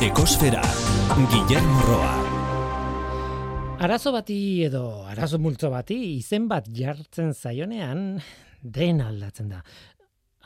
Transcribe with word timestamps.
Ekosfera, 0.00 0.62
Guillermo 1.28 1.80
Roa. 1.84 2.12
Arazo 3.84 4.08
bati 4.14 4.64
edo 4.64 5.04
arazo 5.04 5.36
multzo 5.36 5.68
bati 5.68 5.98
izen 6.14 6.46
bat 6.48 6.70
jartzen 6.72 7.34
zaionean 7.34 8.16
den 8.62 9.02
aldatzen 9.04 9.50
da. 9.52 9.58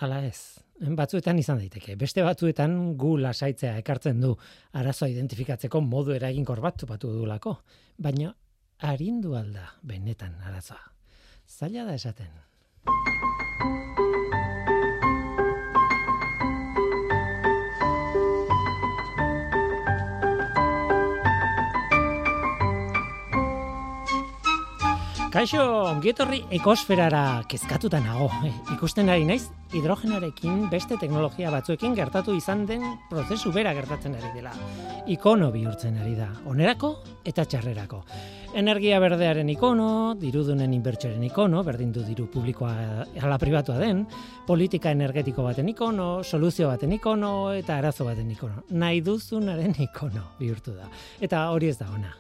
Hala 0.03 0.25
ez, 0.27 0.59
batzuetan 0.99 1.39
izan 1.39 1.63
daiteke. 1.63 1.95
Beste 1.95 2.25
batzuetan 2.27 2.97
gu 2.99 3.13
lasaitzea 3.23 3.77
ekartzen 3.79 4.19
du 4.27 4.33
arazoa 4.75 5.13
identifikatzeko 5.15 5.79
modu 5.87 6.17
eraginkor 6.19 6.59
bat 6.65 6.83
topatu 6.83 7.13
dulako. 7.15 7.61
Baina 7.95 8.35
arindu 8.91 9.37
alda 9.39 9.69
benetan 9.87 10.35
arazoa. 10.51 10.83
Zaila 11.47 11.87
da 11.87 11.95
esaten. 11.95 12.35
Kaixo, 25.35 25.65
ongietorri 25.91 26.45
ekosferara 26.55 27.43
kezkatuta 27.51 27.99
nago. 27.99 28.29
Ikusten 28.77 29.09
ari 29.11 29.25
naiz, 29.27 29.49
hidrogenarekin 29.75 30.69
beste 30.71 30.95
teknologia 31.01 31.51
batzuekin 31.51 31.97
gertatu 31.99 32.37
izan 32.39 32.63
den 32.69 32.85
prozesu 33.11 33.51
bera 33.51 33.73
gertatzen 33.75 34.15
ari 34.15 34.31
dela. 34.37 34.53
Ikono 35.11 35.49
bihurtzen 35.51 35.99
ari 36.05 36.15
da, 36.15 36.29
onerako 36.47 36.93
eta 37.27 37.49
txarrerako. 37.51 38.05
Energia 38.63 39.01
berdearen 39.03 39.51
ikono, 39.51 39.89
dirudunen 40.23 40.79
inbertsoren 40.79 41.27
ikono, 41.27 41.65
berdin 41.67 41.91
du 41.91 42.07
diru 42.07 42.29
publikoa 42.31 43.03
ala 43.19 43.41
pribatua 43.43 43.81
den, 43.83 44.07
politika 44.47 44.95
energetiko 44.95 45.43
baten 45.43 45.75
ikono, 45.75 46.23
soluzio 46.23 46.71
baten 46.71 46.95
ikono 46.95 47.51
eta 47.59 47.83
arazo 47.83 48.07
baten 48.07 48.31
ikono. 48.31 48.63
Nahi 48.71 49.03
duzunaren 49.03 49.75
ikono 49.83 50.29
bihurtu 50.39 50.79
da. 50.79 50.87
Eta 51.19 51.49
hori 51.51 51.75
ez 51.75 51.79
da 51.83 51.91
ona 51.91 52.15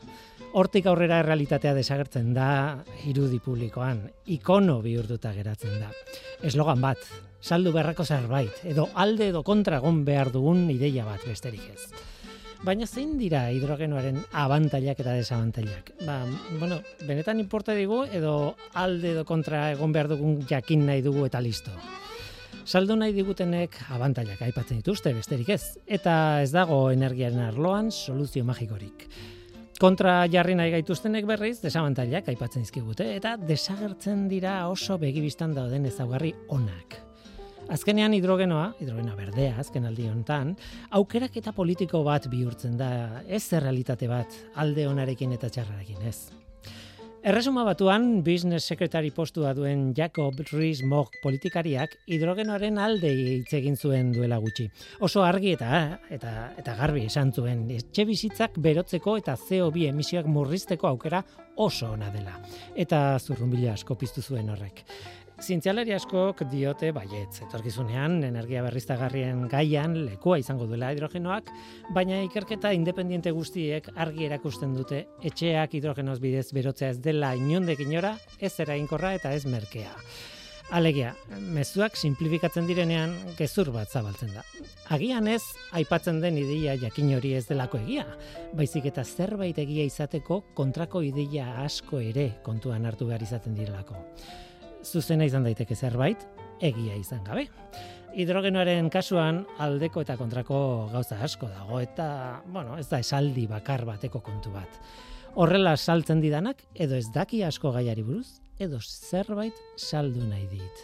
hortik 0.55 0.87
aurrera 0.87 1.19
realitatea 1.27 1.75
desagertzen 1.75 2.29
da 2.35 2.49
irudi 3.11 3.41
publikoan, 3.43 4.05
ikono 4.31 4.79
bihurtuta 4.85 5.33
geratzen 5.35 5.81
da. 5.83 5.89
Eslogan 6.47 6.79
bat, 6.83 7.03
saldu 7.43 7.73
beharrako 7.75 8.07
zerbait, 8.07 8.61
edo 8.71 8.87
alde 8.95 9.33
edo 9.33 9.43
kontra 9.43 9.81
gon 9.83 10.05
behar 10.07 10.31
dugun 10.31 10.69
ideia 10.71 11.09
bat 11.09 11.27
besterik 11.27 11.67
ez. 11.75 11.89
Baina 12.65 12.87
zein 12.87 13.19
dira 13.19 13.43
hidrogenoaren 13.51 14.23
abantailak 14.45 15.03
eta 15.03 15.19
desabantailak? 15.19 15.91
Ba, 16.07 16.23
bueno, 16.61 16.79
benetan 17.03 17.43
importa 17.43 17.75
digu 17.75 18.05
edo 18.07 18.55
alde 18.79 19.11
edo 19.11 19.27
kontra 19.27 19.67
egon 19.75 19.93
behar 19.93 20.15
dugun 20.15 20.39
jakin 20.49 20.87
nahi 20.87 21.03
dugu 21.03 21.27
eta 21.27 21.43
listo. 21.43 21.75
Saldu 22.65 22.95
nahi 22.97 23.13
digutenek 23.13 23.77
abantailak 23.93 24.41
aipatzen 24.47 24.79
dituzte 24.81 25.13
besterik 25.13 25.51
ez. 25.59 25.65
Eta 25.85 26.41
ez 26.47 26.53
dago 26.55 26.87
energiaren 26.95 27.43
arloan 27.43 27.91
soluzio 27.91 28.47
magikorik 28.47 29.11
kontra 29.80 30.25
jarri 30.30 30.55
nahi 30.55 30.70
gaituztenek 30.75 31.27
berriz 31.27 31.56
desabantailak 31.62 32.28
aipatzen 32.30 32.62
dizkigute 32.62 33.08
eta 33.17 33.34
desagertzen 33.41 34.28
dira 34.30 34.61
oso 34.70 34.98
begibistan 34.98 35.55
dauden 35.56 35.86
ezaugarri 35.91 36.33
onak. 36.55 37.00
Azkenean 37.72 38.12
hidrogenoa, 38.12 38.75
hidrogenoa 38.80 39.17
berdea 39.17 39.56
azken 39.62 39.89
aldi 39.89 40.06
hontan, 40.11 40.52
aukerak 40.98 41.39
eta 41.41 41.55
politiko 41.56 42.02
bat 42.05 42.28
bihurtzen 42.28 42.77
da, 42.77 43.22
ez 43.25 43.47
realitate 43.56 44.08
bat 44.11 44.36
alde 44.61 44.84
onarekin 44.91 45.33
eta 45.33 45.48
txarrarekin, 45.48 46.02
ez. 46.05 46.28
Erresuma 47.25 47.62
batuan, 47.64 48.20
business 48.20 48.67
secretary 48.69 49.08
postua 49.11 49.55
duen 49.56 49.94
Jacob 49.97 50.42
Rees-Mogg 50.50 51.14
politikariak 51.22 51.94
hidrogenoaren 52.12 52.77
alde 52.77 53.08
hitz 53.17 53.55
egin 53.56 53.78
zuen 53.80 54.11
duela 54.12 54.36
gutxi. 54.44 54.67
Oso 55.00 55.25
argi 55.25 55.55
eta 55.56 55.70
eta 56.12 56.34
eta 56.61 56.77
garbi 56.77 57.06
esan 57.08 57.33
zuen 57.33 57.64
etxe 57.72 58.05
bizitzak 58.05 58.61
berotzeko 58.61 59.17
eta 59.22 59.39
CO2 59.41 59.89
emisioak 59.95 60.28
murrizteko 60.28 60.91
aukera 60.91 61.22
oso 61.56 61.95
ona 61.97 62.12
dela. 62.12 62.36
Eta 62.77 63.17
zurrunbila 63.17 63.73
asko 63.73 63.96
piztu 63.96 64.20
zuen 64.20 64.52
horrek. 64.52 64.84
Zientzialari 65.42 65.90
askok 65.90 66.45
diote 66.46 66.92
baietz, 66.95 67.40
etorkizunean 67.42 68.20
energia 68.22 68.61
berriztagarrien 68.62 69.48
gaian 69.50 69.96
lekua 70.05 70.39
izango 70.39 70.68
duela 70.70 70.92
hidrogenoak, 70.95 71.50
baina 71.96 72.20
ikerketa 72.22 72.70
independiente 72.72 73.33
guztiek 73.34 73.89
argi 73.98 74.28
erakusten 74.28 74.77
dute 74.78 75.00
etxeak 75.27 75.74
hidrogenoz 75.74 76.20
bidez 76.22 76.46
berotzea 76.55 76.92
ez 76.95 77.00
dela 77.02 77.33
inondek 77.34 77.83
inora, 77.83 78.14
ez 78.39 78.52
eraginkorra 78.62 79.17
eta 79.18 79.34
ez 79.34 79.42
merkea. 79.50 79.90
Alegia, 80.72 81.11
mezuak 81.52 81.98
simplifikatzen 81.98 82.70
direnean 82.70 83.12
gezur 83.36 83.68
bat 83.74 83.90
zabaltzen 83.90 84.30
da. 84.39 84.46
Agian 84.95 85.27
ez, 85.28 85.42
aipatzen 85.77 86.22
den 86.22 86.39
ideia 86.40 86.78
jakin 86.78 87.11
hori 87.18 87.34
ez 87.34 87.45
delako 87.51 87.83
egia, 87.83 88.06
baizik 88.55 88.86
eta 88.95 89.05
zerbait 89.05 89.58
egia 89.58 89.84
izateko 89.90 90.45
kontrako 90.55 91.02
ideia 91.02 91.51
asko 91.66 92.01
ere 92.01 92.30
kontuan 92.46 92.86
hartu 92.86 93.11
behar 93.11 93.27
izaten 93.27 93.58
direlako 93.58 93.98
zuzena 94.84 95.24
izan 95.24 95.45
daiteke 95.46 95.74
zerbait, 95.74 96.22
egia 96.61 96.96
izan 96.96 97.24
gabe. 97.27 97.48
Hidrogenoaren 98.14 98.90
kasuan 98.95 99.42
aldeko 99.58 100.05
eta 100.05 100.17
kontrako 100.17 100.58
gauza 100.92 101.18
asko 101.27 101.48
dago 101.50 101.80
eta, 101.83 102.42
bueno, 102.46 102.78
ez 102.78 102.86
da 102.89 103.00
esaldi 103.02 103.48
bakar 103.50 103.84
bateko 103.89 104.22
kontu 104.22 104.55
bat. 104.55 104.80
Horrela 105.34 105.77
saltzen 105.77 106.20
didanak 106.22 106.62
edo 106.74 106.95
ez 106.95 107.08
daki 107.14 107.42
asko 107.42 107.72
gaiari 107.74 108.06
buruz 108.06 108.39
edo 108.62 108.78
zerbait 108.80 109.58
saldu 109.77 110.22
nahi 110.28 110.46
dit. 110.52 110.77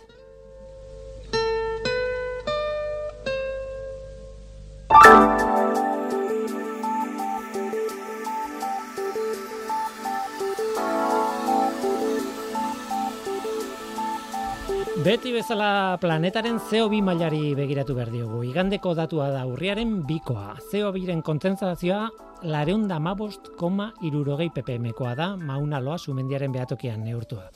Beti 15.01 15.31
bezala 15.33 15.97
planetaren 15.97 16.59
CO2 16.61 16.99
mailari 17.01 17.55
begiratu 17.57 17.95
behar 17.97 18.11
diogu. 18.13 18.43
Igandeko 18.45 18.91
datua 18.93 19.31
da 19.33 19.47
urriaren 19.49 19.95
bikoa. 20.05 20.59
CO2-ren 20.69 21.23
kontentzazioa 21.25 22.11
lareun 22.53 22.85
da 22.91 22.99
mabost 23.01 23.49
koma 23.57 23.87
irurogei 24.05 24.51
ppm-koa 24.53 25.15
da 25.17 25.31
mauna 25.41 25.81
loa 25.81 25.97
sumendiaren 25.97 26.53
behatokian 26.53 27.01
neurtua. 27.07 27.47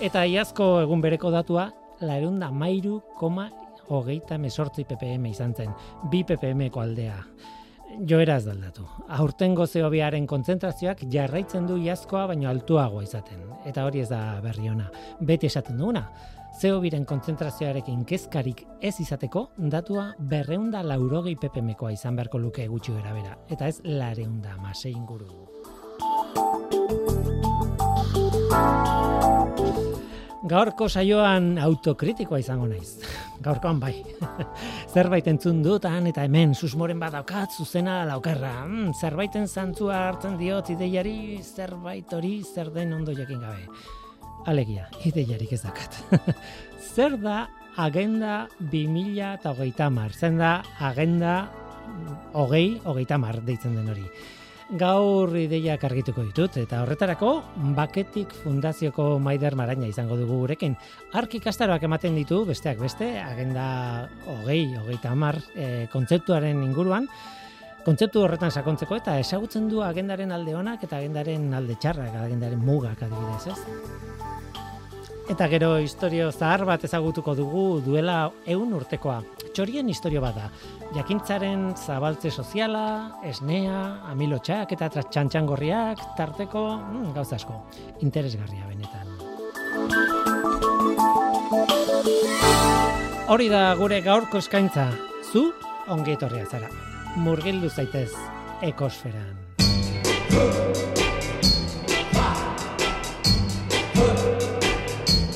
Eta 0.00 0.24
iazko 0.24 0.78
egun 0.86 1.04
bereko 1.04 1.28
datua 1.34 1.66
lareun 2.00 2.38
da 2.40 2.48
mairu 2.48 3.02
koma 3.20 3.50
hogeita 3.90 4.38
mesortzi 4.40 4.86
ppm 4.88 5.28
izan 5.28 5.52
zen. 5.52 5.76
Bi 6.08 6.24
ppm-ko 6.24 6.80
aldea. 6.86 7.18
Joera 8.02 8.36
ez 8.36 8.44
daldatu. 8.46 8.84
Aurtengo 9.18 9.66
CO2-aren 9.70 10.26
kontzentrazioak 10.26 11.04
jarraitzen 11.12 11.66
du 11.68 11.76
iazkoa 11.78 12.26
baino 12.32 12.48
altuagoa 12.50 13.04
izaten. 13.06 13.44
Eta 13.64 13.84
hori 13.86 14.02
ez 14.02 14.08
da 14.10 14.40
berri 14.44 14.68
ona. 14.70 14.90
Beti 15.20 15.46
esaten 15.46 15.78
duguna. 15.78 16.08
CO2-ren 16.60 17.04
kontzentrazioarekin 17.10 18.04
kezkarik 18.06 18.62
ez 18.80 18.94
izateko, 19.02 19.48
datua 19.58 20.12
berreunda 20.18 20.84
laurogei 20.86 21.34
ppmkoa 21.34 21.90
izan 21.96 22.14
beharko 22.14 22.38
luke 22.38 22.68
gutxi 22.70 22.94
bera, 22.94 23.34
eta 23.50 23.66
ez 23.66 23.80
lareunda 23.84 24.56
masei 24.62 24.92
inguru. 24.94 25.26
Gaurko 30.44 30.90
saioan 30.92 31.54
autokritikoa 31.56 32.38
izango 32.42 32.66
naiz. 32.68 32.98
Gaurkoan 33.44 33.78
bai. 33.80 33.94
Zerbait 34.94 35.26
entzun 35.30 35.62
dutan 35.64 36.10
eta 36.10 36.26
hemen 36.28 36.52
susmoren 36.52 37.00
badaukat 37.00 37.56
zuzena 37.56 38.02
laukerra. 38.10 38.52
Mm, 38.66 38.92
zerbaiten 38.92 39.48
zantzua 39.48 40.02
hartzen 40.10 40.36
diot 40.40 40.68
ideiari 40.74 41.40
zerbait 41.40 42.12
hori 42.12 42.36
zer 42.44 42.68
den 42.74 42.92
ondo 42.92 43.16
jakin 43.16 43.40
gabe. 43.40 43.64
Alegia, 44.52 44.90
ideiarik 45.08 45.56
ez 45.56 45.62
dakat. 45.64 45.96
Zer 46.94 47.16
da 47.16 47.46
agenda 47.80 48.44
2000 48.60 49.32
eta 49.38 49.54
hogeita 49.54 49.88
mar? 49.88 50.12
Zer 50.12 50.36
da 50.36 50.58
agenda 50.84 51.38
hogei, 52.36 52.82
hogeita 52.84 53.16
mar 53.18 53.40
deitzen 53.46 53.80
den 53.80 53.88
hori. 53.88 54.04
Gaur 54.72 55.28
ideiak 55.36 55.82
argituko 55.84 56.22
ditut, 56.24 56.54
eta 56.56 56.78
horretarako 56.80 57.34
Baketik 57.76 58.30
Fundazioko 58.32 59.18
Maider 59.20 59.52
Maraina 59.60 59.86
izango 59.90 60.16
dugu 60.16 60.38
gurekin. 60.40 60.72
Ark 61.12 61.36
ikastaroak 61.36 61.84
ematen 61.84 62.16
ditu, 62.16 62.40
besteak 62.48 62.80
beste, 62.80 63.10
agenda 63.20 64.08
hogei, 64.24 64.72
hogeita 64.80 65.12
mar 65.14 65.36
e, 65.52 65.86
kontzeptuaren 65.92 66.64
inguruan, 66.64 67.10
kontzeptu 67.84 68.24
horretan 68.24 68.50
sakontzeko 68.50 68.96
eta 68.96 69.18
esagutzen 69.20 69.68
du 69.68 69.84
agendaren 69.84 70.32
alde 70.32 70.56
onak 70.56 70.88
eta 70.88 70.96
agendaren 70.96 71.52
alde 71.52 71.76
txarrak, 71.76 72.16
agendaren 72.24 72.64
mugak 72.64 73.04
adibidez, 73.04 73.52
ez? 73.52 73.58
Eta 75.28 75.48
gero 75.52 75.76
historio 75.80 76.32
zahar 76.32 76.64
bat 76.64 76.88
ezagutuko 76.88 77.36
dugu 77.36 77.80
duela 77.84 78.30
eun 78.48 78.72
urtekoa. 78.80 79.20
Txorien 79.54 79.88
historio 79.88 80.20
bada. 80.20 80.50
Jakintzaren 80.96 81.76
zabaltze 81.78 82.30
soziala, 82.30 83.20
esnea, 83.22 84.02
amilotxak 84.10 84.74
eta 84.74 84.90
txantxangorriak, 84.90 86.02
tarteko, 86.18 86.66
mm, 86.76 87.14
gauza 87.14 87.36
asko. 87.36 87.62
Interesgarria 88.02 88.66
benetan. 88.66 89.06
Hori 93.28 93.48
da 93.48 93.74
gure 93.78 94.00
gaurko 94.02 94.38
eskaintza. 94.42 94.90
Zu, 95.32 95.52
ongi 95.88 96.18
etorria 96.18 96.44
zara. 96.50 96.68
Murgildu 97.16 97.70
zaitez. 97.70 98.10
ekosferan. 98.64 99.36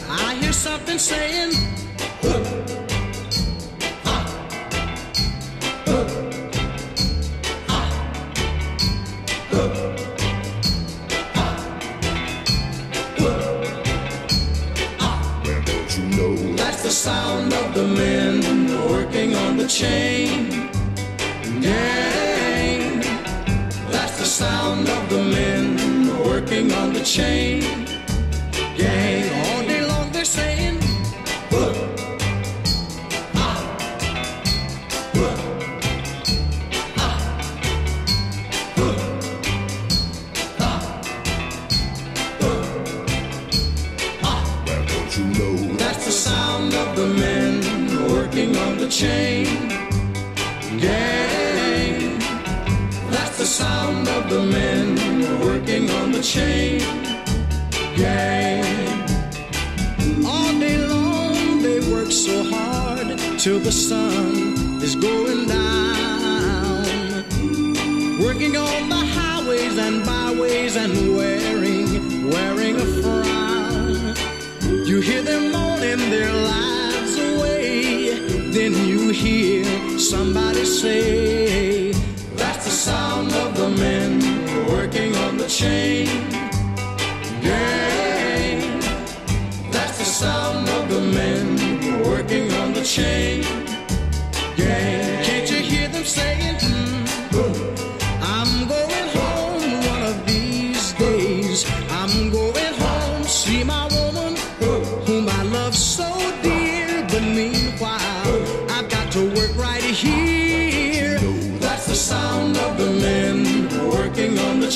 I 0.09 0.35
hear 0.41 0.53
something 0.53 0.99
saying, 0.99 1.53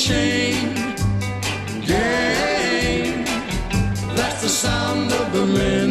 chain 0.08 0.74
gang. 1.86 3.24
That's 4.16 4.42
the 4.42 4.48
sound 4.48 5.12
of 5.12 5.32
the 5.32 5.46
men 5.46 5.90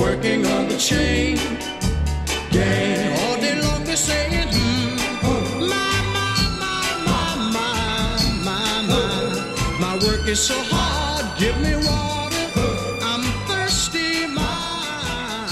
working 0.00 0.44
on 0.44 0.66
the 0.66 0.76
chain 0.76 1.36
gang. 2.50 3.12
All 3.20 3.36
day 3.40 3.54
long 3.62 3.84
they're 3.84 3.94
saying, 4.10 4.48
hmm, 4.54 5.68
my, 5.72 5.92
my, 6.16 6.34
my, 6.62 6.82
my, 7.08 7.28
my, 7.56 8.12
my, 8.48 8.82
my. 8.90 9.78
My 9.78 9.94
work 10.04 10.26
is 10.26 10.40
so 10.40 10.58
hard, 10.74 11.24
give 11.38 11.56
me 11.60 11.76
water. 11.76 12.46
I'm 13.10 13.22
thirsty, 13.46 14.26
my. 14.26 15.46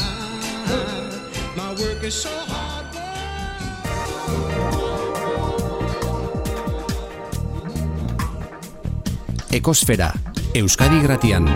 My 1.55 1.70
work 1.81 2.02
is 2.02 2.20
so 2.20 2.31
hard. 2.31 2.61
Ekosfera, 9.52 10.12
Euskadi 10.54 11.00
Gratian. 11.02 11.46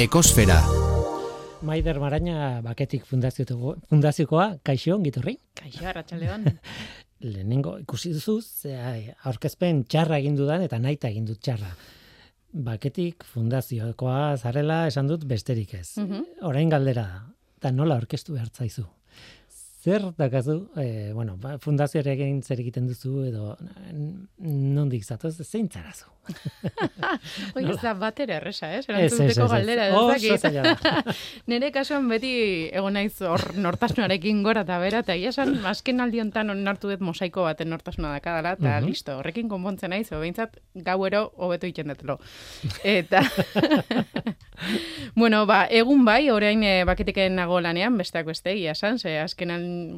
Ekosfera, 0.00 0.56
Maider 1.62 2.00
Maraña 2.00 2.62
baketik 2.64 3.04
fundazioko- 3.04 3.76
fundaziokoa, 3.90 4.58
kaixo, 4.64 4.94
ongitorri? 4.96 5.34
Kaixo, 5.54 5.84
arratsaldeon. 5.86 6.46
Lehenengo 7.32 7.74
ikusi 7.82 8.14
duzu, 8.14 8.38
ze 8.40 8.72
aurkezpen 9.28 9.82
txarra 9.84 10.16
egin 10.22 10.38
dudan 10.38 10.64
eta 10.64 10.78
naita 10.80 11.10
egin 11.12 11.26
dut 11.28 11.42
txarra. 11.44 11.74
Baketik 12.52 13.26
fundaziokoa 13.28 14.38
zarela 14.40 14.86
esan 14.88 15.10
dut 15.12 15.26
besterik 15.28 15.74
ez. 15.76 15.98
Mhm. 16.00 16.24
Orain 16.48 16.72
galdera 16.72 17.04
da, 17.04 17.20
eta 17.60 17.70
nola 17.76 18.00
aurkeztu 18.00 18.32
behar 18.38 18.48
zaizu. 18.56 18.86
Zer 19.80 20.02
dakazu, 20.18 20.68
e, 20.76 21.12
bueno, 21.16 21.38
ba, 21.40 21.54
fundazioarekin 21.58 22.42
zer 22.44 22.60
egiten 22.60 22.84
duzu 22.90 23.22
edo 23.24 23.54
nondik 24.38 25.06
zatoz, 25.08 25.38
zein 25.46 25.70
zarazu? 25.72 26.10
Hoi, 27.56 27.62
ez 27.72 27.78
da 27.80 27.94
batera 27.98 28.36
erresa, 28.36 28.68
eh? 28.74 28.82
Ez, 28.82 28.84
ez, 28.84 28.90
Erantzuteko 28.92 29.46
ez, 29.46 29.50
galdera, 29.54 29.86
ez. 29.88 30.42
dakit. 30.42 30.84
da. 30.84 31.14
Nere 31.50 31.70
kasuan 31.72 32.10
beti 32.12 32.32
egon 32.76 32.92
naiz 32.98 33.14
hor 33.24 33.46
nortasunarekin 33.56 34.42
gora 34.44 34.66
eta 34.66 34.76
bera, 34.82 35.00
eta 35.00 35.16
ia 35.16 35.32
esan, 35.32 35.56
azken 35.66 36.04
aldi 36.04 36.20
honetan 36.20 36.52
onartu 36.52 36.92
dut 36.92 37.00
mosaiko 37.00 37.46
baten 37.48 37.72
nortasuna 37.72 38.12
dakadala, 38.18 38.52
eta 38.60 38.76
Mhm. 38.82 38.86
listo, 38.92 39.16
horrekin 39.18 39.48
konpontzen 39.48 39.90
naiz, 39.96 40.10
o 40.12 40.20
behintzat 40.20 40.60
gauero 40.74 41.32
hobeto 41.40 41.66
egiten 41.66 41.88
dutelo. 41.94 42.18
Eta, 42.84 43.24
bueno, 45.16 45.46
ba, 45.48 45.64
egun 45.72 46.04
bai, 46.04 46.28
orain 46.30 46.62
e, 46.68 46.84
baketiken 46.84 47.34
nago 47.40 47.58
lanean, 47.64 47.96
besteak 47.98 48.28
beste, 48.28 48.54
ia 48.60 48.76
esan, 48.76 48.98
ze 49.00 49.16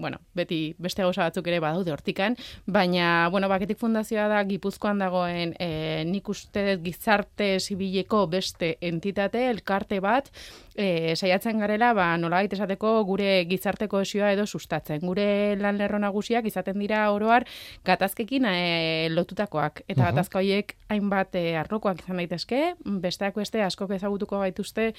bueno, 0.00 0.20
beti 0.34 0.74
beste 0.82 1.04
gauza 1.04 1.26
batzuk 1.26 1.46
ere 1.50 1.60
badaude 1.62 1.92
hortikan, 1.92 2.36
baina, 2.66 3.28
bueno, 3.32 3.48
baketik 3.52 3.80
fundazioa 3.80 4.28
da 4.32 4.42
Gipuzkoan 4.48 5.02
dagoen 5.02 5.54
e, 5.60 6.04
nik 6.08 6.28
uste 6.32 6.78
gizarte 6.84 7.54
zibileko 7.60 8.26
beste 8.32 8.76
entitate, 8.80 9.48
elkarte 9.50 10.00
bat, 10.04 10.30
e, 10.76 11.14
saiatzen 11.16 11.58
garela, 11.58 11.92
ba, 11.94 12.16
nolabait 12.16 12.52
esateko 12.52 13.04
gure 13.04 13.44
gizarte 13.50 13.88
kohesioa 13.88 14.32
edo 14.32 14.46
sustatzen. 14.46 15.00
Gure 15.00 15.56
lan 15.60 15.78
lerro 15.78 15.98
nagusiak 15.98 16.46
izaten 16.46 16.78
dira 16.78 17.10
oroar 17.12 17.46
gatazkekin 17.84 18.44
e, 18.46 19.08
lotutakoak. 19.10 19.82
Eta 19.88 20.02
Mhm. 20.02 20.08
gatazka 20.10 20.38
horiek 20.38 20.76
hainbat 20.88 21.34
e, 21.34 21.56
arlokoak 21.56 22.00
izan 22.02 22.16
daitezke, 22.16 22.74
besteak 22.84 23.34
beste 23.34 23.62
askok 23.62 23.90
ezagutuko 23.96 24.38
gaituzte, 24.40 24.94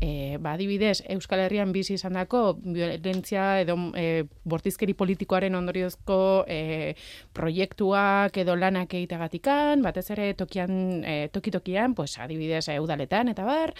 e, 0.00 0.36
ba, 0.40 0.52
adibidez, 0.52 1.02
Euskal 1.08 1.40
Herrian 1.40 1.72
bizi 1.72 1.94
izandako 1.94 2.58
violentzia 2.62 3.60
edo 3.60 3.76
e, 3.94 4.24
bortizkeri 4.44 4.94
politikoaren 4.94 5.54
ondoriozko 5.54 6.44
e, 6.48 6.94
proiektuak 7.32 8.36
edo 8.42 8.56
lanak 8.56 8.92
egiteagatikan, 8.94 9.82
batez 9.82 10.10
ere 10.14 10.32
tokian, 10.34 11.02
e, 11.04 11.28
toki-tokian, 11.32 11.94
pues, 11.94 12.18
adibidez, 12.18 12.68
e, 12.68 12.78
udaletan, 12.80 13.28
eta 13.32 13.44
bar, 13.44 13.74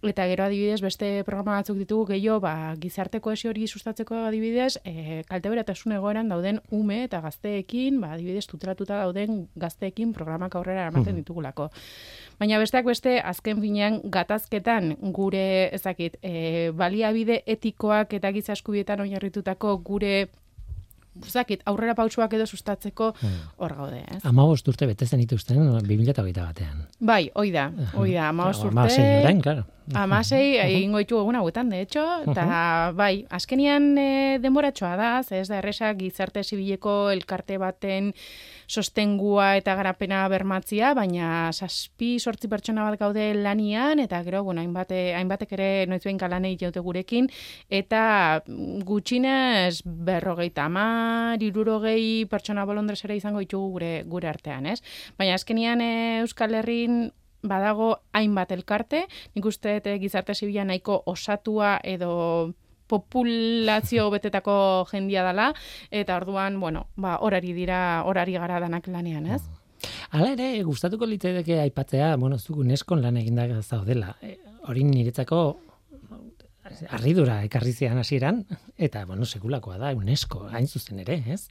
Eta 0.00 0.24
gero 0.30 0.46
adibidez 0.46 0.80
beste 0.80 1.08
programa 1.26 1.58
batzuk 1.58 1.76
ditugu 1.76 2.06
gehiago 2.14 2.38
ba, 2.40 2.72
gizarte 2.80 3.20
kohesio 3.20 3.50
hori 3.50 3.66
sustatzeko 3.68 4.16
adibidez 4.30 4.78
e, 4.88 5.20
kalteberatasun 5.28 5.92
egoeran 5.98 6.32
dauden 6.32 6.62
ume 6.72 7.02
eta 7.04 7.20
gazteekin, 7.20 7.98
ba, 8.00 8.14
adibidez 8.16 8.46
tutelatuta 8.48 9.02
dauden 9.02 9.42
gazteekin 9.60 10.14
programak 10.16 10.56
aurrera 10.56 10.86
eramaten 10.86 11.20
ditugulako. 11.20 11.68
Baina 12.40 12.56
besteak 12.62 12.88
beste 12.88 13.18
azken 13.20 13.60
finean 13.60 14.00
gatazketan 14.08 14.94
gure 15.12 15.68
ezakit 15.76 16.16
e, 16.24 16.70
baliabide 16.72 17.42
etikoak 17.44 18.16
eta 18.16 18.32
giza 18.32 18.56
eskubietan 18.56 19.04
oinarritutako 19.04 19.76
gure 19.84 20.30
ezakit 21.26 21.62
aurrera 21.66 21.94
pausuak 21.98 22.32
edo 22.38 22.46
sustatzeko 22.46 23.10
hor 23.58 23.74
gaude, 23.76 24.04
ez? 24.14 24.20
Amabost 24.28 24.68
urte 24.70 24.86
betezen 24.90 25.20
dituzten 25.22 25.60
2008 25.86 26.38
batean. 26.38 26.86
Bai, 27.00 27.30
hoi 27.34 27.50
da, 27.54 27.70
hoi 27.94 28.12
da, 28.14 28.28
amabost 28.30 28.64
urte. 28.64 28.76
Amasei 28.78 29.10
orain, 29.20 29.42
claro. 29.44 29.66
Amasei 29.96 30.44
egingo 30.62 31.00
ditu 31.02 31.18
egun 31.18 31.40
hauetan, 31.40 31.70
de 31.72 31.80
hecho, 31.82 32.04
eta 32.30 32.92
bai, 32.94 33.24
azkenian 33.30 33.90
e, 33.98 34.10
denboratxoa 34.42 34.92
da, 35.00 35.10
ze 35.26 35.40
ez 35.40 35.48
da 35.50 35.58
erresak 35.58 35.98
gizarte 35.98 36.44
zibileko 36.44 37.10
elkarte 37.10 37.58
baten 37.58 38.12
sostengua 38.70 39.56
eta 39.58 39.74
garapena 39.74 40.22
bermatzia, 40.30 40.92
baina 40.94 41.50
zazpi 41.50 42.12
sortzi 42.22 42.48
pertsona 42.48 42.84
bat 42.86 42.98
gaude 43.00 43.26
lanian, 43.34 43.98
eta 43.98 44.22
gero, 44.26 44.44
bueno, 44.46 44.62
hainbate, 44.62 45.00
hainbatek 45.18 45.54
ere 45.58 45.70
noiz 45.90 46.02
behin 46.04 46.20
kalanei 46.20 46.54
jaute 46.60 46.82
gurekin, 46.84 47.26
eta 47.68 48.02
gutxinez 48.86 49.82
berrogeita 49.84 50.68
amar, 50.70 51.42
irurogei 51.42 52.26
pertsona 52.30 52.66
bolondresera 52.68 53.18
izango 53.18 53.42
ditugu 53.42 53.74
gure, 53.78 53.94
gure 54.06 54.30
artean, 54.30 54.70
ez? 54.70 54.78
Baina 55.18 55.34
azkenian 55.34 55.82
e, 55.82 55.92
Euskal 56.22 56.54
Herrin 56.54 57.08
badago 57.42 57.94
hainbat 58.12 58.52
elkarte, 58.52 59.06
nik 59.34 59.46
uste 59.48 59.78
eh, 59.80 59.98
gizarte 60.00 60.34
zibila 60.34 60.66
nahiko 60.68 61.02
osatua 61.10 61.78
edo 61.82 62.52
populazio 62.90 64.10
betetako 64.10 64.58
jendia 64.90 65.24
dela, 65.26 65.52
eta 65.90 66.18
orduan, 66.18 66.58
bueno, 66.60 66.88
ba, 66.96 67.18
orari 67.22 67.54
dira, 67.56 68.02
orari 68.10 68.36
gara 68.38 68.60
danak 68.60 68.90
lanean, 68.90 69.30
ez? 69.38 69.42
Hala 70.10 70.34
ere, 70.34 70.52
gustatuko 70.66 71.06
liteke 71.08 71.60
aipatzea, 71.62 72.14
bueno, 72.20 72.38
zu 72.38 72.58
UNESCO 72.60 72.98
lan 72.98 73.16
eginda 73.16 73.46
zaudela. 73.62 74.16
E, 74.20 74.36
hori 74.68 74.84
niretzako 74.84 75.40
arridura 76.94 77.40
ekarri 77.46 77.72
zian 77.72 77.98
hasieran 77.98 78.44
eta 78.78 79.04
bueno, 79.06 79.24
segulakoa 79.26 79.78
da 79.78 79.94
UNESCO, 79.96 80.46
hain 80.52 80.68
zuzen 80.68 81.00
ere, 81.02 81.22
ez? 81.32 81.46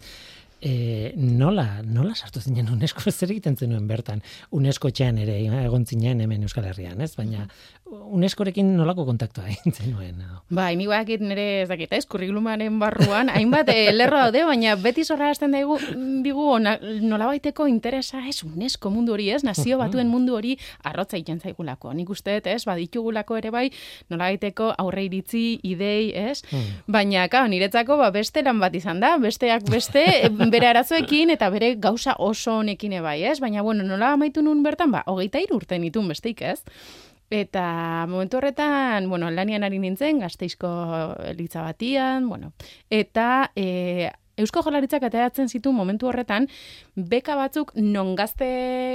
E, 0.59 1.13
nola, 1.15 1.79
nola 1.87 2.15
sartu 2.15 2.41
zinen 2.43 2.67
UNESCO 2.73 3.11
zer 3.17 3.31
egiten 3.31 3.55
zenuen 3.55 3.87
bertan? 3.87 4.21
UNESCO 4.55 4.91
txean 4.91 5.21
ere 5.23 5.37
egon 5.63 5.85
zinen 5.87 6.19
hemen 6.25 6.43
Euskal 6.43 6.67
Herrian, 6.67 6.99
ez? 7.01 7.13
Baina 7.15 7.47
UNESCOrekin 7.89 8.69
nolako 8.77 9.05
kontaktua 9.05 9.47
egin 9.51 9.73
zenuen? 9.73 10.19
No? 10.19 10.41
Bai, 10.53 10.75
ni 10.77 10.87
bakit 10.89 11.21
nire 11.21 11.63
ez 11.63 11.69
dakit, 11.69 11.91
ez, 11.93 12.05
kurrikulumaren 12.09 12.79
barruan, 12.81 13.29
hainbat 13.33 13.69
e, 13.73 13.89
lerro 13.93 14.19
daude, 14.23 14.43
baina 14.45 14.75
beti 14.79 15.05
zorra 15.05 15.29
hasten 15.33 15.53
daigu, 15.53 15.77
digu, 16.25 16.45
nola 16.59 17.29
baiteko 17.29 17.67
interesa, 17.69 18.21
ez, 18.29 18.43
UNESCO 18.45 18.91
mundu 18.93 19.13
hori, 19.13 19.29
ez, 19.33 19.43
nazio 19.45 19.77
batuen 19.81 20.09
mundu 20.09 20.37
hori 20.37 20.55
arrotza 20.85 21.17
egiten 21.17 21.41
zaigulako. 21.41 21.93
Nik 21.97 22.09
uste, 22.13 22.39
ez, 22.45 22.63
baditugulako 22.69 23.37
ere 23.41 23.53
bai, 23.53 23.65
nola 24.09 24.29
baiteko 24.29 24.71
aurre 24.77 25.05
iritzi, 25.07 25.59
idei, 25.69 26.11
ez, 26.13 26.43
hmm. 26.49 26.85
baina, 26.87 27.27
ka, 27.29 27.45
niretzako, 27.49 27.99
ba, 28.01 28.11
beste 28.15 28.45
lan 28.45 28.61
bat 28.61 28.75
izan 28.77 29.01
da, 29.03 29.15
besteak 29.21 29.69
beste, 29.69 30.05
bere 30.53 30.71
arazoekin 30.71 31.33
eta 31.35 31.49
bere 31.53 31.75
gauza 31.81 32.17
oso 32.17 32.59
honekin 32.59 32.99
bai, 33.05 33.19
ez, 33.23 33.39
baina, 33.41 33.61
bueno, 33.65 33.85
nola 33.85 34.13
amaitu 34.17 34.41
nun 34.45 34.63
bertan, 34.65 34.91
ba, 34.93 35.03
hogeita 35.05 35.41
irurten 35.41 35.85
itun 35.85 36.09
besteik, 36.09 36.41
ez, 36.41 36.63
Eta 37.29 38.05
momentu 38.09 38.37
horretan, 38.37 39.09
bueno, 39.09 39.29
lanian 39.29 39.63
ari 39.63 39.77
nintzen, 39.79 40.19
gazteizko 40.19 40.69
elitza 41.29 41.61
batian, 41.61 42.27
bueno, 42.27 42.53
eta 42.89 43.51
e, 43.55 44.09
Eusko 44.39 44.63
Jolaritzak 44.63 45.03
ateratzen 45.03 45.49
zitu 45.51 45.73
momentu 45.75 46.07
horretan, 46.07 46.47
beka 46.95 47.35
batzuk 47.35 47.73
non 47.75 48.15
gazte 48.15 48.47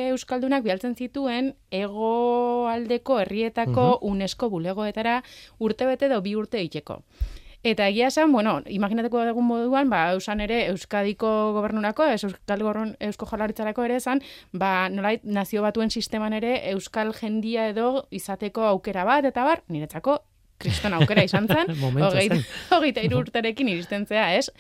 Euskaldunak 0.09 0.65
bialtzen 0.65 0.97
zituen 0.97 1.53
ego 1.71 2.67
aldeko 2.73 3.21
herrietako 3.21 3.87
uh 3.95 4.13
UNESCO 4.15 4.49
bulegoetara 4.51 5.21
urte 5.59 5.87
bete 5.87 6.09
da 6.09 6.21
bi 6.25 6.35
urte 6.35 6.63
iteko. 6.65 7.03
Eta 7.65 7.87
egia 7.89 8.11
esan, 8.13 8.29
bueno, 8.33 8.59
imaginateko 8.69 9.23
egun 9.25 9.47
moduan, 9.49 9.89
ba, 9.89 10.03
eusan 10.13 10.43
ere 10.45 10.67
Euskadiko 10.69 11.29
gobernurako, 11.57 12.05
ez 12.13 12.21
Euskal 12.29 12.61
Gorron, 12.61 12.91
Eusko 13.01 13.25
Jolaritzarako 13.31 13.87
ere 13.87 13.97
esan, 13.97 14.21
ba, 14.53 14.91
nolait, 14.93 15.23
nazio 15.25 15.63
batuen 15.65 15.89
sisteman 15.89 16.37
ere 16.37 16.59
Euskal 16.75 17.15
jendia 17.17 17.71
edo 17.73 18.05
izateko 18.13 18.67
aukera 18.69 19.07
bat, 19.09 19.25
eta 19.25 19.47
bar, 19.49 19.63
niretzako 19.73 20.19
kriston 20.61 20.93
aukera 20.99 21.25
izan 21.25 21.49
zen, 21.49 21.73
hogeita 22.77 23.05
irurterekin 23.05 23.71
iristen 23.73 24.05
zea, 24.07 24.27
ez? 24.37 24.51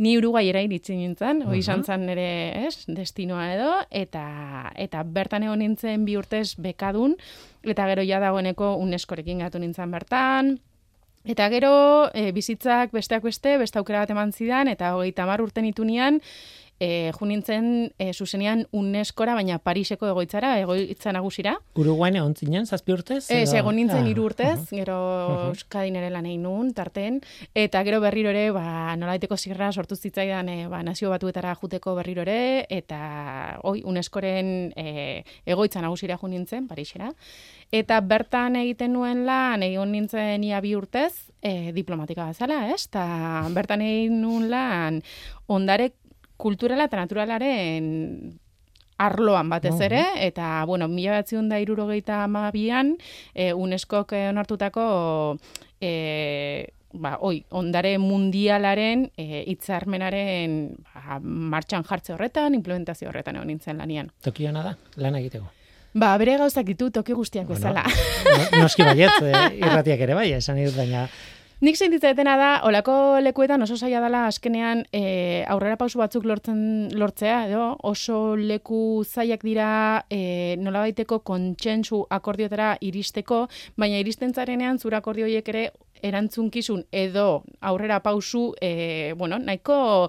Ni 0.00 0.16
urugai 0.18 0.46
ere 0.48 0.64
iritzen 0.66 0.98
nintzen, 0.98 1.44
hori 1.46 1.60
izan 1.62 1.84
zen 1.84 2.06
nire, 2.08 2.26
ez, 2.66 2.82
destinoa 2.88 3.46
edo, 3.54 3.68
eta, 3.94 4.24
eta 4.74 5.04
bertan 5.06 5.46
egon 5.46 5.62
nintzen 5.62 6.02
bi 6.08 6.18
urtez 6.18 6.56
bekadun, 6.58 7.14
eta 7.62 7.86
gero 7.92 8.02
ja 8.08 8.18
dagoeneko 8.18 8.74
uneskorekin 8.82 9.44
gatu 9.44 9.62
nintzen 9.62 9.94
bertan, 9.94 10.56
Eta 11.24 11.50
gero, 11.52 12.08
e, 12.16 12.30
bizitzak 12.32 12.94
besteak 12.96 13.22
beste, 13.22 13.58
beste 13.60 13.78
aukera 13.78 14.00
bat 14.00 14.12
eman 14.14 14.32
zidan, 14.32 14.68
eta 14.72 14.94
hogeita 14.96 15.26
mar 15.28 15.42
urten 15.44 15.66
itunian, 15.68 16.20
e, 16.80 17.12
junintzen 17.12 17.92
e, 18.00 18.10
zuzenean 18.14 18.64
UNESCOra, 18.72 19.34
baina 19.36 19.58
Pariseko 19.60 20.08
egoitzara, 20.08 20.54
egoitza 20.62 21.12
nagusira. 21.12 21.54
Uruguain 21.78 22.16
egon 22.16 22.32
zinen, 22.34 22.66
zazpi 22.66 22.94
urtez? 22.96 23.26
Ez, 23.28 23.52
egon 23.54 23.76
nintzen 23.76 24.08
ah, 24.08 24.14
urtez, 24.24 24.56
gero 24.72 24.96
uh 24.96 25.46
Euskadin 25.50 25.98
ere 26.00 26.10
lan 26.10 26.26
nun, 26.40 26.72
tarten, 26.74 27.20
eta 27.54 27.82
gero 27.84 28.00
berriro 28.00 28.30
ere, 28.32 28.48
ba, 28.56 28.96
nolaiteko 28.96 29.36
zirra 29.36 29.70
sortu 29.72 29.96
zitzaidan 29.96 30.48
e, 30.48 30.58
ba, 30.72 30.82
nazio 30.82 31.10
batuetara 31.12 31.54
juteko 31.60 31.94
berriro 32.00 32.24
ere, 32.24 32.66
eta 32.70 33.60
oi, 33.62 33.82
UNESCOren 33.84 34.72
e, 34.74 35.22
egoitza 35.44 35.84
nagusira 35.84 36.16
junintzen, 36.16 36.66
Parisera. 36.70 37.12
Eta 37.70 38.00
bertan 38.00 38.56
egiten 38.56 38.94
nuen 38.96 39.26
lan, 39.28 39.62
egon 39.62 39.92
nintzen 39.92 40.42
ia 40.48 40.60
bi 40.64 40.74
urtez, 40.78 41.28
e, 41.42 41.72
diplomatika 41.76 42.30
bezala, 42.30 42.64
ez? 42.72 42.86
Ta 42.88 43.04
bertan 43.52 43.84
egin 43.84 44.20
nuen 44.22 44.48
lan, 44.50 45.02
ondare 45.50 45.92
kulturala 46.40 46.88
eta 46.88 47.00
naturalaren 47.00 47.90
arloan 49.00 49.48
batez 49.48 49.78
ere, 49.80 50.02
eta, 50.26 50.64
bueno, 50.68 50.88
mila 50.88 51.14
batzion 51.16 51.48
da 51.48 51.60
irurogeita 51.60 52.24
amabian, 52.26 52.96
e, 53.32 53.52
UNESCO 53.56 54.04
onartutako, 54.28 54.84
e, 55.80 55.92
ba, 56.92 57.14
oi, 57.24 57.40
ondare 57.56 57.94
mundialaren 58.02 59.06
e, 59.16 59.44
itzarmenaren 59.54 60.58
ba, 60.92 61.20
martxan 61.22 61.86
jartze 61.88 62.14
horretan, 62.16 62.54
implementazio 62.58 63.08
horretan 63.08 63.40
egon 63.40 63.50
nintzen 63.52 63.80
lanian. 63.80 64.12
Tokiona 64.22 64.64
da, 64.66 64.76
lan 65.00 65.18
egiteko. 65.22 65.48
Ba, 65.90 66.12
bere 66.22 66.36
gauzak 66.38 66.68
ditu 66.68 66.90
toki 66.94 67.16
guztiak 67.18 67.48
bezala. 67.50 67.82
No, 68.28 68.62
noski 68.62 68.84
baiet, 68.86 69.16
eh, 69.26 69.46
irratiak 69.58 70.06
ere 70.06 70.18
bai, 70.18 70.30
esan 70.38 70.60
baina... 70.76 71.08
Nik 71.60 71.76
sentitzaetena 71.76 72.38
da, 72.40 72.46
olako 72.64 72.92
lekuetan 73.20 73.60
oso 73.60 73.76
zaila 73.76 73.98
dela 74.00 74.22
azkenean 74.30 74.78
e, 74.96 75.02
aurrera 75.52 75.76
pausu 75.76 76.00
batzuk 76.00 76.24
lortzen 76.24 76.62
lortzea, 76.96 77.42
edo 77.50 77.64
oso 77.84 78.32
leku 78.32 79.04
zaiak 79.04 79.44
dira 79.44 79.66
e, 80.08 80.56
nola 80.56 80.86
baiteko 80.86 81.18
kontsentsu 81.20 82.00
akordiotara 82.16 82.70
iristeko, 82.80 83.42
baina 83.76 84.00
iristen 84.00 84.32
zarenean 84.32 84.80
zura 84.80 85.02
akordioiek 85.04 85.52
ere 85.52 85.66
erantzunkizun 86.00 86.86
edo 86.96 87.42
aurrera 87.60 88.00
pausu, 88.00 88.54
e, 88.56 89.12
bueno, 89.20 89.36
nahiko 89.36 90.08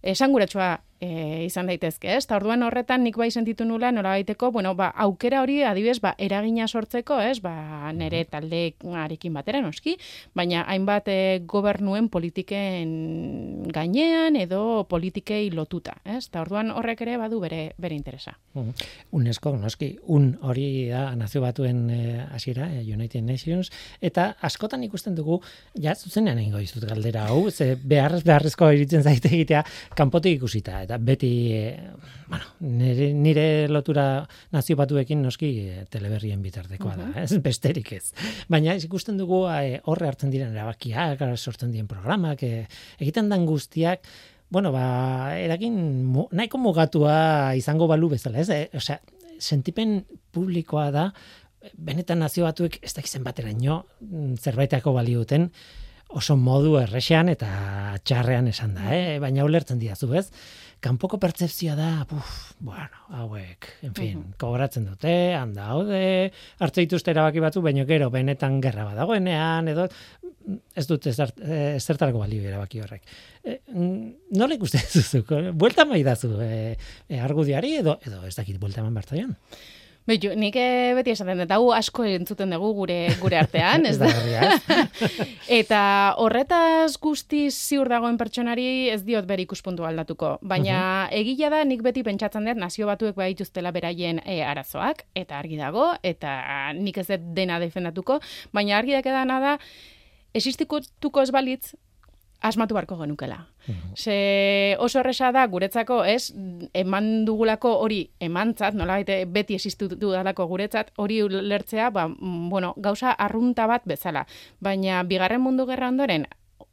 esanguratsua 0.00 0.72
e, 1.00 1.44
izan 1.46 1.68
daitezke, 1.70 2.10
ez? 2.16 2.26
Ta 2.26 2.36
orduan 2.38 2.62
horretan 2.66 3.04
nik 3.06 3.16
bai 3.18 3.30
sentitu 3.30 3.64
nula 3.64 3.90
nola 3.94 4.16
baiteko, 4.16 4.50
bueno, 4.52 4.74
ba, 4.78 4.90
aukera 5.04 5.42
hori 5.42 5.60
adibez, 5.62 5.98
ba, 6.02 6.14
eragina 6.18 6.68
sortzeko, 6.68 7.20
ez? 7.22 7.38
Ba, 7.44 7.92
nere 7.94 8.24
taldearekin 8.30 9.34
batera 9.34 9.62
noski, 9.64 9.96
baina 10.38 10.64
hainbat 10.68 11.08
e, 11.12 11.18
gobernuen 11.46 12.08
politiken 12.12 13.68
gainean 13.74 14.36
edo 14.36 14.84
politikei 14.90 15.50
lotuta, 15.54 15.98
ez? 16.04 16.26
Ta 16.32 16.42
orduan 16.42 16.72
horrek 16.74 17.04
ere 17.06 17.18
badu 17.20 17.40
bere 17.42 17.72
bere 17.78 17.96
interesa. 17.96 18.34
UNESCO 19.14 19.54
noski, 19.58 19.92
un 20.14 20.32
hori 20.42 20.88
da 20.90 21.14
nazio 21.18 21.42
batuen 21.44 21.86
e, 21.90 22.00
hasiera, 22.34 22.68
e, 22.74 22.82
United 22.82 23.22
Nations 23.22 23.70
eta 24.00 24.32
askotan 24.42 24.82
ikusten 24.86 25.14
dugu 25.14 25.40
ja 25.78 25.94
zuzenean 25.94 26.38
eingo 26.42 26.58
dizut 26.62 26.84
galdera 26.88 27.28
hau, 27.30 27.50
ze 27.50 27.74
beharrez 27.78 28.24
beharrezko 28.26 28.70
iritzen 28.74 29.04
zaite 29.06 29.30
egitea 29.30 29.62
kanpotik 29.98 30.38
ikusita 30.38 30.82
eta 30.88 30.96
beti 31.04 31.52
e, 31.52 31.76
bueno, 32.28 32.46
nire, 32.64 33.10
nire 33.12 33.44
lotura 33.68 34.24
nazio 34.54 34.76
batuekin 34.80 35.20
noski 35.20 35.50
e, 35.68 35.82
teleberrien 35.92 36.40
bitartekoa 36.40 36.94
da, 36.96 37.08
ez 37.20 37.36
besterik 37.44 37.92
ez. 37.92 38.06
Baina 38.48 38.72
ikusten 38.80 39.20
dugu 39.20 39.42
e, 39.52 39.82
horre 39.84 40.08
hartzen 40.08 40.32
diren 40.32 40.56
erabakiak, 40.56 41.20
sortzen 41.36 41.74
diren 41.74 41.90
programak, 41.90 42.42
e, 42.42 42.64
egiten 42.96 43.28
dan 43.28 43.44
guztiak, 43.44 44.08
bueno, 44.48 44.72
ba, 44.72 45.36
erakin 45.36 45.76
nahiko 46.32 46.60
mugatua 46.62 47.52
izango 47.60 47.86
balu 47.90 48.08
bezala, 48.14 48.40
ez? 48.40 48.48
E, 48.48 48.62
osea, 48.80 48.96
sentipen 49.38 50.00
publikoa 50.32 50.88
da, 50.94 51.10
benetan 51.76 52.24
nazio 52.24 52.48
batuek 52.48 52.80
ez 52.80 52.94
dakizen 52.96 53.26
bateraino 53.26 53.82
mm, 54.00 54.40
zerbaitako 54.40 54.96
baliuten, 54.96 55.50
oso 56.08 56.36
modu 56.40 56.78
erresean 56.80 57.28
eta 57.28 57.48
txarrean 58.04 58.48
esan 58.48 58.74
da, 58.78 58.88
eh? 58.96 59.18
baina 59.20 59.44
ulertzen 59.44 59.80
diazu, 59.80 60.08
ez? 60.16 60.30
Kanpoko 60.84 61.18
pertzepzioa 61.20 61.74
da, 61.78 61.88
buf, 62.08 62.34
bueno, 62.62 63.04
hauek, 63.20 63.68
en 63.88 63.94
fin, 63.96 64.20
uh 64.22 64.36
kobratzen 64.38 64.84
dute, 64.86 65.12
handa 65.34 65.66
haude, 65.72 66.30
hartze 66.62 66.84
dituzte 66.84 67.10
erabaki 67.10 67.42
batzu, 67.42 67.62
baino 67.64 67.84
gero, 67.88 68.10
benetan 68.14 68.60
gerra 68.62 68.84
badagoenean, 68.86 69.70
edo, 69.72 69.88
ez 70.78 70.84
dut 70.88 71.08
ez 71.10 71.16
zertarako 71.18 72.22
balio 72.22 72.44
erabaki 72.46 72.82
horrek. 72.84 73.10
E, 73.42 73.58
nola 73.74 74.54
ikusten 74.54 74.84
zuzuk? 74.94 75.32
Buelta 75.58 75.86
mai 75.88 76.04
dazu, 76.06 76.30
e, 76.44 76.76
e, 77.08 77.18
argudiari, 77.18 77.74
edo, 77.82 77.98
edo 78.06 78.22
ez 78.28 78.36
dakit 78.38 78.60
buelta 78.62 78.84
eman 78.84 78.96
bertzaian? 79.00 79.34
Beitu, 80.08 80.30
nik 80.40 80.54
eh, 80.56 80.94
beti 80.96 81.12
esaten 81.12 81.42
dut, 81.42 81.50
hau 81.52 81.68
asko 81.76 82.06
entzuten 82.08 82.54
dugu 82.54 82.70
gure 82.78 82.96
gure 83.20 83.36
artean, 83.42 83.84
ez 83.90 83.98
da? 84.00 84.08
Eta 85.60 85.80
horretaz 86.22 86.94
guztiz 87.02 87.52
ziur 87.52 87.90
dagoen 87.92 88.16
pertsonari 88.20 88.88
ez 88.88 89.02
diot 89.04 89.28
bere 89.28 89.44
ikuspuntu 89.44 89.84
aldatuko. 89.84 90.38
Baina 90.40 90.80
egia 91.12 91.52
da 91.52 91.60
nik 91.68 91.84
beti 91.84 92.06
pentsatzen 92.06 92.48
dut 92.48 92.60
nazio 92.62 92.88
batuek 92.88 93.18
baituztela 93.20 93.72
beraien 93.76 94.22
e, 94.24 94.40
arazoak, 94.46 95.04
eta 95.12 95.36
argi 95.42 95.60
dago, 95.60 95.90
eta 96.00 96.72
nik 96.78 97.02
ez 97.04 97.08
dut 97.10 97.28
dena 97.36 97.60
defendatuko, 97.60 98.22
baina 98.56 98.78
argi 98.80 98.96
dakedana 98.96 99.38
da, 99.44 99.54
existikutuko 100.40 101.20
ez 101.26 101.32
balitz, 101.36 101.74
asmatu 102.40 102.74
barko 102.74 102.96
genukela. 102.98 103.46
Ze 103.94 104.76
oso 104.78 105.00
erresa 105.00 105.32
da 105.32 105.46
guretzako, 105.46 106.00
ez, 106.04 106.32
eman 106.72 107.24
dugulako 107.26 107.74
hori 107.82 108.00
emantzat, 108.20 108.74
nola 108.74 109.00
beti 109.26 109.54
existitu 109.58 110.12
dalako 110.14 110.46
guretzat, 110.46 110.92
hori 110.96 111.20
lertzea, 111.28 111.90
ba, 111.90 112.08
mm, 112.08 112.48
bueno, 112.48 112.74
gauza 112.76 113.12
arrunta 113.12 113.66
bat 113.66 113.82
bezala. 113.84 114.26
Baina 114.60 115.02
bigarren 115.02 115.42
mundu 115.42 115.66
gerra 115.66 115.88
ondoren, 115.88 116.26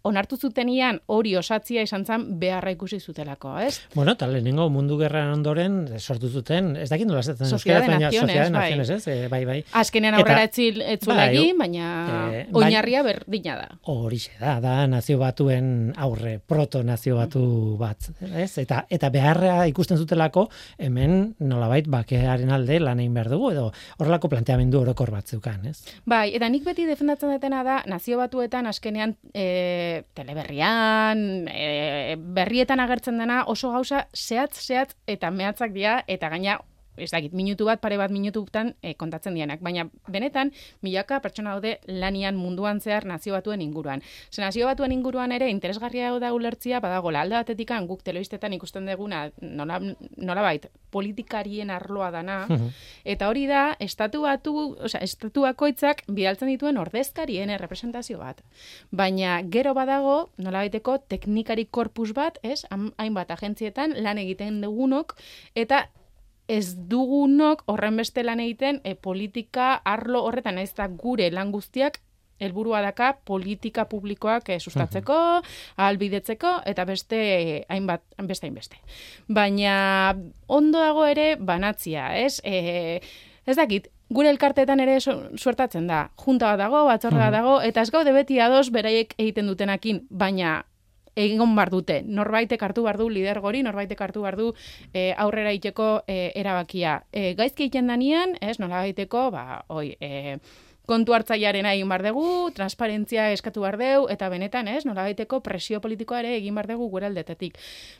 onartu 0.05 0.37
zutenian 0.37 0.99
hori 1.09 1.33
osatzia 1.35 1.81
izan 1.85 2.05
zen 2.05 2.25
beharra 2.39 2.71
ikusi 2.75 2.99
zutelako, 2.99 3.55
ez? 3.59 3.79
Bueno, 3.95 4.13
eta 4.13 4.27
lehenengo 4.29 4.67
mundu 4.69 4.97
gerran 4.99 5.31
ondoren 5.33 5.79
eh, 5.87 5.99
sortu 5.99 6.29
zuten, 6.29 6.75
ez 6.77 6.89
dakit 6.91 7.07
nola 7.09 7.21
de 7.25 7.33
euskaraz, 7.33 7.87
baina 7.87 8.11
Sociedad 8.11 8.45
de 8.45 8.51
bai. 8.51 8.69
Naciones, 8.69 8.89
ez? 8.89 9.07
Eh, 9.07 9.27
bai, 9.31 9.41
bai. 9.45 9.57
Azkenean 9.73 10.17
aurrera 10.19 10.43
etzil, 10.45 10.81
etzula 10.81 11.15
bai, 11.23 11.37
egin, 11.37 11.57
baina 11.57 11.87
eh, 12.31 12.43
bai- 12.51 12.63
oinarria 12.67 13.01
berdina 13.03 13.55
da. 13.57 13.67
Horixe 13.89 14.35
da, 14.39 14.59
da 14.61 14.75
nazio 14.87 15.17
batuen 15.19 15.93
aurre, 15.97 16.37
proto 16.39 16.83
nazio 16.83 17.17
batu 17.17 17.43
bat, 17.81 18.09
ez? 18.35 18.51
Eta 18.61 18.83
eta 18.89 19.09
beharra 19.09 19.65
ikusten 19.71 19.97
zutelako 19.97 20.47
hemen 20.77 21.35
nolabait 21.39 21.89
bakearen 21.89 22.51
alde 22.53 22.79
lan 22.79 23.01
egin 23.01 23.13
behar 23.17 23.31
dugu 23.33 23.51
edo 23.55 23.71
horrelako 23.97 24.29
planteamendu 24.29 24.83
orokor 24.83 25.11
bat 25.11 25.27
zeukan, 25.33 25.65
ez? 25.71 25.79
Bai, 26.05 26.29
eta 26.37 26.49
nik 26.49 26.63
beti 26.67 26.85
defendatzen 26.85 27.33
dutena 27.33 27.63
da, 27.65 27.81
nazio 27.89 28.21
batuetan 28.21 28.69
azkenean 28.69 29.15
e, 29.33 29.45
teleberrian, 30.17 31.47
e, 31.49 32.15
berrietan 32.17 32.83
agertzen 32.83 33.19
dena 33.21 33.43
oso 33.51 33.71
gauza 33.73 34.05
zehatz, 34.13 34.55
zehatz 34.61 34.93
eta 35.07 35.31
mehatzak 35.31 35.73
dira, 35.75 35.99
eta 36.07 36.29
gaina 36.33 36.59
ez 36.97 37.11
dakit, 37.11 37.33
minutu 37.33 37.65
bat, 37.65 37.81
pare 37.81 37.97
bat 37.97 38.11
minututan 38.11 38.73
e, 38.81 38.95
kontatzen 38.95 39.35
dianak. 39.35 39.61
Baina, 39.65 39.87
benetan, 40.11 40.51
milaka 40.85 41.19
pertsona 41.23 41.55
daude 41.55 41.79
lanian 41.87 42.35
munduan 42.35 42.81
zehar 42.81 43.05
nazio 43.05 43.33
batuen 43.33 43.61
inguruan. 43.61 44.03
Ze 44.31 44.41
nazio 44.41 44.67
batuen 44.67 44.91
inguruan 44.91 45.31
ere, 45.31 45.49
interesgarria 45.49 46.11
da 46.19 46.33
ulertzia, 46.33 46.79
badagola, 46.79 47.21
alde 47.21 47.35
batetikan 47.35 47.87
guk 47.87 48.03
telebistetan 48.03 48.53
ikusten 48.53 48.85
deguna, 48.85 49.29
nola, 49.41 49.79
nolabait, 50.17 50.69
politikarien 50.91 51.69
arloa 51.69 52.11
dana, 52.11 52.45
Eta 53.05 53.29
hori 53.29 53.45
da, 53.49 53.75
estatu 53.79 54.23
batu, 54.25 54.53
osea, 54.87 55.01
estatu 55.05 55.45
bakoitzak 55.45 56.03
bidaltzen 56.07 56.49
dituen 56.51 56.79
ordezkarien 56.81 57.51
representazio 57.61 58.19
bat. 58.21 58.41
Baina 58.91 59.37
gero 59.53 59.75
badago, 59.77 60.15
nolabaiteko 60.41 60.97
teknikari 61.11 61.67
korpus 61.69 62.11
bat, 62.17 62.39
ez? 62.43 62.63
Hainbat 62.71 63.31
agentzietan 63.35 63.95
lan 64.03 64.21
egiten 64.21 64.61
dugunok, 64.63 65.15
eta 65.55 65.85
ez 66.47 66.75
dugunok 66.89 67.63
horren 67.65 67.97
beste 67.97 68.23
lan 68.23 68.39
egiten 68.39 68.81
e, 68.83 68.95
politika 68.95 69.73
arlo 69.85 70.23
horretan 70.23 70.57
ez 70.61 70.73
da 70.77 70.87
gure 70.87 71.31
lan 71.31 71.51
guztiak 71.51 72.01
helburua 72.39 72.81
daka 72.83 73.13
politika 73.23 73.85
publikoak 73.87 74.49
eh, 74.49 74.59
sustatzeko, 74.59 75.15
ahalbidetzeko 75.77 76.51
eta 76.67 76.85
beste 76.85 77.19
eh, 77.21 77.65
hainbat 77.69 78.03
beste 78.27 78.47
hainbeste. 78.47 78.77
Baina 79.27 80.15
ondo 80.47 80.79
dago 80.83 81.05
ere 81.07 81.35
banatzia, 81.39 82.09
ez? 82.19 82.41
E, 82.43 82.99
ez 83.45 83.55
dakit, 83.55 83.87
gure 84.09 84.29
elkarteetan 84.29 84.79
ere 84.83 84.99
su- 84.99 85.15
suertatzen 85.37 85.87
da. 85.87 86.09
Junta 86.25 86.51
bat 86.51 86.59
dago, 86.65 86.83
batzorde 86.85 87.21
bat 87.23 87.33
dago, 87.33 87.61
eta 87.61 87.81
ez 87.81 87.91
gaude 87.91 88.11
beti 88.11 88.39
ados 88.39 88.69
beraiek 88.69 89.15
egiten 89.17 89.47
dutenakin, 89.47 90.03
baina 90.09 90.65
egon 91.15 91.55
bar 91.55 91.71
dute. 91.71 92.01
Norbaitek 92.03 92.61
hartu 92.63 92.83
bar 92.83 92.99
du 92.99 93.09
lidergori, 93.09 93.63
norbaitek 93.63 94.01
hartu 94.01 94.21
bar 94.25 94.37
du 94.37 94.51
e, 94.93 95.13
aurrera 95.17 95.53
iteko 95.55 96.03
e, 96.07 96.31
erabakia. 96.35 96.99
E, 97.11 97.33
gaizki 97.39 97.67
egiten 97.67 97.87
danian, 97.87 98.35
ez, 98.41 98.59
nola 98.59 98.83
baiteko, 98.83 99.29
ba, 99.31 99.63
oi, 99.69 99.95
e, 99.99 100.37
kontu 100.85 101.15
hartzailearen 101.17 101.65
egin 101.71 101.89
bar 101.89 102.03
dugu, 102.05 102.51
transparentzia 102.55 103.31
eskatu 103.33 103.63
bar 103.65 103.79
dugu, 103.81 104.09
eta 104.13 104.29
benetan, 104.29 104.67
ez, 104.69 104.83
nola 104.85 105.07
baiteko 105.07 105.41
presio 105.45 105.81
politikoa 105.81 106.21
ere 106.21 106.35
egin 106.37 106.55
bar 106.55 106.69
dugu 106.69 106.89
gure 106.91 107.09
aldetetik. 107.09 107.57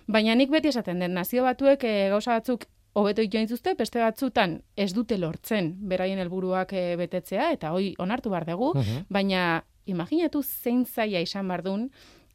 Baina 0.08 0.36
nik 0.36 0.52
beti 0.54 0.74
esaten 0.74 1.00
den, 1.02 1.16
nazio 1.18 1.48
batuek 1.48 1.84
e, 1.84 1.96
gauza 2.14 2.38
batzuk 2.38 2.68
hobeto 2.96 3.24
egiten 3.24 3.48
dituzte, 3.48 3.74
beste 3.76 4.00
batzutan 4.00 4.60
ez 4.80 4.94
dute 4.96 5.18
lortzen 5.20 5.74
beraien 5.90 6.20
helburuak 6.24 6.72
e, 6.74 6.84
betetzea, 7.00 7.50
eta 7.56 7.74
hoi 7.76 7.94
onartu 8.00 8.32
bar 8.32 8.46
dugu, 8.48 8.72
baina 9.10 9.66
imaginatu 9.86 10.42
zein 10.44 10.86
zaila 10.86 11.20
izan 11.22 11.48
bar 11.52 11.64
dun, 11.66 11.90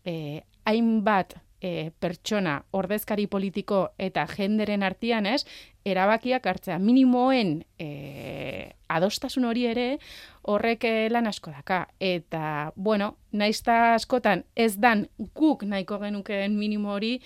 e, 0.04 0.42
hainbat 0.70 1.36
e, 1.60 1.90
pertsona, 2.00 2.60
ordezkari 2.72 3.26
politiko 3.26 3.90
eta 3.98 4.24
jenderen 4.30 4.82
artean, 4.86 5.26
ez, 5.26 5.44
erabakiak 5.84 6.46
hartzea 6.46 6.78
minimoen 6.80 7.60
e, 7.80 8.72
adostasun 8.90 9.46
hori 9.48 9.66
ere 9.70 9.86
horrek 10.50 10.84
eh, 10.88 11.08
lan 11.12 11.28
asko 11.30 11.52
daka. 11.52 11.84
Eta, 12.00 12.72
bueno, 12.76 13.14
naizta 13.32 13.94
askotan 13.94 14.44
ez 14.56 14.74
dan 14.80 15.06
guk 15.36 15.64
nahiko 15.64 16.00
genukeen 16.02 16.58
minimo 16.58 16.94
hori 16.96 17.18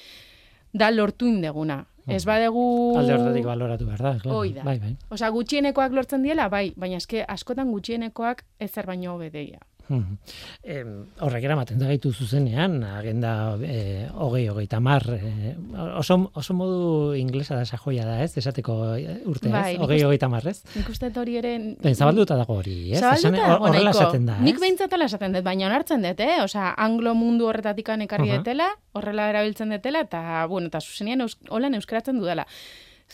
da 0.72 0.90
lortu 0.90 1.28
indeguna. 1.30 1.85
Ez 2.04 2.26
badegu... 2.28 2.62
Alde 3.00 3.14
horretatik 3.14 3.46
baloratu 3.48 3.87
behar 3.88 4.02
da. 4.02 4.11
claro. 4.20 4.38
Hoi 4.38 4.50
da. 4.52 4.64
Bai, 4.66 4.76
bai. 4.83 4.90
Osea, 5.14 5.30
gutxienekoak 5.33 5.94
lortzen 5.96 6.26
diela, 6.26 6.50
bai, 6.52 6.66
baina 6.76 6.98
eske 7.00 7.22
askotan 7.24 7.70
gutxienekoak 7.72 8.44
ezer 8.61 8.85
baino 8.90 9.14
hobedeia. 9.14 9.62
Mhm. 9.88 10.16
Em, 10.64 10.92
horrek 11.20 11.44
eramaten 11.44 11.79
da 11.79 11.87
gaitu 11.90 12.12
zuzenean, 12.12 12.79
agenda 12.85 13.57
e, 13.61 14.07
hogei, 14.14 14.49
hogei 14.49 14.66
tamar, 14.66 15.03
e, 15.12 15.55
oso, 15.99 16.31
oso 16.33 16.55
modu 16.57 17.14
inglesa 17.14 17.55
da 17.59 17.66
sajoia 17.68 18.07
da, 18.07 18.23
ez? 18.25 18.33
Esateko 18.40 18.94
eh, 18.97 19.18
urte, 19.29 19.51
Bai, 19.53 19.75
ez? 19.75 19.79
nik 19.79 19.85
Hogei, 19.85 20.03
hogei 20.07 20.18
tamar, 20.18 20.47
ez? 20.49 20.62
Nik 20.75 20.88
uste 20.88 21.11
hori 21.20 21.37
ere... 21.37 21.53
Zabalduta 21.94 22.37
dago 22.40 22.57
hori, 22.62 22.92
ez? 22.94 23.01
Zabalduta 23.01 23.37
Esan- 23.44 23.61
horrela 23.68 23.90
esaten 23.90 24.27
da, 24.27 24.38
ez? 24.38 24.47
Nik 24.49 24.59
behintzat 24.64 24.92
hola 24.97 25.05
esaten 25.05 25.37
dut, 25.37 25.44
baina 25.44 25.66
onartzen 25.68 26.03
dut, 26.03 26.20
eh? 26.25 26.40
Osea, 26.42 26.73
anglo 26.79 27.12
mundu 27.14 27.47
horretatikan 27.53 28.01
ekarri 28.09 28.31
Aha. 28.31 28.38
detela, 28.40 28.70
horrela 28.94 29.29
erabiltzen 29.35 29.68
detela, 29.77 30.01
eta, 30.09 30.47
bueno, 30.49 30.68
eta 30.73 30.81
zuzenean 30.81 31.20
eus, 31.29 31.37
holan 31.51 31.75
euskaratzen 31.75 32.18
dudala. 32.18 32.47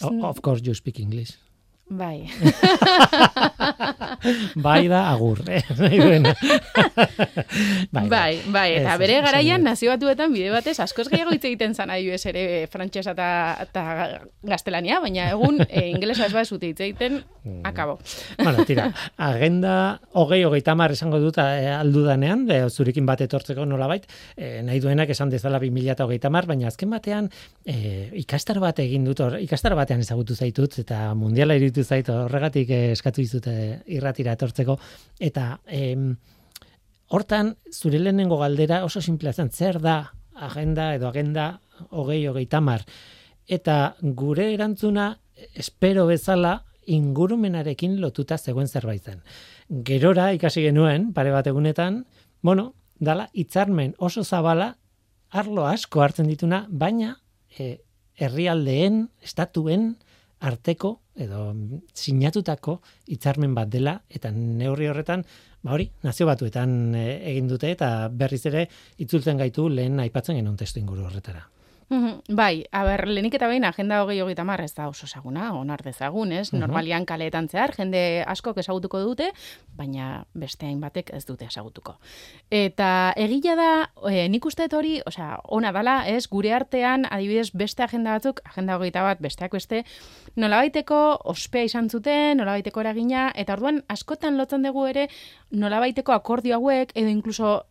O- 0.02 0.14
Of 0.30 0.40
course 0.40 0.62
you 0.64 0.74
speak 0.74 1.00
English. 1.00 1.34
Bai. 1.90 2.30
Bai 4.54 4.86
da 4.88 5.10
agur, 5.10 5.40
eh? 5.50 5.62
Bai, 7.90 8.06
Bai, 8.08 8.40
bai, 8.46 8.68
eta 8.78 8.94
bere 9.00 9.16
garaian 9.24 9.58
dut. 9.60 9.66
nazio 9.70 9.90
batuetan 9.90 10.30
bide 10.32 10.50
batez 10.54 10.76
askoz 10.84 11.08
gehiago 11.10 11.32
hitz 11.34 11.44
egiten 11.48 11.74
zan 11.74 11.90
adibidez 11.90 12.22
ere 12.30 12.44
frantsesa 12.70 13.10
eta 13.16 13.28
eta 13.64 13.82
gaztelania, 14.46 15.00
baina 15.02 15.30
egun 15.34 15.58
e, 15.66 15.88
ingelesa 15.90 16.26
ez 16.30 16.34
bazute 16.36 16.66
hitz 16.70 16.80
egiten, 16.80 17.22
Mm. 17.40 17.62
akabo. 17.64 17.94
bueno, 18.36 18.66
tira, 18.68 18.90
agenda 19.16 19.98
hogei, 20.12 20.42
hogei 20.44 20.60
tamar 20.60 20.92
esango 20.92 21.16
dut 21.22 21.38
eh, 21.40 21.70
aldudanean, 21.72 22.42
e, 22.52 22.58
zurekin 22.68 23.06
bat 23.08 23.20
etortzeko 23.24 23.64
nolabait, 23.64 24.04
e, 24.36 24.60
nahi 24.62 24.76
duenak 24.84 25.08
esan 25.08 25.30
dezala 25.32 25.56
2000 25.58 25.88
eta 25.94 26.04
hogei 26.04 26.18
tamar, 26.20 26.44
baina 26.46 26.68
azken 26.68 26.90
batean 26.92 27.30
e, 27.64 28.10
ikastar 28.20 28.60
bat 28.60 28.78
egin 28.84 29.04
dut, 29.08 29.20
hor, 29.24 29.38
ikastar 29.40 29.72
batean 29.74 30.04
ezagutu 30.04 30.36
zaitut, 30.36 30.76
eta 30.84 31.14
mundiala 31.16 31.56
iritu 31.56 31.79
zait, 31.84 32.08
horregatik 32.08 32.70
eh, 32.70 32.92
eskatu 32.92 33.22
dizut 33.22 33.46
eh, 33.50 33.80
irratira 33.86 34.34
etortzeko, 34.36 34.78
eta 35.18 35.60
em, 35.66 36.14
hortan, 37.08 37.54
zure 37.72 37.98
lehenengo 37.98 38.38
galdera 38.40 38.84
oso 38.84 39.00
simplea 39.00 39.32
zen, 39.32 39.50
zer 39.50 39.80
da 39.80 40.12
agenda 40.34 40.94
edo 40.94 41.08
agenda 41.08 41.60
hogei, 41.90 42.26
hogei 42.28 42.46
tamar, 42.46 42.84
eta 43.46 43.96
gure 44.00 44.52
erantzuna 44.54 45.12
espero 45.54 46.06
bezala 46.06 46.60
ingurumenarekin 46.90 47.98
lotuta 48.00 48.38
zegoen 48.38 48.68
zerbait 48.68 49.04
zen. 49.04 49.22
Gerora 49.86 50.30
ikasi 50.34 50.64
genuen 50.64 51.12
pare 51.14 51.32
bat 51.34 51.46
egunetan, 51.46 52.04
bueno, 52.42 52.74
dala 52.98 53.28
hitzarmen 53.32 53.94
oso 53.98 54.24
zabala 54.24 54.74
arlo 55.30 55.66
asko 55.66 56.02
hartzen 56.02 56.28
dituna, 56.28 56.64
baina 56.68 57.14
e, 57.58 57.80
herrialdeen, 58.20 59.06
estatuen 59.22 59.94
arteko 60.40 60.94
edo 61.20 61.52
sinatutako 61.94 62.78
hitzarmen 63.12 63.54
bat 63.54 63.68
dela 63.68 63.98
eta 64.08 64.30
neurri 64.32 64.88
horretan 64.88 65.24
ba 65.62 65.74
hori 65.76 65.90
nazio 66.02 66.26
batuetan 66.26 66.94
e, 66.94 67.06
egin 67.32 67.48
dute 67.48 67.70
eta 67.70 68.08
berriz 68.08 68.44
ere 68.48 68.66
itzultzen 68.98 69.40
gaitu 69.40 69.68
lehen 69.68 70.00
aipatzen 70.00 70.40
genuen 70.40 70.56
testu 70.56 70.80
inguru 70.80 71.04
horretara. 71.08 71.44
Mhm, 71.90 72.22
Bai, 72.40 72.64
a 72.70 72.84
ber, 72.86 73.08
lehenik 73.08 73.34
eta 73.34 73.48
behin 73.50 73.64
agenda 73.66 73.98
hogei 74.04 74.20
hogeita 74.22 74.44
mar 74.46 74.60
ez 74.62 74.72
da 74.76 74.86
oso 74.88 75.08
saguna, 75.10 75.50
onar 75.58 75.82
dezagun, 75.82 76.32
ez? 76.32 76.52
Normalian 76.54 77.04
kaleetan 77.04 77.48
zehar, 77.50 77.74
jende 77.74 78.22
askok 78.30 78.60
ezagutuko 78.62 79.00
dute, 79.02 79.30
baina 79.76 80.24
beste 80.32 80.68
hainbatek 80.68 81.10
ez 81.16 81.24
dute 81.26 81.48
ezagutuko. 81.50 81.96
Eta 82.50 83.12
egila 83.18 83.56
da, 83.58 83.70
e, 84.06 84.28
nik 84.30 84.46
uste 84.46 84.68
hori, 84.76 85.00
osea, 85.06 85.40
ona 85.48 85.72
dala, 85.74 86.04
ez? 86.06 86.28
Gure 86.30 86.54
artean, 86.54 87.08
adibidez, 87.10 87.50
beste 87.52 87.82
agenda 87.82 88.14
batzuk, 88.14 88.40
agenda 88.44 88.78
hogeita 88.78 89.02
bat, 89.02 89.18
besteak 89.20 89.58
beste, 89.58 89.82
nolabaiteko 90.36 91.00
ospea 91.34 91.66
izan 91.66 91.90
zuten, 91.90 92.38
nolabaiteko 92.38 92.80
eragina, 92.86 93.32
eta 93.34 93.58
orduan 93.58 93.82
askotan 93.88 94.38
lotzen 94.38 94.62
dugu 94.62 94.86
ere 94.86 95.08
nolabaiteko 95.50 96.14
akordio 96.14 96.60
hauek, 96.60 96.94
edo 96.94 97.10
inkluso 97.10 97.64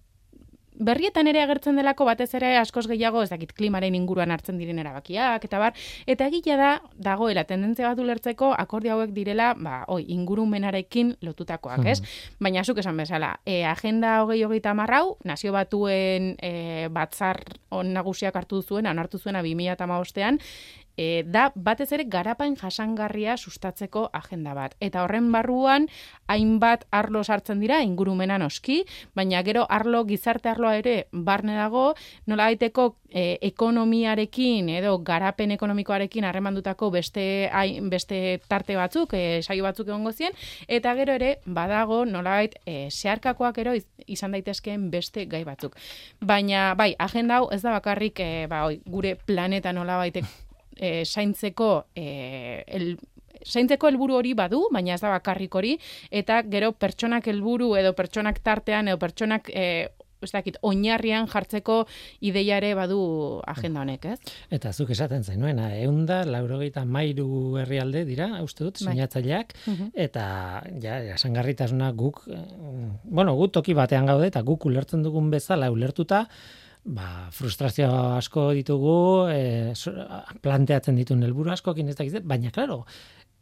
berrietan 0.80 1.28
ere 1.28 1.44
agertzen 1.44 1.78
delako 1.80 2.08
batez 2.08 2.32
ere 2.40 2.56
askoz 2.58 2.86
gehiago 2.88 3.22
ez 3.24 3.30
dakit 3.30 3.52
klimaren 3.54 3.96
inguruan 3.96 4.32
hartzen 4.32 4.58
diren 4.58 4.80
erabakiak 4.80 5.46
eta 5.46 5.60
bar 5.60 5.78
eta 6.08 6.30
egia 6.32 6.58
da 6.60 6.72
dagoela 6.96 7.44
tendentzia 7.44 7.90
bat 7.92 8.00
ulertzeko 8.00 8.54
akordio 8.58 8.96
hauek 8.96 9.14
direla 9.16 9.54
ba 9.60 9.84
oi 9.88 10.04
ingurumenarekin 10.16 11.16
lotutakoak, 11.26 11.86
ez? 11.86 12.00
Baina 12.40 12.64
zuk 12.64 12.80
esan 12.80 12.98
bezala, 12.98 13.34
e, 13.46 13.64
agenda 13.66 14.20
2030 14.26 14.96
hau 14.96 15.18
nazio 15.28 15.54
batuen 15.54 16.34
e, 16.42 16.88
batzar 16.92 17.42
on 17.76 17.94
nagusiak 17.94 18.36
hartu 18.36 18.62
zuen, 18.62 18.88
onartu 18.88 19.20
zuena 19.20 19.44
2015ean 19.44 20.40
e, 21.00 21.24
da 21.24 21.46
batez 21.56 21.88
ere 21.96 22.04
garapen 22.12 22.58
jasangarria 22.60 23.38
sustatzeko 23.40 24.10
agenda 24.20 24.52
bat. 24.58 24.76
Eta 24.84 25.06
horren 25.06 25.30
barruan 25.32 25.88
hainbat 26.28 26.84
arlo 26.92 27.22
sartzen 27.24 27.62
dira 27.64 27.78
ingurumena 27.88 28.38
noski, 28.42 28.82
baina 29.16 29.40
gero 29.48 29.64
arlo 29.70 30.04
gizarte 30.10 30.50
arloa 30.52 30.76
ere 30.82 30.96
barne 31.12 31.56
dago, 31.56 31.94
nola 32.28 32.50
daiteko 32.52 32.90
e, 33.10 33.38
ekonomiarekin 33.50 34.70
edo 34.76 34.98
garapen 35.08 35.52
ekonomikoarekin 35.56 36.28
harremandutako 36.28 36.92
beste 36.92 37.24
hain- 37.54 37.90
beste 37.90 38.42
tarte 38.52 38.76
batzuk, 38.76 39.14
e, 39.14 39.42
saio 39.42 39.64
batzuk 39.64 39.88
egongo 39.88 40.12
zien 40.12 40.36
eta 40.68 40.94
gero 41.00 41.16
ere 41.16 41.32
badago 41.46 42.04
nolabait 42.06 42.60
e, 42.66 42.90
zeharkakoak 42.92 43.58
ero 43.64 43.74
iz- 43.80 43.88
izan 44.06 44.36
daitezkeen 44.36 44.90
beste 44.92 45.26
gai 45.32 45.44
batzuk. 45.48 45.76
Baina 46.20 46.74
bai, 46.76 46.92
agenda 47.00 47.40
hau 47.40 47.50
ez 47.56 47.62
da 47.64 47.72
bakarrik 47.78 48.20
e, 48.20 48.46
ba, 48.52 48.66
gure 48.86 49.16
planeta 49.26 49.74
nolabait 49.74 50.20
e, 50.80 51.04
zaintzeko 51.06 51.86
e, 51.96 52.64
el, 52.68 52.98
zaintzeko 53.46 53.88
helburu 53.88 54.16
hori 54.20 54.34
badu, 54.34 54.66
baina 54.74 54.96
ez 54.96 55.02
da 55.02 55.10
bakarrik 55.14 55.54
hori, 55.56 55.78
eta 56.12 56.42
gero 56.44 56.72
pertsonak 56.74 57.28
helburu 57.28 57.76
edo 57.80 57.94
pertsonak 57.96 58.40
tartean 58.44 58.88
edo 58.88 58.98
pertsonak 59.00 59.50
e, 59.54 59.88
ez 60.20 60.34
dakit, 60.34 60.58
oinarrian 60.68 61.30
jartzeko 61.32 61.86
ideia 62.28 62.58
ere 62.60 62.74
badu 62.76 62.98
agenda 63.48 63.86
honek, 63.86 64.04
ez? 64.12 64.34
Eta 64.52 64.74
zuk 64.76 64.90
esaten 64.92 65.24
zenuen, 65.24 65.62
eunda, 65.80 66.26
laurogeita 66.28 66.84
mairu 66.84 67.56
herrialde 67.62 68.04
dira, 68.04 68.28
uste 68.44 68.66
dut, 68.66 68.82
Bai. 68.84 68.98
sinatzaileak, 68.98 69.54
Mhm. 69.68 69.92
eta 69.96 70.62
ja, 70.84 71.00
jasangarritasuna 71.14 71.94
guk, 71.96 72.26
eh, 72.28 72.36
bueno, 73.06 73.36
guk 73.40 73.54
toki 73.54 73.74
batean 73.74 74.06
gaude, 74.12 74.28
eta 74.28 74.42
guk 74.42 74.66
ulertzen 74.66 75.04
dugun 75.04 75.32
bezala 75.32 75.72
ulertuta, 75.72 76.28
ba, 76.86 77.30
frustrazio 77.36 77.90
asko 78.18 78.50
ditugu, 78.58 79.28
e, 79.32 79.74
planteatzen 80.42 81.00
dituen 81.00 81.24
helburu 81.24 81.52
askokin 81.54 81.90
ez 81.90 81.98
dakit, 82.00 82.24
baina, 82.26 82.52
klaro, 82.52 82.84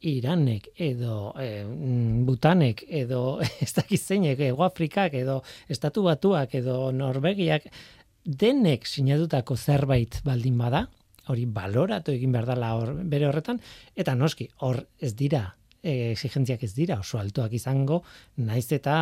Iranek 0.06 0.68
edo 0.78 1.32
e, 1.42 1.64
mm, 1.66 2.26
Butanek 2.28 2.84
edo 2.88 3.40
ez 3.64 3.72
dakit 3.74 4.02
zeinek, 4.02 4.40
Ego 4.52 4.64
Afrikak 4.64 5.16
edo 5.18 5.42
Estatu 5.74 6.04
Batuak 6.06 6.54
edo 6.60 6.92
Norvegiak 6.94 7.66
denek 8.28 8.86
sinatutako 8.86 9.56
zerbait 9.58 10.20
baldin 10.26 10.58
bada, 10.60 10.86
hori 11.32 11.46
baloratu 11.50 12.14
egin 12.14 12.36
behar 12.36 12.46
dela 12.52 12.74
hor, 12.78 12.94
bere 13.10 13.28
horretan, 13.30 13.62
eta 13.96 14.14
noski, 14.16 14.50
hor 14.62 14.84
ez 15.02 15.14
dira, 15.16 15.57
e, 15.84 16.12
exigentziak 16.14 16.64
ez 16.64 16.74
dira 16.76 17.00
oso 17.00 17.20
altuak 17.20 17.54
izango, 17.54 18.02
naiz 18.38 18.66
eta 18.76 18.98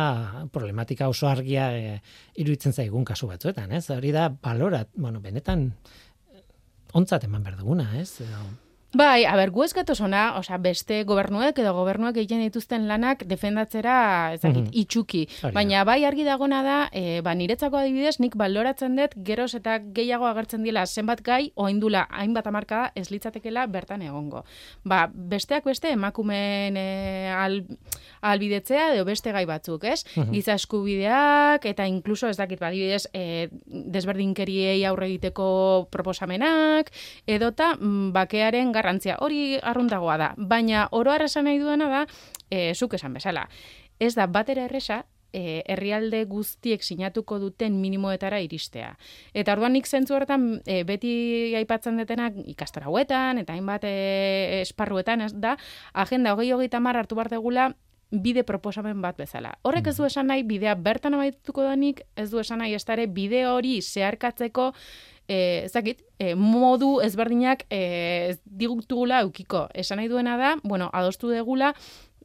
problematika 0.52 1.08
oso 1.08 1.28
argia 1.28 1.70
e, 1.76 1.96
iruditzen 2.42 2.72
zaigun 2.72 3.04
kasu 3.04 3.30
batzuetan, 3.30 3.72
ez? 3.72 3.88
Hori 3.90 4.12
da 4.14 4.28
balorat, 4.30 4.92
bueno, 4.96 5.20
benetan 5.24 5.70
ontzat 6.96 7.26
eman 7.28 7.42
behar 7.44 7.58
duguna, 7.60 7.90
ez? 8.00 8.20
Edo, 8.24 8.44
Bai, 8.94 9.24
a 9.26 9.34
ber, 9.36 9.50
gu 9.52 9.64
ez 9.66 9.72
gatoz 9.74 9.98
ona, 10.00 10.38
osea, 10.38 10.56
beste 10.62 11.02
gobernuek 11.04 11.58
edo 11.58 11.72
gobernuek 11.76 12.16
egiten 12.16 12.40
dituzten 12.40 12.86
lanak 12.88 13.24
defendatzera, 13.28 14.32
ez 14.32 14.40
dakit, 14.40 14.62
Mhm. 14.62 14.70
itxuki. 14.72 15.26
Hori 15.42 15.42
da. 15.42 15.50
Baina 15.52 15.84
bai 15.84 16.04
argi 16.04 16.24
dagona 16.24 16.62
da, 16.62 16.88
e, 16.92 17.20
ba, 17.20 17.34
niretzako 17.34 17.76
adibidez, 17.76 18.20
nik 18.20 18.36
baloratzen 18.36 18.96
dut, 18.96 19.12
geroz 19.16 19.54
eta 19.54 19.80
gehiago 19.80 20.24
agertzen 20.26 20.62
dila 20.62 20.86
zenbat 20.86 21.20
gai, 21.22 21.52
oindula 21.56 22.06
hainbat 22.10 22.46
amarkada 22.46 22.92
ez 22.94 23.10
litzatekela 23.10 23.66
bertan 23.66 24.00
egongo. 24.02 24.44
Ba, 24.84 25.10
besteak 25.12 25.64
beste, 25.64 25.90
emakumeen 25.90 26.76
e, 26.78 27.28
al, 27.36 27.66
albidetzea 28.22 28.94
edo 28.94 29.04
beste 29.04 29.30
gai 29.32 29.44
batzuk, 29.44 29.84
ez? 29.84 30.04
Giza 30.32 30.54
eskubideak, 30.54 31.66
eta 31.66 31.86
inkluso, 31.86 32.28
ez 32.28 32.36
dakit, 32.38 32.60
ba, 32.60 32.68
adibidez, 32.68 33.08
e, 33.12 33.48
desberdinkeriei 33.66 34.84
aurre 34.86 35.06
egiteko 35.06 35.88
proposamenak, 35.90 36.90
edota 37.26 37.74
mm, 37.76 38.12
bakearen 38.12 38.72
garrantzia. 38.76 39.16
Hori 39.24 39.58
arrundagoa 39.62 40.16
da, 40.20 40.30
baina 40.36 40.86
oro 40.92 41.12
har 41.14 41.24
esan 41.26 41.48
nahi 41.48 41.58
duena 41.62 41.88
da, 41.90 42.06
e, 42.50 42.72
zuk 42.74 42.94
esan 43.00 43.16
bezala. 43.16 43.48
Ez 43.98 44.14
da 44.14 44.26
batera 44.28 44.68
erresa, 44.68 45.04
e, 45.36 45.62
herrialde 45.68 46.24
guztiek 46.30 46.82
sinatuko 46.82 47.38
duten 47.42 47.80
minimoetara 47.80 48.40
iristea. 48.44 48.94
Eta 49.34 49.56
orduan 49.56 49.76
nik 49.76 49.88
zentzu 49.88 50.16
horretan 50.16 50.46
e, 50.64 50.82
beti 50.88 51.12
aipatzen 51.58 52.00
detenak 52.00 52.38
ikastora 52.56 52.88
hauetan 52.90 53.42
eta 53.42 53.56
hainbat 53.56 53.84
e, 53.88 53.96
esparruetan 54.62 55.26
ez 55.26 55.32
da 55.34 55.56
agenda 55.92 56.34
hogei 56.34 56.52
hogeita 56.52 56.80
mar 56.80 56.96
hartu 56.96 57.18
behar 57.18 57.32
degula 57.32 57.72
bide 58.10 58.44
proposamen 58.46 59.00
bat 59.02 59.16
bezala. 59.18 59.56
Horrek 59.66 59.90
ez 59.90 59.96
du 59.98 60.06
esan 60.06 60.28
nahi 60.30 60.44
bidea 60.46 60.76
bertan 60.78 61.16
amaituko 61.18 61.64
denik, 61.66 62.04
ez 62.14 62.30
du 62.30 62.38
esan 62.38 62.62
nahi 62.62 62.76
ez 62.78 62.84
dare 62.86 63.08
bide 63.10 63.42
hori 63.50 63.80
zeharkatzeko 63.82 64.72
e, 65.28 65.64
ez 65.64 65.72
dakit, 65.72 66.02
e, 66.18 66.34
modu 66.34 67.00
ezberdinak 67.04 67.66
e, 67.70 67.80
ez 68.30 68.38
digutugula 68.44 69.22
eukiko. 69.26 69.66
Esan 69.74 70.00
nahi 70.00 70.08
duena 70.08 70.36
da, 70.40 70.56
bueno, 70.62 70.90
adostu 70.92 71.30
degula, 71.32 71.74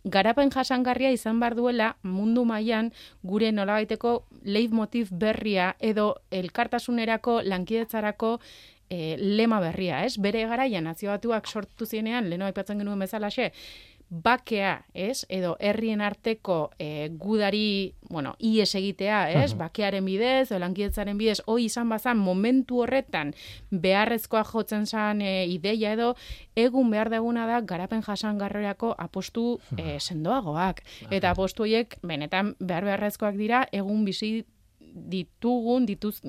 garapen 0.03 0.49
jasangarria 0.49 1.11
izan 1.13 1.39
behar 1.39 1.55
duela 1.55 1.95
mundu 2.01 2.45
mailan 2.45 2.91
gure 3.21 3.51
nolabaiteko 3.51 4.23
leitmotiv 4.43 5.11
berria 5.11 5.75
edo 5.79 6.15
elkartasunerako 6.31 7.41
lankidetzarako 7.45 8.39
e, 8.89 9.15
lema 9.17 9.59
berria, 9.61 10.03
ez? 10.05 10.17
Bere 10.17 10.45
garaian 10.49 10.89
nazio 10.89 11.11
batuak 11.13 11.47
sortu 11.47 11.85
zienean, 11.85 12.29
leno 12.29 12.45
aipatzen 12.45 12.81
genuen 12.81 12.99
bezalaxe, 12.99 13.51
bakea, 14.11 14.85
ez? 14.93 15.25
Edo 15.31 15.55
herrien 15.59 16.01
arteko 16.03 16.71
e, 16.77 17.09
gudari, 17.15 17.95
bueno, 18.09 18.35
ies 18.43 18.75
egitea, 18.75 19.21
ez? 19.39 19.53
Bakearen 19.55 20.05
bidez, 20.05 20.51
lankidetzaren 20.51 21.17
bidez, 21.17 21.39
hoi 21.47 21.65
izan 21.69 21.89
bazan 21.89 22.19
momentu 22.19 22.83
horretan 22.83 23.31
beharrezkoa 23.71 24.43
jotzen 24.51 24.85
zan 24.85 25.23
e, 25.23 25.47
ideia 25.47 25.93
edo, 25.95 26.11
egun 26.59 26.91
behar 26.91 27.09
deguna 27.09 27.47
da 27.47 27.61
garapen 27.63 28.03
jasangarriako 28.03 28.91
apostu 28.99 29.45
e, 29.77 29.97
sendoagoak. 29.99 30.83
Eta 31.09 31.31
apostu 31.31 31.63
horiek 31.63 31.95
benetan 32.03 32.57
behar 32.59 32.91
beharrezkoak 32.91 33.39
dira 33.39 33.63
egun 33.71 34.03
bizi 34.03 34.41
ditugun, 34.91 35.85
dituz, 35.87 36.19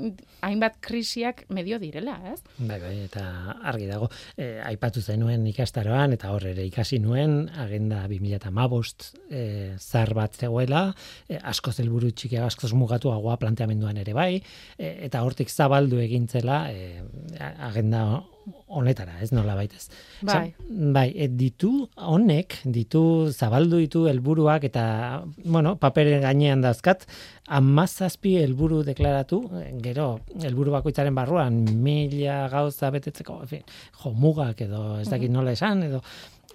hainbat 0.44 0.78
krisiak 0.84 1.44
medio 1.52 1.78
direla, 1.82 2.14
ez? 2.32 2.40
Bai, 2.58 2.78
bai, 2.80 2.94
eta 3.06 3.24
argi 3.68 3.88
dago, 3.90 4.08
e, 4.36 4.60
aipatu 4.64 5.02
zenuen 5.02 5.46
ikastaroan, 5.50 6.14
eta 6.16 6.32
hor 6.34 6.46
ere 6.52 6.66
ikasi 6.68 7.00
nuen, 7.02 7.48
agenda 7.64 8.04
2015 8.10 9.12
e, 9.30 9.44
zar 9.78 10.14
bat 10.18 10.36
zegoela, 10.38 10.84
e, 11.28 11.38
asko 11.52 11.72
zelburu 11.72 12.12
txikia, 12.12 12.46
asko 12.46 12.70
mugatuagoa 12.78 13.38
planteamenduan 13.42 13.98
ere 14.02 14.14
bai, 14.16 14.32
e, 14.78 14.92
eta 15.08 15.22
hortik 15.26 15.50
zabaldu 15.50 16.00
egintzela 16.02 16.64
e, 16.72 17.02
agenda 17.40 18.22
honetara, 18.72 19.18
ez 19.22 19.30
nola 19.32 19.54
baitez. 19.58 19.88
Bai. 20.26 20.54
bai, 20.68 21.06
e, 21.14 21.28
ditu 21.28 21.70
honek, 21.96 22.58
ditu 22.64 23.02
zabaldu 23.32 23.80
ditu 23.82 24.06
helburuak 24.10 24.66
eta, 24.68 24.84
bueno, 25.44 25.76
papere 25.80 26.18
gainean 26.22 26.64
dazkat, 26.64 27.06
amazazpi 27.48 28.36
helburu 28.42 28.82
deklaratu, 28.86 29.42
gero, 29.84 30.08
helburu 30.42 30.74
bakoitzaren 30.78 31.14
barruan, 31.14 31.62
mila 31.84 32.46
gauza 32.52 32.90
betetzeko, 32.94 33.42
en 33.46 33.52
fin, 33.56 33.66
jo, 34.02 34.14
mugak 34.14 34.64
edo, 34.66 34.84
ez 35.02 35.08
dakit 35.10 35.32
nola 35.32 35.54
esan, 35.58 35.84
edo, 35.90 36.02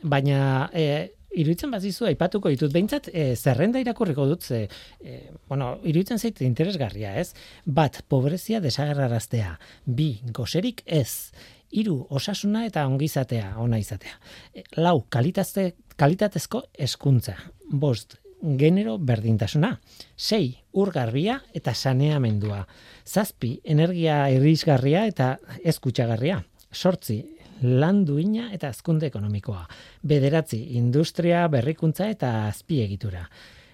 baina, 0.04 0.42
e, 0.74 1.14
Iruditzen 1.38 1.70
bazizu, 1.70 2.08
aipatuko 2.10 2.50
ditut, 2.50 2.72
behintzat 2.74 3.10
e, 3.12 3.28
zerrenda 3.36 3.82
irakurriko 3.84 4.26
dut, 4.30 4.48
ze, 4.48 4.64
e, 5.04 5.18
bueno, 5.50 5.76
iruditzen 5.86 6.18
zait 6.18 6.42
interesgarria, 6.42 7.14
ez? 7.20 7.34
Bat, 7.66 8.02
pobrezia 8.10 8.62
desagerraraztea. 8.64 9.52
Bi, 9.86 10.10
goserik 10.34 10.82
ez. 10.86 11.30
Hiru, 11.72 12.06
osasuna 12.10 12.66
eta 12.66 12.86
ongizatea, 12.88 13.56
ona 13.60 13.80
izatea. 13.82 14.16
E, 14.54 14.64
lau, 14.78 15.02
kalitatezko, 15.10 15.96
kalitatezko 15.98 16.64
hezkuntza. 16.80 17.36
Bost, 17.72 18.16
genero 18.42 18.98
berdintasuna. 18.98 19.74
Sei, 20.16 20.58
urgarbia 20.74 21.42
eta 21.56 21.74
saneamendua. 21.74 22.66
Zazpi, 23.06 23.58
energia 23.64 24.28
irrisgarria 24.34 25.06
eta 25.08 25.38
ez 25.64 25.80
kutsagarria. 25.80 26.44
sortzi, 26.74 27.24
lan 27.62 28.04
duina 28.06 28.52
eta 28.54 28.70
azkunde 28.70 29.08
ekonomikoa. 29.08 29.68
Bederatzi, 30.04 30.60
industria, 30.78 31.48
berrikuntza 31.48 32.10
eta 32.10 32.48
azpiegitura. 32.48 33.24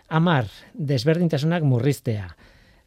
Amar, 0.10 0.48
desberdintasunak 0.74 1.64
murriztea. 1.64 2.30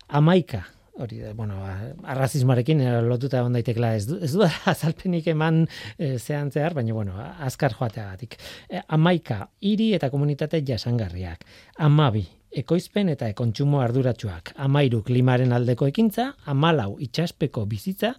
Amaika, 0.08 0.64
hori 0.98 1.20
da, 1.20 1.32
bueno, 1.36 1.58
ba, 1.60 1.74
arrazismoarekin 2.14 2.80
eh, 2.80 2.94
lotuta 3.04 3.40
egon 3.42 3.56
daitekela 3.56 3.92
ez 3.96 4.06
du, 4.08 4.18
ez 4.22 4.32
du 4.32 4.44
azalpenik 4.72 5.28
eman 5.32 5.64
e, 5.98 6.16
zehan 6.18 6.50
zehar, 6.50 6.74
baina 6.74 6.96
bueno, 6.96 7.16
azkar 7.20 7.76
joateagatik. 7.76 8.38
E, 8.70 8.80
amaika, 8.96 9.46
hiri 9.60 9.92
eta 9.96 10.10
komunitate 10.12 10.62
jasangarriak. 10.66 11.44
Amabi, 11.84 12.24
ekoizpen 12.56 13.12
eta 13.12 13.28
ekontsumo 13.32 13.80
arduratsuak. 13.84 14.54
Amairu, 14.64 15.02
klimaren 15.06 15.52
aldeko 15.52 15.88
ekintza. 15.90 16.30
Amalau, 16.52 16.96
itxaspeko 17.04 17.66
bizitza. 17.68 18.14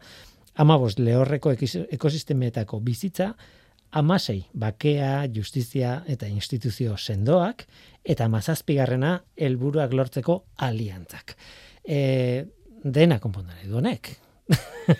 Amabos, 0.57 0.97
lehorreko 0.99 1.53
ekosistemetako 1.97 2.79
bizitza. 2.85 3.31
Amasei, 3.97 4.41
bakea, 4.53 5.27
justizia 5.33 6.01
eta 6.11 6.27
instituzio 6.27 6.97
sendoak. 6.97 7.65
Eta 8.03 8.27
mazazpigarrena, 8.29 9.17
helburuak 9.37 9.95
lortzeko 9.95 10.43
aliantzak. 10.67 11.35
E, 11.87 12.45
dena 12.93 13.19
konpondare 13.19 13.67
du 13.67 13.77
honek. 13.77 14.11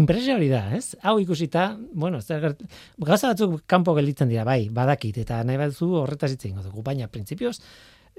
Impresio 0.00 0.34
hori 0.36 0.50
da, 0.52 0.66
ez? 0.76 0.92
Hau 1.00 1.16
ikusita, 1.22 1.70
bueno, 1.96 2.20
zer 2.20 2.42
gert... 2.42 2.64
gauza 3.00 3.30
batzuk 3.30 3.62
kanpo 3.66 3.94
gelditzen 3.96 4.28
dira, 4.28 4.44
bai, 4.44 4.68
badakit, 4.74 5.22
eta 5.24 5.40
nahi 5.48 5.56
batzu 5.60 5.88
horretaz 6.02 6.34
hitz 6.34 6.42
egingo 6.44 6.64
dugu, 6.66 6.84
baina 6.84 7.08
printzipioz, 7.08 7.56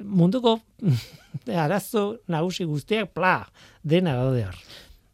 munduko 0.01 0.57
arazo 1.65 2.05
nagusi 2.27 2.65
guztiak, 2.65 3.13
pla, 3.13 3.43
dena 3.83 4.15
daude 4.17 4.47
hor. 4.47 4.57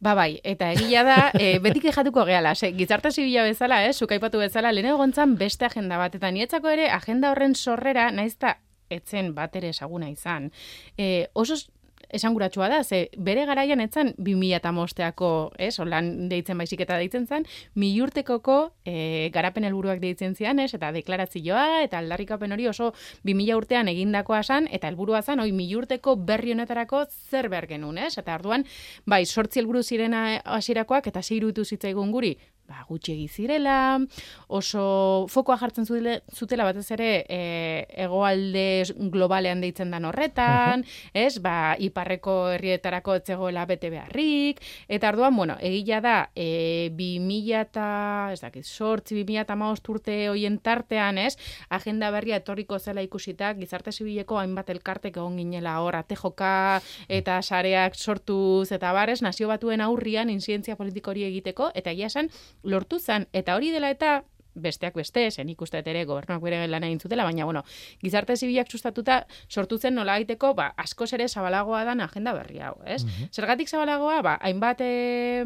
Ba 0.00 0.12
bai, 0.16 0.38
eta 0.44 0.70
egia 0.72 1.02
da, 1.04 1.18
e, 1.40 1.58
beti 1.60 1.82
kejatuko 1.84 2.24
gehala, 2.28 2.54
ze, 2.54 2.72
gizarte 2.76 3.12
zibila 3.12 3.44
bezala, 3.44 3.82
eh, 3.84 3.92
zuk 3.92 4.12
aipatu 4.16 4.40
bezala, 4.40 4.72
lehen 4.72 4.94
egontzan 4.94 5.36
beste 5.36 5.68
agenda 5.68 6.00
bat, 6.00 6.16
eta 6.16 6.32
nietzako 6.32 6.72
ere 6.72 6.88
agenda 6.92 7.32
horren 7.32 7.56
sorrera, 7.56 8.10
naizta 8.12 8.56
etzen 8.88 9.32
bat 9.34 9.56
ere 9.58 9.70
esaguna 9.74 10.08
izan. 10.10 10.50
E, 10.96 11.28
oso 11.34 11.56
esanguratsua 12.08 12.68
da, 12.68 12.82
ze 12.84 13.08
bere 13.16 13.46
garaian 13.46 13.80
etzan 13.80 14.12
2005eako, 14.18 15.30
ez, 15.58 15.74
holan 15.80 16.28
deitzen 16.30 16.58
baizik 16.58 16.82
eta 16.84 16.98
deitzen 17.00 17.26
zen, 17.26 17.46
milurtekoko 17.74 18.58
e, 18.84 19.30
garapen 19.34 19.66
helburuak 19.68 20.00
deitzen 20.02 20.34
zian, 20.34 20.60
ez, 20.62 20.72
eta 20.74 20.92
deklarazioa, 20.94 21.82
eta 21.84 21.98
aldarrikapen 21.98 22.52
hori 22.52 22.68
oso 22.70 22.92
2000 23.24 23.56
urtean 23.56 23.88
egindakoa 23.92 24.42
san, 24.42 24.68
eta 24.70 24.90
helburua 24.90 25.22
zan, 25.22 25.40
oi 25.40 25.52
milurteko 25.52 26.16
berri 26.16 26.54
honetarako 26.56 27.04
zer 27.30 27.50
behar 27.52 27.68
genuen, 27.70 27.98
ez, 27.98 28.16
eta 28.18 28.34
arduan, 28.34 28.66
bai, 29.06 29.24
sortzi 29.26 29.60
helburu 29.60 29.82
zirena 29.82 30.42
hasirakoak 30.44 31.08
eta 31.12 31.22
sei 31.22 31.40
iruditu 31.40 31.64
zitzaigun 31.64 32.12
guri, 32.14 32.36
ba, 32.66 32.84
gutxiegi 32.88 33.28
zirela, 33.28 33.98
oso 34.48 35.26
fokoa 35.30 35.56
jartzen 35.60 35.86
zutela, 35.86 36.18
zutela 36.34 36.66
batez 36.66 36.86
ere 36.96 37.10
e, 37.28 37.40
hegoalde 38.04 38.84
globalean 39.12 39.62
deitzen 39.62 39.92
dan 39.94 40.06
horretan, 40.08 40.84
ez, 41.14 41.38
ba, 41.42 41.76
iparreko 41.78 42.36
herrietarako 42.56 43.16
etzegoela 43.20 43.66
bete 43.70 43.90
beharrik, 43.90 44.62
eta 44.88 45.10
arduan, 45.12 45.36
bueno, 45.36 45.56
egila 45.60 46.00
da, 46.04 46.16
e, 46.34 46.90
2000 46.96 47.60
eta, 47.60 47.88
ez 48.34 48.40
dakit, 48.42 48.66
sortzi, 48.66 49.22
2000 49.22 49.46
eta 49.46 49.56
urte 49.96 50.16
hoien 50.28 50.58
tartean, 50.58 51.18
ez, 51.18 51.36
agenda 51.70 52.10
berria 52.10 52.40
etorriko 52.42 52.78
zela 52.78 53.02
ikusita, 53.02 53.52
gizarte 53.54 53.92
zibileko 53.92 54.38
hainbat 54.40 54.70
elkartek 54.74 55.16
egon 55.16 55.36
ginela 55.38 55.78
hor, 55.80 55.96
atejoka 55.96 56.80
eta 57.08 57.38
sareak 57.42 57.94
sortuz 57.94 58.72
eta 58.72 58.92
barez, 58.92 59.20
nazio 59.22 59.48
batuen 59.48 59.80
aurrian 59.84 60.30
inzientzia 60.30 60.76
politiko 60.76 61.12
hori 61.12 61.26
egiteko, 61.28 61.70
eta 61.74 61.92
egia 61.94 62.10
esan, 62.10 62.30
lortu 62.62 62.98
zen, 62.98 63.28
eta 63.32 63.56
hori 63.56 63.70
dela 63.70 63.90
eta 63.90 64.22
besteak 64.56 64.94
beste, 64.96 65.26
zen 65.30 65.48
ikuste 65.52 65.82
ere 65.84 66.04
gobernuak 66.08 66.40
bere 66.42 66.62
lan 66.66 66.84
egin 66.88 67.00
zutela, 67.00 67.24
baina 67.28 67.44
bueno, 67.44 67.62
gizarte 68.02 68.36
zibilak 68.36 68.70
sustatuta 68.72 69.26
sortu 69.48 69.78
zen 69.78 69.94
nola 69.94 70.16
egiteko, 70.16 70.54
ba, 70.54 70.70
askoz 70.76 71.12
ere 71.12 71.28
zabalagoa 71.28 71.84
dan 71.84 72.00
agenda 72.00 72.32
berri 72.32 72.62
hau, 72.64 72.74
ez? 72.86 73.02
Zergatik 73.32 73.68
zabalagoa, 73.68 74.22
ba, 74.22 74.38
hainbat 74.40 74.80
e, 74.80 75.44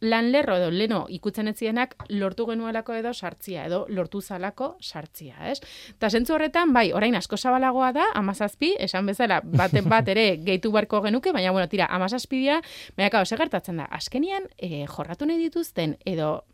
lan 0.00 0.30
lerro 0.32 0.56
edo 0.56 0.70
leno 0.70 1.04
ikutzen 1.12 1.48
etzienak 1.50 1.94
lortu 2.08 2.46
genuelako 2.48 2.94
edo 2.96 3.12
sartzia, 3.14 3.66
edo 3.68 3.84
lortu 3.88 4.20
zalako 4.20 4.74
sartzia, 4.80 5.36
ez? 5.50 5.60
Ta 5.98 6.10
zentzu 6.10 6.34
horretan, 6.34 6.72
bai, 6.72 6.90
orain 6.96 7.14
asko 7.16 7.36
zabalagoa 7.36 7.92
da, 7.96 8.06
amazazpi, 8.14 8.74
esan 8.80 9.06
bezala, 9.06 9.40
baten 9.44 9.88
bat 9.92 10.08
ere 10.08 10.36
gehitu 10.44 10.72
barko 10.72 11.02
genuke, 11.04 11.32
baina, 11.36 11.52
bueno, 11.52 11.68
tira, 11.68 11.86
amazazpi 11.90 12.40
dia, 12.46 12.60
baina, 12.96 13.10
kao, 13.10 13.24
gertatzen 13.40 13.82
da, 13.82 13.84
azkenian, 13.84 14.48
e, 14.58 14.86
jorratu 14.88 15.28
nahi 15.28 15.38
dituzten, 15.38 15.96
edo 16.04 16.44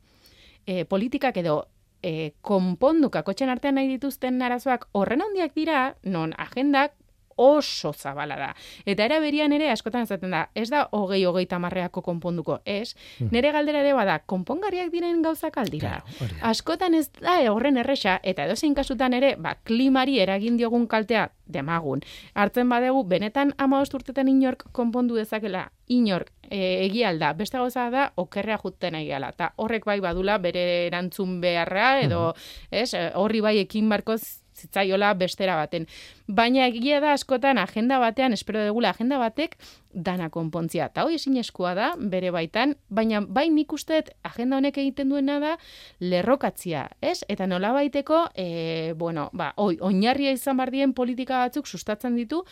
e, 0.67 0.85
politikak 0.85 1.39
edo 1.43 1.63
e, 2.03 2.33
konpondu 2.43 3.11
kakotxen 3.15 3.51
artean 3.51 3.79
nahi 3.79 3.89
dituzten 3.95 4.43
arazoak 4.43 4.89
horren 4.93 5.23
handiak 5.23 5.55
dira, 5.55 5.95
non 6.05 6.35
agendak 6.39 6.95
oso 7.37 7.93
zabala 7.93 8.37
da. 8.37 8.51
Eta 8.85 9.05
era 9.05 9.21
berian 9.21 9.53
ere 9.53 9.71
askotan 9.71 10.07
esaten 10.09 10.33
da, 10.33 10.47
ez 10.55 10.69
da 10.73 10.87
hogei 10.97 11.23
hogei 11.29 11.47
tamarreako 11.47 12.03
konponduko, 12.03 12.61
ez? 12.65 12.95
Nere 13.31 13.53
galdera 13.53 13.83
ere 13.85 13.93
bada, 13.97 14.19
konpongarriak 14.27 14.91
diren 14.93 15.23
gauzak 15.23 15.59
aldira. 15.61 16.01
Claro. 16.19 16.41
Askotan 16.51 16.95
ez 16.95 17.09
da 17.21 17.39
horren 17.53 17.77
erresa, 17.77 18.19
eta 18.23 18.47
edozein 18.49 18.75
kasutan 18.75 19.15
ere, 19.17 19.35
ba, 19.37 19.57
klimari 19.65 20.19
eragin 20.21 20.57
diogun 20.57 20.87
kaltea 20.87 21.29
demagun. 21.47 22.03
Hartzen 22.35 22.69
badegu, 22.69 23.05
benetan 23.05 23.53
ama 23.59 23.83
urtetan 23.83 24.29
inork 24.29 24.67
konpondu 24.73 25.15
dezakela, 25.15 25.69
inork 25.87 26.33
e, 26.51 26.87
egia 26.87 27.11
alda, 27.11 27.33
beste 27.39 27.59
gauza 27.59 27.89
da, 27.91 28.09
okerrea 28.17 28.59
juten 28.63 28.97
egiala, 28.99 29.31
eta 29.37 29.53
horrek 29.63 29.87
bai 29.87 30.01
badula 30.01 30.39
bere 30.43 30.87
erantzun 30.89 31.41
beharra, 31.41 32.01
edo, 32.03 32.33
ez, 32.71 32.93
e, 32.95 33.11
horri 33.15 33.45
bai 33.45 33.59
ekin 33.63 33.89
barko 33.93 34.17
zitzaiola 34.57 35.13
bestera 35.15 35.57
baten. 35.57 35.87
Baina 36.27 36.67
egia 36.67 37.01
da 37.05 37.13
askotan 37.15 37.59
agenda 37.59 37.99
batean, 38.03 38.33
espero 38.33 38.63
degula 38.65 38.91
agenda 38.91 39.19
batek, 39.21 39.57
dana 39.93 40.29
konpontzia. 40.31 40.89
Eta 40.91 41.05
hoi 41.07 41.17
ezinezkoa 41.17 41.75
da, 41.79 41.91
bere 41.97 42.33
baitan, 42.35 42.77
baina 42.89 43.23
bai 43.23 43.49
nik 43.53 43.73
usteet 43.73 44.13
agenda 44.27 44.61
honek 44.61 44.79
egiten 44.83 45.13
duena 45.13 45.39
da 45.43 45.57
lerrokatzia, 46.01 46.87
ez? 47.01 47.21
Eta 47.29 47.47
nola 47.47 47.73
baiteko, 47.77 48.27
e, 48.35 48.93
bueno, 48.97 49.29
ba, 49.33 49.53
oi, 49.57 49.77
oinarria 49.81 50.33
izan 50.37 50.57
bardien 50.61 50.95
politika 50.95 51.45
batzuk 51.45 51.69
sustatzen 51.69 52.17
ditu, 52.17 52.43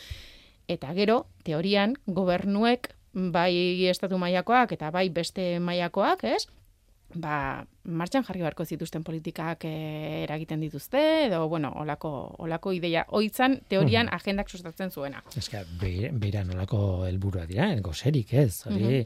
eta 0.69 0.93
gero, 0.97 1.25
teorian, 1.45 1.97
gobernuek 2.07 2.95
bai 3.15 3.87
estatu 3.89 4.19
mailakoak 4.19 4.73
eta 4.75 4.91
bai 4.91 5.09
beste 5.15 5.59
mailakoak, 5.63 6.25
ez? 6.25 6.47
Ba, 7.15 7.65
martxan 7.85 8.25
jarri 8.27 8.43
beharko 8.43 8.65
zituzten 8.65 9.05
politikak 9.05 9.65
eh, 9.69 10.25
eragiten 10.25 10.63
dituzte, 10.63 11.01
edo, 11.27 11.45
bueno, 11.49 11.71
olako, 11.81 12.11
olako 12.45 12.73
ideia. 12.77 13.05
Hoitzan, 13.15 13.59
teorian, 13.71 14.09
agendak 14.13 14.51
sustatzen 14.51 14.91
zuena. 14.91 15.23
Eska, 15.39 15.63
beira, 15.81 16.11
beira 16.13 16.45
nolako 16.49 16.81
helburua 17.09 17.45
dira, 17.51 17.69
goserik 17.85 18.35
ez, 18.41 18.65
hori, 18.71 19.03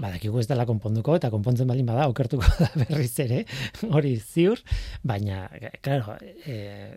badakigu 0.00 0.42
ez 0.42 0.46
dela 0.50 0.66
konponduko, 0.68 1.16
eta 1.18 1.32
konpontzen 1.34 1.70
baldin 1.70 1.88
bada, 1.88 2.08
okertuko 2.12 2.46
da 2.60 2.70
berriz 2.84 3.14
ere, 3.24 3.44
hori 3.94 4.16
ziur, 4.20 4.62
baina, 5.02 5.46
claro, 5.84 6.18
e, 6.46 6.94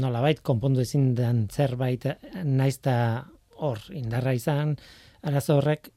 nolabait 0.00 0.42
konpondu 0.42 0.84
ezin 0.86 1.12
den 1.18 1.46
zerbait, 1.52 2.08
naizta 2.44 2.96
hor, 3.60 3.82
indarra 3.94 4.34
izan, 4.36 4.76
arazo 5.26 5.60
horrek, 5.60 5.92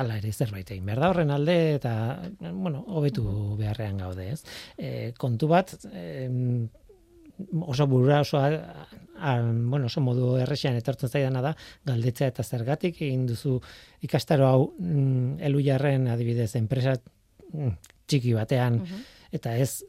ala 0.00 0.18
ere 0.20 0.32
zerbait 0.32 0.70
egin 0.70 0.86
behar 0.86 1.02
da 1.02 1.10
horren 1.12 1.32
alde 1.34 1.56
eta 1.76 1.92
bueno, 2.40 2.84
hobetu 2.86 3.24
beharrean 3.58 3.98
gaude, 4.02 4.30
ez? 4.32 4.42
E, 4.76 5.12
kontu 5.18 5.48
bat, 5.50 5.72
em, 5.92 6.68
oso 7.66 7.86
burura 7.86 8.20
oso 8.20 8.38
a, 8.38 8.48
a, 9.18 9.34
bueno, 9.42 9.86
oso 9.86 10.00
modu 10.00 10.36
erresean 10.40 10.76
etortzen 10.78 11.12
zaidana 11.12 11.42
da 11.44 11.52
galdetzea 11.88 12.32
eta 12.32 12.44
zergatik 12.44 13.02
egin 13.02 13.26
duzu 13.28 13.58
ikastaro 14.06 14.48
hau 14.48 14.62
mm, 14.78 15.42
elujarren 15.48 16.08
adibidez 16.12 16.54
enpresa 16.56 16.96
mm, 17.52 17.76
txiki 18.06 18.34
batean. 18.36 18.80
Eta 19.34 19.56
ez 19.58 19.84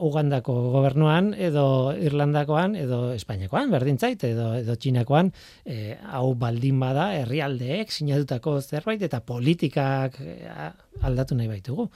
Ugandako 0.00 0.54
gobernuan 0.72 1.34
edo 1.36 1.92
Irlandakoan 1.92 2.74
edo 2.76 3.12
Espainiakoan 3.12 3.70
berdin 3.70 3.98
zait 3.98 4.22
edo 4.24 4.54
edo 4.56 4.76
Txinakoan 4.76 5.32
eh, 5.64 5.98
hau 6.08 6.34
baldin 6.34 6.80
bada 6.80 7.10
herrialdeek 7.18 7.92
sinatutako 7.92 8.60
zerbait 8.62 9.02
eta 9.02 9.20
politikak 9.20 10.16
eh, 10.20 10.70
aldatu 11.02 11.36
nahi 11.36 11.48
baitugu. 11.48 11.90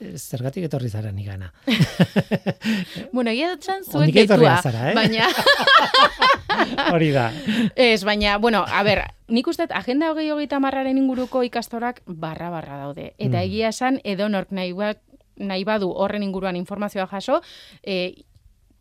Eh, 0.00 0.16
Zergatik 0.18 0.64
etorri 0.66 0.88
zara 0.90 1.12
nigana. 1.12 1.52
Bueno, 3.12 3.30
egia 3.30 3.52
Ondik 3.54 4.16
etorri 4.24 4.46
deitua, 4.46 4.62
zara, 4.62 4.90
eh? 4.90 4.94
baina... 4.94 5.28
Hori 6.94 7.10
da. 7.14 7.28
Ez, 7.76 8.04
baina, 8.04 8.38
bueno, 8.38 8.64
a 8.66 8.82
ber, 8.82 9.02
nik 9.28 9.46
uste 9.50 9.66
agenda 9.70 10.10
hogei 10.12 10.30
hogeita 10.30 10.60
marraren 10.62 10.98
inguruko 10.98 11.42
ikastorak 11.46 12.02
barra-barra 12.06 12.78
daude. 12.78 13.12
Eta 13.18 13.38
Mm. 13.38 13.44
egia 13.44 13.68
esan, 13.68 14.00
edonork 14.04 14.50
nahi, 14.50 14.72
ba, 14.72 14.94
nahi 15.36 15.64
badu 15.64 15.90
horren 15.90 16.22
inguruan 16.22 16.56
informazioa 16.56 17.06
jaso, 17.06 17.40
e, 17.82 18.24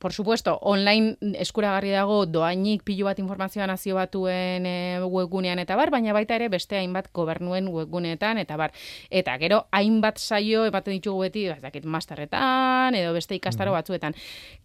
por 0.04 0.12
supuesto, 0.12 0.60
online 0.62 1.16
eskuragarri 1.40 1.94
dago 1.96 2.26
doainik 2.28 2.82
pilu 2.84 3.06
bat 3.08 3.22
informazioa 3.24 3.70
nazio 3.72 3.96
batuen 3.96 4.66
e, 4.68 5.00
webgunean 5.00 5.62
eta 5.64 5.78
bar, 5.80 5.94
baina 5.96 6.12
baita 6.12 6.36
ere 6.36 6.50
beste 6.52 6.76
hainbat 6.76 7.08
gobernuen 7.16 7.70
webguneetan 7.72 8.42
eta 8.42 8.58
bar. 8.60 8.74
Eta 9.08 9.38
gero 9.40 9.62
hainbat 9.72 10.20
saio 10.20 10.66
ematen 10.68 10.98
ditugu 10.98 11.24
beti, 11.24 11.46
ba, 11.48 11.56
ez 11.56 11.64
dakit 11.64 11.88
masterretan 11.88 12.98
edo 13.00 13.14
beste 13.16 13.38
ikastaro 13.40 13.72
batzuetan. 13.72 14.18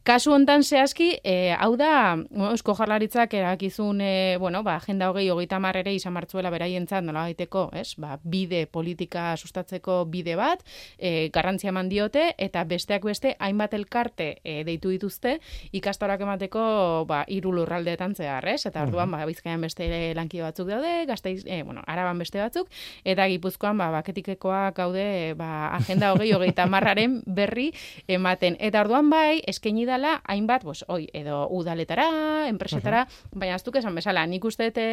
Kasu 0.03 0.35
hontan 0.35 0.65
zehazki, 0.67 1.21
e, 1.23 1.55
hau 1.55 1.77
da, 1.79 2.17
Eusko 2.49 2.75
Jarlaritzak 2.75 3.39
erakizun, 3.39 4.03
e, 4.03 4.35
bueno, 4.43 4.65
ba, 4.67 4.75
agenda 4.83 5.13
hogei 5.13 5.29
hogeita 5.31 5.63
mar 5.63 5.79
ere 5.79 5.95
izan 5.95 6.17
martzuela 6.19 6.51
beraientzat 6.51 7.07
nola 7.07 7.29
gaiteko, 7.29 7.69
ez? 7.79 7.93
Ba, 7.95 8.19
bide 8.25 8.65
politika 8.67 9.37
sustatzeko 9.37 10.01
bide 10.11 10.35
bat, 10.35 10.67
e, 10.99 11.31
garrantzia 11.31 11.71
eman 11.71 11.95
diote, 11.95 12.33
eta 12.39 12.67
besteak 12.67 13.07
beste, 13.07 13.37
hainbat 13.39 13.79
elkarte 13.79 14.33
e, 14.43 14.65
deitu 14.67 14.91
dituzte, 14.91 15.28
ikastorak 15.77 16.23
emateko, 16.25 16.63
ba, 17.09 17.23
iru 17.29 17.53
lurraldeetan 17.57 18.15
zehar, 18.19 18.47
ez? 18.49 18.63
Eta 18.69 18.85
orduan, 18.87 19.11
ba, 19.13 19.25
bizkaian 19.29 19.63
beste 19.65 19.89
lanki 20.17 20.43
batzuk 20.45 20.69
daude, 20.71 21.05
gazteiz, 21.09 21.43
e, 21.47 21.63
bueno, 21.63 21.83
araban 21.87 22.19
beste 22.19 22.41
batzuk, 22.43 22.71
eta 23.05 23.29
gipuzkoan, 23.31 23.79
ba, 23.79 23.91
baketikekoak 23.99 24.77
gaude, 24.79 25.35
ba, 25.39 25.51
agenda 25.77 26.13
hogei 26.15 26.33
hogeita 26.37 26.67
marraren 26.71 27.21
berri 27.27 27.71
ematen. 28.09 28.59
Eta 28.61 28.83
orduan 28.87 29.11
bai, 29.11 29.41
eskaini 29.47 29.87
dala, 29.89 30.19
hainbat, 30.29 30.67
bos, 30.69 30.83
oi, 30.89 31.07
edo 31.17 31.47
udaletara, 31.55 32.09
enpresetara, 32.49 33.07
baina 33.35 33.59
aztuk 33.59 33.81
esan 33.81 33.97
bezala, 33.99 34.27
nik 34.27 34.45
uste 34.45 34.71
dute 34.73 34.89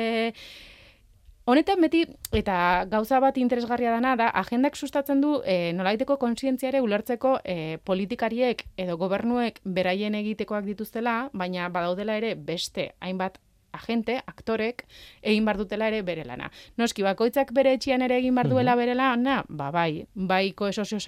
Honetan 1.46 1.78
beti, 1.78 2.00
eta 2.34 2.56
gauza 2.90 3.20
bat 3.22 3.36
interesgarria 3.38 3.92
dana 3.94 4.16
da, 4.18 4.32
agendak 4.42 4.74
sustatzen 4.76 5.20
du 5.22 5.36
e, 5.46 5.74
nolaiteko 5.78 6.18
konsientziare 6.18 6.82
ulertzeko 6.82 7.36
e, 7.46 7.78
politikariek 7.86 8.64
edo 8.82 8.96
gobernuek 8.98 9.60
beraien 9.78 10.18
egitekoak 10.18 10.66
dituztela, 10.66 11.14
baina 11.38 11.70
badaudela 11.70 12.18
ere 12.18 12.34
beste 12.50 12.88
hainbat 12.98 13.38
agente, 13.76 14.18
aktorek, 14.26 14.86
egin 15.22 15.46
bar 15.46 15.60
dutela 15.60 15.90
ere 15.92 16.02
bere 16.08 16.26
lana. 16.26 16.50
Noski, 16.80 17.04
bakoitzak 17.06 17.54
bere 17.56 17.76
etxian 17.78 18.02
ere 18.06 18.18
egin 18.22 18.36
bar 18.36 18.50
duela 18.50 18.76
bere 18.80 18.96
lana, 18.96 19.44
ba, 19.50 19.70
bai, 19.72 20.06
bai 20.16 20.54
koesozio 20.54 21.00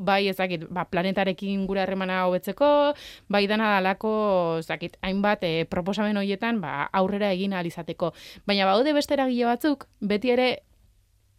bai 0.00 0.28
ezakit, 0.28 0.68
ba, 0.70 0.84
planetarekin 0.84 1.66
gura 1.66 1.82
harremana 1.82 2.26
hobetzeko, 2.26 2.94
bai 3.28 3.46
dana 3.46 3.74
dalako, 3.76 4.58
ezakit, 4.60 4.96
hainbat, 5.02 5.44
e, 5.44 5.64
proposamen 5.64 6.16
horietan, 6.16 6.60
ba, 6.60 6.88
aurrera 6.92 7.32
egin 7.32 7.52
alizateko. 7.52 8.12
Baina 8.46 8.66
baude 8.66 8.92
beste 8.92 9.14
eragile 9.14 9.46
batzuk, 9.46 9.88
beti 10.00 10.30
ere, 10.30 10.48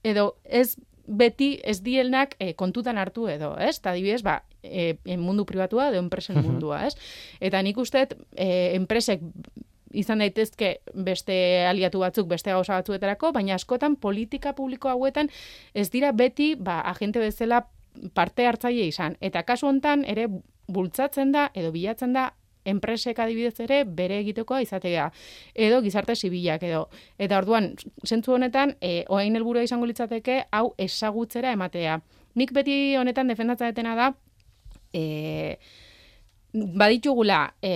edo 0.04 0.36
ez 0.46 0.76
beti 1.10 1.58
ez 1.66 1.80
dielnak 1.82 2.36
e, 2.40 2.54
kontutan 2.54 3.00
hartu 3.02 3.28
edo, 3.32 3.56
ez? 3.58 3.80
Ta 3.82 3.92
adibidez, 3.92 4.22
ba, 4.24 4.44
e, 4.62 4.94
mundu 5.18 5.46
pribatua 5.50 5.90
edo 5.90 6.02
enpresen 6.04 6.38
mundua, 6.44 6.84
ez? 6.88 6.94
Eta 7.42 7.62
nik 7.66 7.80
uste, 7.82 8.06
e, 8.36 8.76
enpresek 8.78 9.24
izan 9.92 10.22
daitezke 10.24 10.80
beste 10.94 11.36
aliatu 11.68 12.00
batzuk, 12.04 12.28
beste 12.28 12.52
gauza 12.52 12.80
batzuetarako, 12.80 13.32
baina 13.36 13.56
askotan 13.56 13.96
politika 13.96 14.54
publiko 14.54 14.90
hauetan 14.90 15.30
ez 15.74 15.90
dira 15.90 16.12
beti 16.12 16.56
ba, 16.56 16.82
agente 16.82 17.20
bezala 17.20 17.66
parte 18.14 18.46
hartzaile 18.48 18.88
izan. 18.88 19.18
Eta 19.22 19.44
kasu 19.44 19.68
hontan 19.68 20.06
ere 20.08 20.28
bultzatzen 20.70 21.32
da 21.34 21.50
edo 21.58 21.72
bilatzen 21.74 22.14
da 22.14 22.30
enpresek 22.70 23.20
adibidez 23.20 23.60
ere 23.64 23.84
bere 23.84 24.20
egitekoa 24.20 24.62
izatea 24.62 25.10
edo 25.56 25.82
gizarte 25.82 26.16
zibilak 26.16 26.64
edo 26.68 26.84
eta 27.18 27.38
orduan 27.40 27.72
zentzu 28.06 28.36
honetan 28.36 28.76
e, 28.82 29.06
orain 29.08 29.36
helburua 29.36 29.64
izango 29.64 29.88
litzateke 29.90 30.42
hau 30.52 30.74
ezagutzera 30.78 31.54
ematea 31.56 32.00
nik 32.36 32.54
beti 32.54 32.96
honetan 33.00 33.32
defendatza 33.32 33.72
detena 33.72 33.96
da 33.96 34.12
e, 34.94 35.58
baditugula 36.54 37.42
e, 37.62 37.74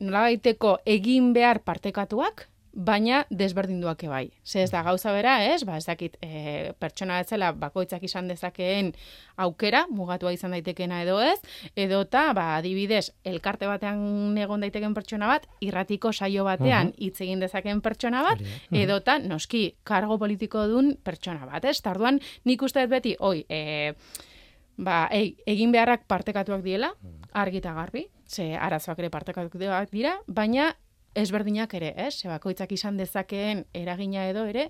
nolabaiteko 0.00 0.78
egin 0.96 1.32
behar 1.36 1.62
partekatuak, 1.64 2.48
baina 2.76 3.22
desberdinduak 3.32 4.02
bai. 4.04 4.30
Ze 4.44 4.62
ez 4.62 4.70
da 4.70 4.82
gauza 4.82 5.10
bera, 5.12 5.38
ez? 5.44 5.64
Ba, 5.64 5.78
ez 5.78 5.86
dakit, 5.86 6.18
e, 6.20 6.72
pertsona 6.78 7.20
etzela 7.20 7.50
bakoitzak 7.56 8.02
izan 8.04 8.28
dezakeen 8.28 8.92
aukera, 9.36 9.86
mugatua 9.88 10.32
izan 10.32 10.52
daitekena 10.52 11.00
edo 11.02 11.16
ez, 11.24 11.38
edota, 11.74 12.32
ba, 12.36 12.56
adibidez, 12.58 13.12
elkarte 13.24 13.66
batean 13.66 14.36
egon 14.36 14.60
daiteken 14.60 14.94
pertsona 14.94 15.26
bat, 15.26 15.48
irratiko 15.64 16.12
saio 16.12 16.44
batean 16.44 16.92
hitz 16.98 17.16
egin 17.24 17.40
dezakeen 17.40 17.80
pertsona 17.80 18.22
bat, 18.22 18.44
edota, 18.70 19.18
noski, 19.18 19.70
kargo 19.82 20.18
politiko 20.18 20.66
dun 20.68 20.96
pertsona 21.02 21.48
bat, 21.48 21.64
ez? 21.64 21.80
Tarduan, 21.80 22.20
nik 22.44 22.62
uste 22.62 22.84
beti, 22.92 23.16
oi, 23.18 23.46
e, 23.48 23.94
ba, 24.76 25.06
e, 25.10 25.32
egin 25.48 25.72
beharrak 25.72 26.04
partekatuak 26.06 26.60
diela, 26.60 26.92
argi 27.32 27.64
eta 27.64 27.72
garbi, 27.72 28.04
ze 28.26 28.54
arazoak 28.58 28.98
ere 28.98 29.10
partekatuak 29.10 29.90
dira, 29.92 30.18
baina 30.26 30.72
ezberdinak 31.16 31.72
ere, 31.74 31.92
ez? 31.96 32.24
Eh? 32.24 32.28
bakoitzak 32.28 32.72
izan 32.76 32.98
dezakeen 33.00 33.64
eragina 33.74 34.26
edo 34.28 34.44
ere, 34.46 34.68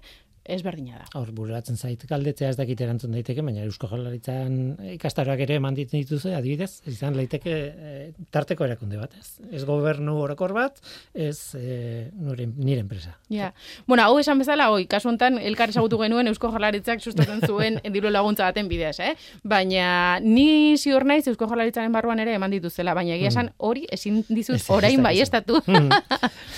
ezberdina 0.52 1.00
da. 1.00 1.06
Hor, 1.18 1.30
bururatzen 1.36 1.76
zait 1.76 2.02
galdetzea 2.08 2.50
ez 2.52 2.56
dakit 2.58 2.80
erantzun 2.84 3.14
daiteke, 3.16 3.42
baina 3.46 3.64
Eusko 3.66 3.88
Jaurlaritzan 3.90 4.76
ikastaroak 4.94 5.42
ere 5.46 5.58
eman 5.60 5.76
ditzen 5.76 6.02
dituzu, 6.02 6.32
adibidez, 6.36 6.82
izan 6.90 7.16
leiteke 7.18 7.54
e, 7.56 7.94
tarteko 8.34 8.66
erakunde 8.66 9.00
bat, 9.00 9.14
ez? 9.18 9.36
Ez 9.50 9.64
gobernu 9.68 10.16
orokor 10.22 10.54
bat, 10.56 10.80
ez 11.14 11.54
e, 11.58 12.06
nire, 12.12 12.48
nire 12.56 12.84
enpresa. 12.84 13.16
Ja. 13.32 13.52
Bueno, 13.86 14.06
hau 14.06 14.18
esan 14.22 14.40
bezala, 14.42 14.68
hoi, 14.74 14.86
kasu 14.90 15.10
hontan 15.10 15.40
elkar 15.42 15.72
ezagutu 15.74 15.98
genuen 16.00 16.30
Eusko 16.30 16.50
Jaurlaritzak 16.54 17.02
sustatzen 17.02 17.42
zuen 17.50 17.80
diru 17.92 18.12
laguntza 18.12 18.46
baten 18.48 18.70
bidez, 18.70 18.96
eh? 19.00 19.14
Baina 19.44 20.18
ni 20.24 20.76
ziur 20.78 21.06
naiz 21.08 21.24
Eusko 21.26 21.48
Jaurlaritzaren 21.50 21.94
barruan 21.94 22.22
ere 22.22 22.36
eman 22.38 22.54
dituzela, 22.54 22.94
baina 22.96 23.16
egia 23.16 23.32
esan 23.34 23.50
mm. 23.50 23.58
hori 23.68 23.86
ezin 23.92 24.22
dizut 24.28 24.62
orain 24.72 25.02
bai 25.02 25.16
estatu. 25.24 25.60
Mm. 25.66 25.90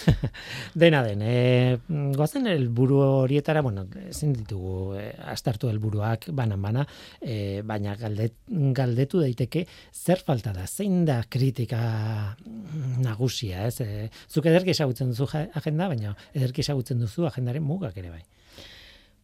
Dena 0.83 1.03
den, 1.07 1.23
eh, 1.25 1.79
goazen 2.17 2.47
el 2.47 2.69
buru 2.69 3.01
horietara, 3.03 3.63
bueno, 3.63 3.78
bueno, 3.87 4.09
ezin 4.11 4.33
ditugu 4.37 4.95
e, 4.99 5.05
astartu 5.33 5.71
helburuak 5.71 6.29
banan 6.33 6.63
bana, 6.63 6.87
e, 7.21 7.63
baina 7.67 7.95
galdet, 7.99 8.35
galdetu 8.49 9.23
daiteke 9.23 9.67
zer 9.93 10.23
falta 10.25 10.53
da, 10.57 10.67
zein 10.67 11.05
da 11.09 11.23
kritika 11.29 12.37
nagusia, 13.05 13.67
ez? 13.69 13.81
E, 13.81 14.09
zuk 14.29 14.47
ederki 14.47 14.75
esagutzen 14.75 15.13
duzu 15.13 15.29
agenda, 15.35 15.89
baina 15.89 16.17
ederki 16.35 16.65
esagutzen 16.65 17.01
duzu 17.01 17.29
agendaren 17.29 17.65
mugak 17.65 17.97
ere 17.97 18.11
bai. 18.11 18.25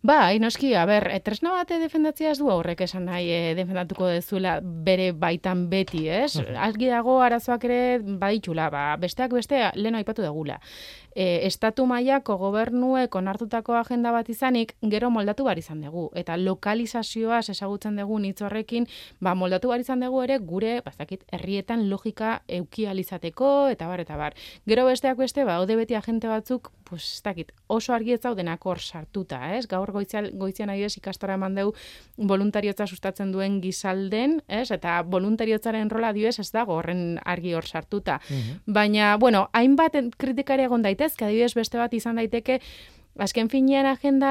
Ba, 0.04 0.34
inoski, 0.36 0.74
a 0.76 0.82
ber, 0.84 1.06
tresna 1.24 1.54
bate 1.54 1.78
defendatzea 1.80 2.34
ez 2.34 2.36
du 2.36 2.50
horrek 2.52 2.82
esan 2.84 3.06
nahi 3.08 3.30
e, 3.32 3.38
defendatuko 3.56 4.10
dezuela 4.12 4.58
bere 4.60 5.06
baitan 5.16 5.62
beti, 5.70 6.02
ez? 6.12 6.34
Argi 6.60 6.90
dago 6.92 7.14
arazoak 7.24 7.64
ere 7.64 7.78
baditxula, 8.04 8.66
ba, 8.68 8.82
besteak 9.00 9.32
beste 9.32 9.62
lehen 9.80 9.96
aipatu 9.96 10.20
degula 10.20 10.58
e, 11.14 11.46
estatu 11.46 11.86
mailako 11.86 12.36
gobernuek 12.38 13.14
onartutako 13.14 13.74
agenda 13.78 14.12
bat 14.12 14.28
izanik, 14.28 14.74
gero 14.82 15.10
moldatu 15.10 15.44
bar 15.44 15.58
izan 15.58 15.80
dugu. 15.80 16.10
Eta 16.14 16.36
lokalizazioa 16.36 17.40
ezagutzen 17.54 17.96
dugu 17.96 18.18
hitz 18.24 18.42
horrekin, 18.42 18.86
ba, 19.20 19.34
moldatu 19.34 19.68
bar 19.68 19.80
izan 19.80 20.00
dugu 20.00 20.22
ere 20.22 20.38
gure, 20.38 20.80
bazakit, 20.84 21.24
herrietan 21.32 21.88
logika 21.90 22.42
eukializateko, 22.48 23.68
eta 23.68 23.88
bar, 23.88 24.00
eta 24.00 24.16
bar. 24.16 24.34
Gero 24.66 24.86
besteak 24.86 25.18
beste, 25.18 25.44
ba, 25.44 25.60
ode 25.60 25.76
beti 25.76 25.94
agente 25.94 26.28
batzuk, 26.28 26.70
pues, 26.84 27.02
ez 27.16 27.22
dakit, 27.22 27.52
oso 27.66 27.94
argi 27.94 28.12
ez 28.12 28.20
daudenak 28.20 28.64
hor 28.66 28.80
sartuta, 28.80 29.54
ez? 29.56 29.66
Gaur 29.66 29.92
goitzian, 29.92 30.30
goitzian 30.38 30.68
nahi 30.68 30.84
ez 30.84 30.96
ikastora 30.96 31.34
eman 31.34 31.54
dugu 31.54 31.74
voluntariotza 32.16 32.86
sustatzen 32.86 33.32
duen 33.32 33.60
gizalden, 33.60 34.40
ez? 34.48 34.70
Eta 34.70 35.02
voluntariotzaren 35.02 35.90
rola 35.90 36.12
dio 36.12 36.28
ez 36.28 36.50
dago 36.52 36.74
horren 36.74 37.18
argi 37.24 37.54
hor 37.54 37.66
sartuta. 37.66 38.20
Mhm. 38.28 38.74
Baina, 38.74 39.16
bueno, 39.16 39.48
hainbat 39.52 39.94
kritikari 40.16 40.64
egon 40.64 40.82
daite 40.82 41.03
daitezke, 41.04 41.28
adibidez 41.28 41.54
beste 41.54 41.80
bat 41.80 41.94
izan 41.94 42.20
daiteke, 42.20 42.60
azken 43.14 43.46
finean 43.46 43.86
agenda 43.86 44.30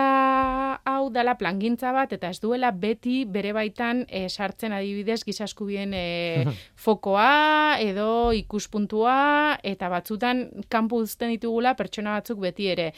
hau 0.83 1.07
dala 1.13 1.37
plangintza 1.39 1.93
bat, 1.95 2.11
eta 2.11 2.27
ez 2.33 2.39
duela 2.43 2.71
beti 2.75 3.23
bere 3.23 3.53
baitan 3.55 4.03
e, 4.09 4.25
sartzen 4.27 4.73
adibidez 4.75 5.21
gizaskubien 5.23 5.93
e, 5.95 6.43
fokoa 6.75 7.79
edo 7.79 8.33
ikuspuntua, 8.35 9.59
eta 9.63 9.87
batzutan 9.91 10.49
kanpu 10.69 10.99
uzten 11.05 11.31
ditugula 11.31 11.77
pertsona 11.79 12.17
batzuk 12.17 12.41
beti 12.43 12.67
ere. 12.73 12.89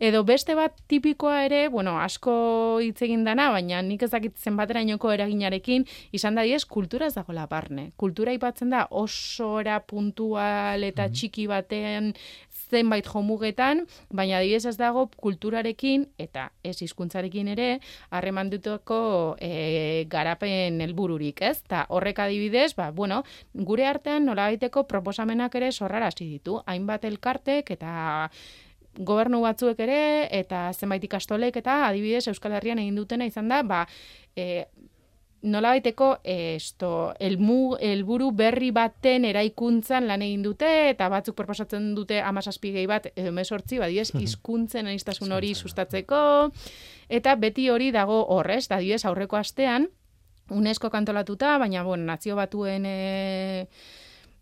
Edo 0.00 0.22
beste 0.28 0.54
bat 0.56 0.76
tipikoa 0.88 1.44
ere, 1.46 1.62
bueno, 1.72 1.96
asko 2.00 2.80
hitz 2.84 3.00
egin 3.08 3.24
dana, 3.24 3.50
baina 3.54 3.80
nik 3.84 4.04
ez 4.04 4.10
dakit 4.12 4.36
zenbatera 4.36 4.84
inoko 4.84 5.12
eraginarekin, 5.12 5.86
izan 6.12 6.36
da 6.36 6.44
diez, 6.44 6.66
kultura 6.68 7.08
ez 7.08 7.16
dago 7.16 7.32
barne. 7.48 7.90
Kultura 7.96 8.32
ipatzen 8.32 8.70
da 8.70 8.86
oso 8.90 9.60
era 9.60 9.80
puntual 9.80 10.84
eta 10.84 11.08
txiki 11.08 11.46
batean 11.46 12.12
zenbait 12.70 13.06
jomugetan, 13.06 13.84
baina 14.10 14.38
adibidez 14.38 14.64
ez 14.70 14.76
dago 14.78 15.08
kulturarekin 15.16 16.06
eta 16.18 16.50
ez 16.64 16.76
hizkuntzarekin 16.82 17.50
ere 17.54 17.68
harreman 18.10 18.50
dutako 18.50 19.36
e, 19.40 20.06
garapen 20.10 20.80
helbururik, 20.80 21.42
ez? 21.42 21.60
Ta 21.68 21.84
horrek 21.88 22.22
adibidez, 22.22 22.72
ba, 22.78 22.90
bueno, 22.90 23.22
gure 23.54 23.86
artean 23.86 24.24
nola 24.26 24.50
proposamenak 24.88 25.54
ere 25.54 25.72
sorrarazi 25.72 26.26
ditu, 26.28 26.60
hainbat 26.66 27.04
elkartek 27.04 27.70
eta 27.70 28.30
gobernu 28.98 29.40
batzuek 29.44 29.78
ere 29.80 30.28
eta 30.34 30.70
zenbait 30.72 31.04
ikastolek 31.04 31.56
eta 31.56 31.86
adibidez 31.88 32.26
Euskal 32.28 32.52
Herrian 32.52 32.80
egin 32.82 32.96
dutena 32.98 33.26
izan 33.26 33.48
da, 33.48 33.62
ba, 33.62 33.84
e, 34.36 34.66
nola 35.42 35.70
baiteko 35.72 36.10
esto, 36.24 37.14
elmu, 37.20 37.76
elburu 37.80 38.30
berri 38.36 38.70
baten 38.76 39.24
eraikuntzan 39.24 40.06
lan 40.08 40.22
egin 40.24 40.42
dute, 40.44 40.68
eta 40.90 41.08
batzuk 41.12 41.36
proposatzen 41.38 41.94
dute 41.96 42.20
amazazpi 42.20 42.72
gehi 42.74 42.88
bat, 42.90 43.08
edo 43.14 43.32
mesortzi, 43.32 43.78
badiez, 43.80 44.10
izkuntzen 44.20 44.90
anistasun 44.90 45.32
hori 45.32 45.54
sustatzeko, 45.54 46.20
eta 47.08 47.34
beti 47.40 47.70
hori 47.70 47.90
dago 47.94 48.20
horrez, 48.36 48.66
da 48.68 48.80
diez, 48.82 49.04
aurreko 49.08 49.40
astean, 49.40 49.88
UNESCO 50.50 50.90
kantolatuta, 50.90 51.56
baina, 51.58 51.84
bueno, 51.86 52.04
nazio 52.04 52.36
batuen 52.36 52.84
e, 52.86 53.68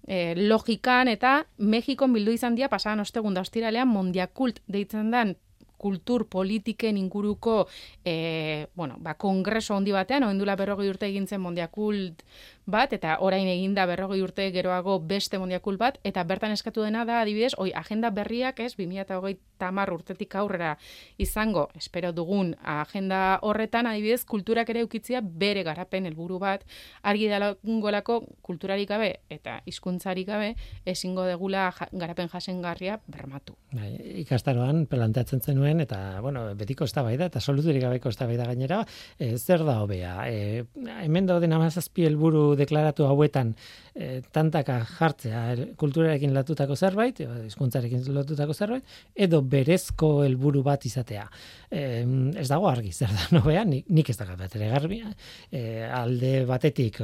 e, 0.07 0.35
logikan, 0.49 1.09
eta 1.13 1.45
Mexikon 1.59 2.17
bildu 2.17 2.33
izan 2.35 2.57
dia, 2.57 2.71
pasadan 2.73 3.05
ostegun 3.05 3.37
da 3.37 3.45
ostiralean, 3.45 3.89
mondiakult 3.93 4.63
deitzen 4.67 5.13
dan 5.15 5.37
kultur 5.79 6.27
politiken 6.29 6.99
inguruko 6.99 7.69
e, 8.05 8.67
bueno, 8.75 8.99
ba, 9.01 9.15
kongreso 9.15 9.77
handi 9.77 9.95
batean, 9.95 10.27
oindula 10.29 10.59
berrogei 10.59 10.91
urte 10.91 11.09
egintzen 11.09 11.41
mondiakult 11.41 12.25
bat, 12.69 12.93
eta 12.93 13.17
orain 13.25 13.49
eginda 13.49 13.87
berrogei 13.89 14.21
urte 14.23 14.51
geroago 14.53 14.99
beste 15.01 15.41
mondiakul 15.41 15.79
bat, 15.81 15.99
eta 16.05 16.25
bertan 16.29 16.53
eskatu 16.53 16.85
dena 16.85 17.05
da, 17.09 17.23
adibidez, 17.25 17.55
oi, 17.57 17.73
agenda 17.75 18.11
berriak 18.15 18.61
ez, 18.61 18.75
2008 18.77 19.41
tamar 19.59 19.91
urtetik 19.91 20.37
aurrera 20.39 20.77
izango, 21.19 21.69
espero 21.75 22.13
dugun, 22.15 22.55
agenda 22.63 23.39
horretan, 23.43 23.89
adibidez, 23.91 24.23
kulturak 24.29 24.69
ere 24.71 24.85
ukitzia 24.87 25.23
bere 25.23 25.65
garapen 25.67 26.07
helburu 26.07 26.39
bat, 26.43 26.65
argi 27.03 27.27
dalagolako 27.33 28.21
kulturarik 28.47 28.89
gabe, 28.93 29.11
eta 29.33 29.59
hizkuntzarik 29.67 30.29
gabe, 30.29 30.53
ezingo 30.87 31.25
degula 31.27 31.73
garapen 31.93 32.31
jasengarria 32.31 33.01
bermatu. 33.09 33.57
Bai, 33.73 33.91
ikastaroan 34.23 34.85
planteatzen 34.87 35.43
zenuen, 35.43 35.83
eta, 35.85 36.21
bueno, 36.25 36.45
betiko 36.59 36.87
eztabaida 36.89 37.29
eta 37.33 37.41
soluturik 37.41 37.83
gabeko 37.83 38.13
eztabaida 38.13 38.47
gainera, 38.49 38.85
e, 39.19 39.35
zer 39.39 39.65
da 39.67 39.81
hobea? 39.83 40.15
E, 40.29 40.65
hemen 41.03 41.27
dauden 41.29 41.53
amazazpi 41.57 42.07
helburu 42.09 42.58
deklaratu 42.59 43.07
hauetan 43.09 43.55
e, 43.95 44.21
tantaka 44.35 44.81
jartzea 44.99 45.45
er, 45.53 45.65
kulturarekin 45.81 46.35
latutako 46.37 46.77
zerbait, 46.77 47.23
hizkuntzarekin 47.47 48.05
latutako 48.17 48.55
zerbait, 48.55 48.99
edo 49.15 49.43
berezko 49.43 50.13
helburu 50.27 50.63
bat 50.67 50.85
izatea. 50.89 51.25
E, 51.71 52.05
ez 52.37 52.49
dago 52.51 52.69
argi, 52.71 52.93
zer 52.93 53.15
da 53.15 53.27
nobea, 53.39 53.65
nik, 53.69 53.89
nik 53.89 54.13
ez 54.13 54.19
da 54.21 54.29
bat 54.37 54.61
garbi, 54.61 55.03
e, 55.51 55.65
alde 55.89 56.45
batetik 56.49 57.03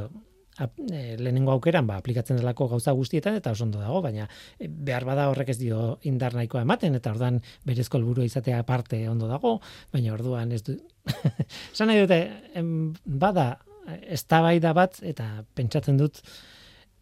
ap, 0.57 0.77
e, 0.79 1.15
lehenengo 1.19 1.53
aukeran 1.55 1.87
ba, 1.87 1.99
aplikatzen 1.99 2.39
delako 2.39 2.69
gauza 2.71 2.93
guztietan 2.95 3.37
eta 3.39 3.51
oso 3.55 3.65
ondo 3.67 3.81
dago, 3.81 4.01
baina 4.05 4.27
behar 4.59 5.05
bada 5.07 5.27
horrek 5.31 5.51
ez 5.53 5.57
dio 5.59 5.97
indar 6.07 6.35
nahikoa 6.37 6.63
ematen 6.65 6.95
eta 6.99 7.13
ordan 7.15 7.41
berezko 7.67 7.99
helburu 7.99 8.25
izatea 8.27 8.63
parte 8.67 9.01
ondo 9.11 9.29
dago, 9.31 9.59
baina 9.93 10.13
orduan 10.15 10.51
ez 10.55 10.63
du... 10.67 10.77
Zan 11.75 11.91
nahi 11.91 12.05
dute, 12.05 12.21
em, 12.55 12.93
bada 13.05 13.55
eztabaida 14.17 14.73
bat 14.73 14.99
eta 15.03 15.43
pentsatzen 15.55 15.97
dut 15.97 16.21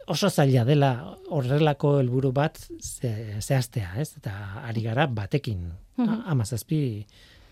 oso 0.07 0.29
zaila 0.29 0.65
dela 0.67 0.91
horrelako 1.31 1.97
helburu 2.01 2.31
bat 2.35 2.59
ze, 2.79 3.39
zehaztea, 3.39 3.93
ez? 4.01 4.13
Eta 4.17 4.33
ari 4.67 4.83
gara 4.83 5.07
batekin. 5.07 5.71
Mm 5.97 6.05
-hmm. 6.07 6.23
Amazazpi 6.25 7.05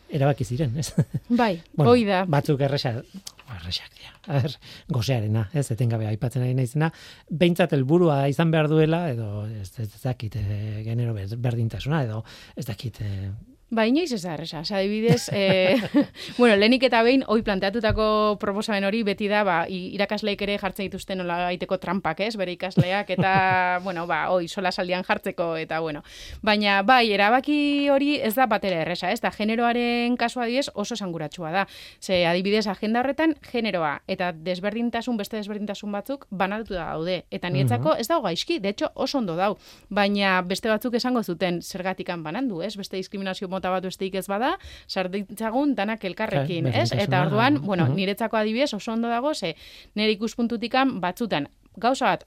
erabaki 0.09 0.43
ziren, 0.43 0.77
ez? 0.77 0.93
Bai, 1.41 1.61
bueno, 1.75 1.95
da. 2.07 2.25
Batzuk 2.25 2.61
erresa, 2.61 2.91
erresak 3.55 3.93
dira. 3.95 4.11
A 4.27 4.41
ber, 4.41 4.57
gozearena, 4.89 5.49
ez? 5.53 5.71
Etengabe 5.71 6.07
aipatzen 6.07 6.43
ari 6.43 6.53
naizena, 6.53 6.91
beintzat 7.29 7.73
helburua 7.73 8.27
izan 8.27 8.51
behar 8.51 8.67
duela 8.67 9.09
edo 9.11 9.45
ez, 9.47 9.71
ez 9.79 10.01
dakit 10.03 10.36
e, 10.36 10.84
genero 10.84 11.15
berdintasuna 11.38 12.03
edo 12.03 12.23
ez 12.55 12.65
dakit 12.65 13.01
e, 13.01 13.32
Ba, 13.72 13.86
inoiz 13.88 14.11
ez 14.11 14.26
da, 14.26 14.34
erresa. 14.34 14.59
adibidez, 14.76 15.30
e, 15.32 15.78
bueno, 16.38 16.57
lehenik 16.57 16.84
eta 16.84 16.99
behin, 17.07 17.22
hoi 17.32 17.39
planteatutako 17.39 18.36
proposamen 18.36 18.84
hori 18.84 18.99
beti 19.07 19.30
da, 19.32 19.45
ba, 19.47 19.61
irakasleik 19.72 20.41
ere 20.43 20.57
jartzen 20.59 20.89
dituzten 20.89 21.22
nola 21.22 21.38
gaiteko 21.45 21.78
trampak, 21.80 22.19
ez, 22.19 22.36
bere 22.36 22.51
ikasleak, 22.51 23.13
eta, 23.15 23.32
bueno, 23.86 24.03
ba, 24.09 24.26
hoi, 24.34 24.49
sola 24.51 24.74
saldian 24.76 25.05
jartzeko, 25.07 25.55
eta, 25.55 25.80
bueno. 25.80 26.01
Baina, 26.43 26.82
bai, 26.84 27.13
erabaki 27.15 27.88
hori 27.95 28.17
ez 28.19 28.34
da 28.36 28.49
batera 28.51 28.82
erresa, 28.84 29.13
ez, 29.15 29.22
da, 29.24 29.32
generoaren 29.32 30.19
kasua 30.19 30.43
adibidez 30.49 30.67
oso 30.76 30.99
sanguratsua 30.99 31.53
da. 31.55 31.63
Ze, 32.03 32.26
adibidez, 32.28 32.65
agenda 32.67 32.99
horretan, 32.99 33.38
generoa, 33.53 34.01
eta 34.11 34.34
desberdintasun, 34.36 35.15
beste 35.15 35.39
desberdintasun 35.39 35.95
batzuk, 35.95 36.28
banatu 36.28 36.76
da 36.76 36.89
daude. 36.89 37.22
Eta 37.32 37.47
nietzako, 37.47 37.95
ez 37.95 38.09
dago 38.11 38.28
gaizki, 38.28 38.59
de 38.59 38.76
hecho, 38.76 38.91
oso 38.95 39.24
ondo 39.24 39.39
dau. 39.39 39.55
Baina, 39.88 40.41
beste 40.43 40.67
batzuk 40.67 40.99
esango 40.99 41.24
zuten, 41.24 41.63
zergatikan 41.63 42.28
banandu, 42.28 42.59
ez, 42.67 42.76
beste 42.76 42.99
diskriminazio 42.99 43.47
mota 43.62 43.72
bat 43.76 43.86
besteik 43.86 44.18
ez 44.18 44.26
bada, 44.28 44.55
sarditzagun 44.89 45.76
danak 45.78 46.03
elkarrekin, 46.09 46.68
ez? 46.74 46.89
Eta 46.91 47.22
orduan, 47.28 47.62
bueno, 47.62 47.88
niretzako 47.93 48.41
adibidez 48.41 48.74
oso 48.74 48.91
ondo 48.93 49.07
dago, 49.12 49.34
ze 49.34 49.55
nire 49.95 50.18
ikuspuntutikan 50.18 50.99
batzutan, 51.01 51.47
gauza 51.78 52.05
bat, 52.09 52.26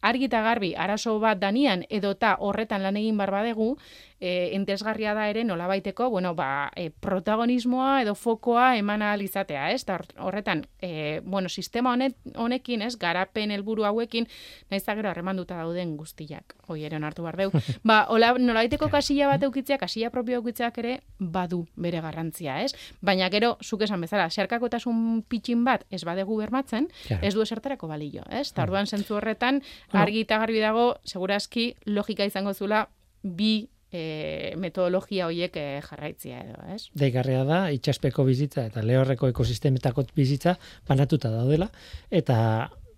argi 0.00 0.28
eta 0.28 0.42
garbi 0.42 0.74
arazo 0.76 1.18
bat 1.18 1.38
danian 1.40 1.84
edota 1.90 2.36
horretan 2.40 2.82
lan 2.82 2.96
egin 2.96 3.16
bar 3.18 3.30
badegu, 3.30 3.76
e, 4.20 4.54
entesgarria 4.56 5.14
da 5.14 5.28
ere 5.30 5.44
nolabaiteko, 5.44 6.08
bueno, 6.10 6.34
ba, 6.34 6.70
e, 6.76 6.90
protagonismoa 6.90 8.02
edo 8.02 8.14
fokoa 8.18 8.76
eman 8.78 9.02
izatea, 9.22 9.70
ez? 9.72 9.84
Da 9.86 9.98
horretan, 10.18 10.66
e, 10.82 11.20
bueno, 11.24 11.48
sistema 11.48 11.92
honet, 11.92 12.16
honekin, 12.34 12.82
ez? 12.82 12.96
Garapen 12.98 13.50
helburu 13.50 13.84
hauekin, 13.84 14.26
naiz 14.70 14.84
da 14.84 14.94
gero 14.94 15.10
harremanduta 15.10 15.56
dauden 15.56 15.96
guztiak. 15.96 16.56
Hoi 16.66 16.82
ere 16.84 16.98
hartu 16.98 17.22
bar 17.22 17.36
deu. 17.36 17.50
ba, 17.88 18.04
hola, 18.08 18.34
nolabaiteko 18.38 18.88
kasilla 18.90 19.28
bat 19.28 19.42
eukitzeak, 19.42 19.80
kasilla 19.80 20.10
propio 20.10 20.40
eukitzeak 20.42 20.78
ere 20.78 21.00
badu 21.18 21.66
bere 21.76 22.00
garrantzia, 22.00 22.60
ez? 22.62 22.74
Baina 23.00 23.30
gero, 23.30 23.56
zuk 23.62 23.82
esan 23.86 24.00
bezala, 24.00 24.28
zerkakotasun 24.30 25.22
pitxin 25.28 25.64
bat 25.64 25.86
ez 25.90 26.02
badegu 26.04 26.36
bermatzen, 26.38 26.88
ez 27.22 27.34
du 27.34 27.42
esertarako 27.42 27.88
balio, 27.88 28.24
ez? 28.30 28.50
Ta 28.52 28.66
orduan 28.66 28.86
zentzu 28.86 29.16
horretan, 29.16 29.62
argi 29.92 30.24
eta 30.26 30.38
garbi 30.42 30.60
dago, 30.60 30.86
segurazki, 31.06 31.72
logika 31.86 32.26
izango 32.28 32.54
zula, 32.54 32.86
bi 33.22 33.68
e, 33.92 34.54
metodologia 34.60 35.28
horiek 35.28 35.56
e, 35.56 35.66
jarraitzia 35.84 36.42
edo, 36.44 36.60
ez? 36.74 36.88
Deigarria 36.98 37.44
da, 37.48 37.60
itxaspeko 37.74 38.24
bizitza 38.28 38.66
eta 38.68 38.84
lehorreko 38.84 39.30
ekosistemetako 39.32 40.06
bizitza 40.16 40.56
banatuta 40.88 41.32
daudela, 41.32 41.70
eta 42.10 42.38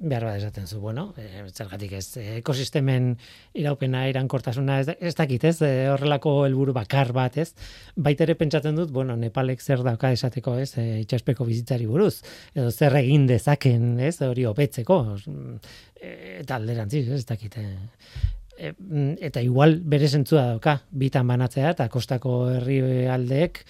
behar 0.01 0.25
bat 0.25 0.39
esaten 0.39 0.67
zu, 0.67 0.81
bueno, 0.81 1.11
e, 1.21 1.45
zergatik 1.53 1.93
ez, 1.99 2.07
ekosistemen 2.41 3.13
iraupena, 3.61 4.07
irankortasuna, 4.09 4.79
ez, 4.81 4.95
ez 4.97 5.15
dakit, 5.19 5.45
ez, 5.45 5.59
e, 5.67 5.89
horrelako 5.93 6.33
helburu 6.47 6.73
bakar 6.77 7.13
bat, 7.17 7.37
ez, 7.37 7.51
baitere 7.97 8.35
pentsatzen 8.41 8.79
dut, 8.81 8.91
bueno, 8.97 9.17
Nepalek 9.21 9.61
zer 9.61 9.85
dauka 9.85 10.11
esateko, 10.17 10.57
ez, 10.63 10.73
e, 10.81 10.87
itxaspeko 11.05 11.45
bizitzari 11.45 11.89
buruz, 11.91 12.23
edo 12.55 12.71
zer 12.73 12.97
egin 13.03 13.27
dezaken, 13.29 13.93
ez, 14.09 14.17
hori 14.25 14.47
hobetzeko, 14.49 15.03
e, 16.01 16.15
eta 16.41 16.57
alderantziz, 16.57 17.05
ez 17.13 17.27
dakit, 17.29 17.59
e, 17.61 18.73
mm, 18.73 19.19
eta 19.29 19.43
igual 19.45 19.79
bere 19.85 20.09
zentzua 20.09 20.47
dauka, 20.55 20.79
bitan 20.91 21.29
banatzea 21.29 21.75
eta 21.75 21.89
kostako 21.93 22.39
herri 22.55 22.81
aldeek 23.09 23.61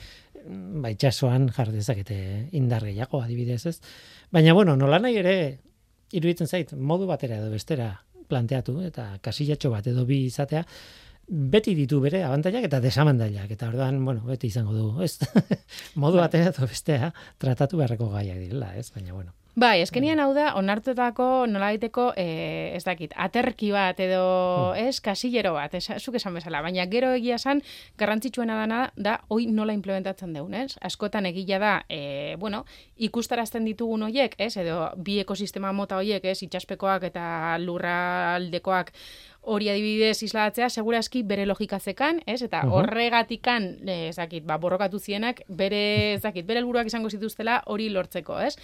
mm, 0.45 0.79
baitxasoan 0.87 1.51
jar 1.57 1.73
dezakete 1.75 2.21
indar 2.59 2.87
gehiago 2.87 3.23
adibidez 3.23 3.65
ez. 3.67 3.81
Baina 4.31 4.55
bueno, 4.55 4.77
nola 4.79 5.03
nahi 5.03 5.19
ere 5.19 5.37
iruditzen 6.13 6.49
zait, 6.49 6.73
modu 6.75 7.07
batera 7.11 7.39
edo 7.41 7.51
bestera 7.53 7.93
planteatu 8.31 8.79
eta 8.87 9.13
kasillatxo 9.25 9.73
bat 9.73 9.87
edo 9.91 10.05
bi 10.07 10.25
izatea, 10.29 10.65
beti 11.31 11.75
ditu 11.79 12.01
bere 12.03 12.23
abantailak 12.27 12.67
eta 12.67 12.81
desabantailak 12.83 13.51
eta 13.55 13.69
orduan, 13.71 14.01
bueno, 14.05 14.25
beti 14.27 14.51
izango 14.51 14.75
du, 14.75 14.87
ez? 15.07 15.19
modu 16.03 16.19
bai. 16.19 16.27
batera 16.27 16.51
edo 16.51 16.67
bestea 16.71 17.13
tratatu 17.39 17.79
beharreko 17.83 18.11
gaiak 18.15 18.41
direla, 18.43 18.75
ez? 18.77 18.91
Baina 18.95 19.15
bueno. 19.15 19.40
Bai, 19.59 19.81
eskenian 19.83 20.21
hau 20.23 20.31
da, 20.31 20.53
onartetako, 20.55 21.47
nola 21.51 21.73
e, 21.75 22.73
ez 22.77 22.85
dakit, 22.85 23.13
aterki 23.17 23.73
bat 23.73 23.99
edo, 23.99 24.23
hmm. 24.71 24.89
ez, 24.89 25.01
kasillero 25.01 25.55
bat, 25.55 25.75
ez, 25.75 25.91
zuk 25.99 26.15
esan 26.15 26.35
bezala, 26.35 26.63
baina 26.63 26.87
gero 26.87 27.11
egia 27.13 27.37
san, 27.37 27.61
garrantzitsuena 27.99 28.55
dana 28.55 28.93
da, 28.97 29.21
hoi 29.29 29.47
nola 29.47 29.73
implementatzen 29.73 30.33
deun, 30.33 30.55
ez? 30.55 30.79
Askotan 30.81 31.27
egila 31.27 31.59
da, 31.59 31.73
e, 31.89 32.37
bueno, 32.39 32.65
ikustarazten 32.97 33.65
ditugun 33.65 34.03
hoiek, 34.07 34.37
ez, 34.39 34.57
edo 34.57 34.93
bi 34.97 35.19
ekosistema 35.19 35.73
mota 35.73 35.99
hoiek, 35.99 36.25
ez, 36.25 36.43
itxaspekoak 36.47 37.09
eta 37.11 37.59
lurraldekoak, 37.59 38.95
hori 39.51 39.69
adibidez 39.73 40.23
isladatzea, 40.23 40.71
segurazki 40.71 41.25
bere 41.27 41.45
logikazekan, 41.47 42.23
ez? 42.27 42.39
Eta 42.47 42.63
horregatikan, 42.71 43.73
ez 43.89 44.15
dakit, 44.15 44.47
ba, 44.47 44.63
borrokatu 44.63 45.03
zienak, 45.03 45.43
bere, 45.49 46.15
ez 46.15 46.23
dakit, 46.23 46.47
bere 46.47 46.63
helburuak 46.63 46.87
izango 46.87 47.11
zituztela 47.11 47.65
hori 47.67 47.91
lortzeko, 47.91 48.39
ez? 48.39 48.55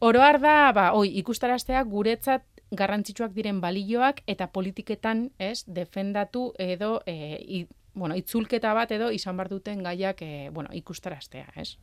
Oroar 0.00 0.38
da, 0.40 0.72
ba, 0.72 0.86
oi, 0.96 1.10
ikustaraztea 1.20 1.82
guretzat 1.84 2.46
garrantzitsuak 2.72 3.34
diren 3.36 3.58
balioak 3.60 4.22
eta 4.30 4.46
politiketan, 4.48 5.26
ez, 5.36 5.66
defendatu 5.68 6.46
edo 6.56 7.02
e, 7.04 7.36
i, 7.36 7.58
bueno, 7.92 8.16
itzulketa 8.16 8.72
bat 8.72 8.94
edo 8.96 9.10
izan 9.12 9.36
bar 9.36 9.50
duten 9.52 9.82
gaiak 9.84 10.22
e, 10.24 10.48
bueno, 10.54 10.72
ikustaraztea, 10.72 11.50
ez? 11.60 11.74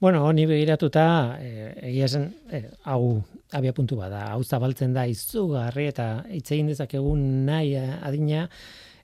Bueno, 0.00 0.22
honi 0.28 0.44
begiratuta, 0.46 1.06
e, 1.42 1.72
egia 1.88 2.06
zen, 2.08 2.28
e, 2.46 2.62
hau 2.92 3.16
abia 3.58 3.74
puntu 3.74 3.98
bada, 3.98 4.28
hau 4.36 4.44
zabaltzen 4.44 4.94
da 4.94 5.08
izugarri 5.10 5.88
eta 5.90 6.06
itzein 6.38 6.70
dezakegun 6.70 7.26
nahi 7.48 7.74
adina, 7.80 8.46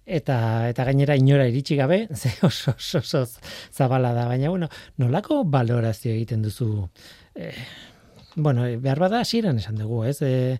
eta 0.07 0.38
eta 0.70 0.86
gainera 0.86 1.18
inora 1.18 1.48
iritsi 1.50 1.74
gabe, 1.74 2.04
ze 2.14 2.30
oso, 2.46 2.76
oso, 2.76 3.02
oso 3.02 3.26
zabala 3.74 4.14
da, 4.14 4.28
baina 4.30 4.54
bueno, 4.54 4.70
nolako 5.02 5.42
valorazio 5.44 6.14
egiten 6.14 6.46
duzu 6.46 6.86
eh, 7.34 7.52
bueno, 8.37 8.66
e, 8.66 8.76
behar 8.76 8.99
bada 9.01 9.20
hasieran 9.20 9.59
esan 9.59 9.76
dugu, 9.80 10.05
ez? 10.05 10.20
E, 10.22 10.59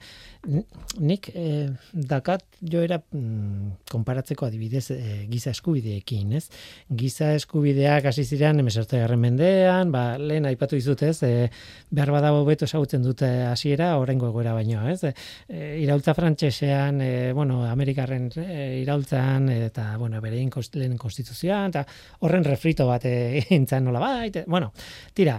nik 1.03 1.29
e, 1.35 1.69
dakat 1.93 2.45
joera 2.63 2.99
mm, 3.03 3.89
konparatzeko 3.91 4.47
adibidez 4.47 4.91
e, 4.95 5.27
giza 5.29 5.53
eskubideekin, 5.53 6.33
ez? 6.39 6.47
Giza 6.89 7.35
eskubideak 7.37 8.09
hasi 8.09 8.25
ziren 8.25 8.63
18. 8.65 9.19
mendean, 9.21 9.93
ba, 9.93 10.17
lehen 10.17 10.49
aipatu 10.49 10.79
dizut, 10.79 11.05
ez? 11.05 11.21
E, 11.27 11.51
behar 11.91 12.15
bada 12.15 12.33
hobeto 12.33 12.65
ezagutzen 12.65 13.05
dute 13.05 13.29
hasiera 13.51 13.93
oraingo 14.01 14.31
egoera 14.33 14.57
baino, 14.57 14.87
ez? 14.89 15.03
E, 15.05 15.77
iraultza 15.83 16.17
frantsesean, 16.17 17.03
e, 17.05 17.13
bueno, 17.37 17.61
Amerikarren 17.69 18.31
e, 18.41 18.81
iraultzan 18.81 19.51
eta 19.53 19.91
bueno, 20.01 20.23
berein 20.25 20.49
kost, 20.51 20.81
lehen 20.81 20.97
konstituzioan 20.97 21.75
eta 21.75 21.85
horren 22.25 22.49
refrito 22.49 22.89
bat 22.89 23.05
egin 23.13 23.69
zan 23.69 23.85
nola 23.85 24.01
bait, 24.01 24.43
bueno, 24.49 24.73
tira, 25.13 25.37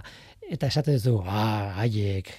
eta 0.51 0.69
esaten 0.71 0.95
duzu, 0.95 1.17
ah, 1.27 1.75
haiek, 1.81 2.29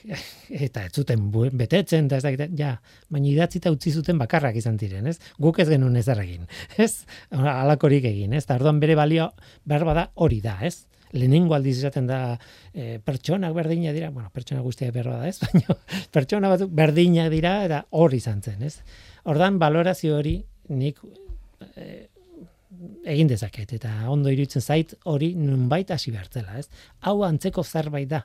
eta 0.66 0.84
ez 0.86 0.92
zuten 0.96 1.28
betetzen, 1.30 2.08
eta 2.08 2.18
ez 2.18 2.24
dakit, 2.24 2.54
ja, 2.58 2.74
baina 3.12 3.28
idatzita 3.30 3.72
utzi 3.74 3.92
zuten 3.92 4.18
bakarrak 4.20 4.56
izan 4.56 4.78
ziren, 4.80 5.06
ez? 5.10 5.18
Guk 5.38 5.60
ez 5.60 5.68
genuen 5.68 5.96
ezer 6.00 6.20
egin, 6.24 6.46
ez? 6.80 7.04
Alakorik 7.30 8.08
egin, 8.08 8.34
ez? 8.36 8.44
Eta 8.46 8.56
orduan 8.58 8.80
bere 8.80 8.96
balio, 8.98 9.30
behar 9.68 9.86
bada 9.88 10.08
hori 10.16 10.40
da, 10.44 10.58
ez? 10.64 10.86
Lehenengo 11.12 11.56
aldiz 11.56 11.78
esaten 11.78 12.08
da 12.08 12.20
e, 12.74 12.98
pertsonak 13.04 13.54
berdina 13.56 13.94
dira, 13.96 14.10
bueno, 14.12 14.28
pertsona 14.32 14.64
guztiak 14.64 14.92
behar 14.96 15.12
bada, 15.14 15.28
ez? 15.28 15.38
Baina 15.46 15.78
pertsona 16.12 16.52
batzuk 16.52 16.72
berdinak 16.76 17.32
dira, 17.32 17.58
eta 17.68 17.84
hori 17.96 18.20
izan 18.20 18.42
zen, 18.44 18.62
ez? 18.64 18.78
Ordan 19.28 19.60
valorazio 19.60 20.16
hori 20.18 20.38
nik 20.68 21.00
e, 21.74 22.08
egin 23.08 23.30
dezaket 23.30 23.72
eta 23.78 23.90
ondo 24.12 24.30
iruditzen 24.32 24.62
zait 24.62 24.94
hori 25.08 25.32
nunbait 25.38 25.90
hasi 25.90 26.12
behartzela, 26.14 26.58
ez? 26.60 26.68
Hau 27.00 27.22
antzeko 27.24 27.64
zerbait 27.64 28.08
da. 28.10 28.24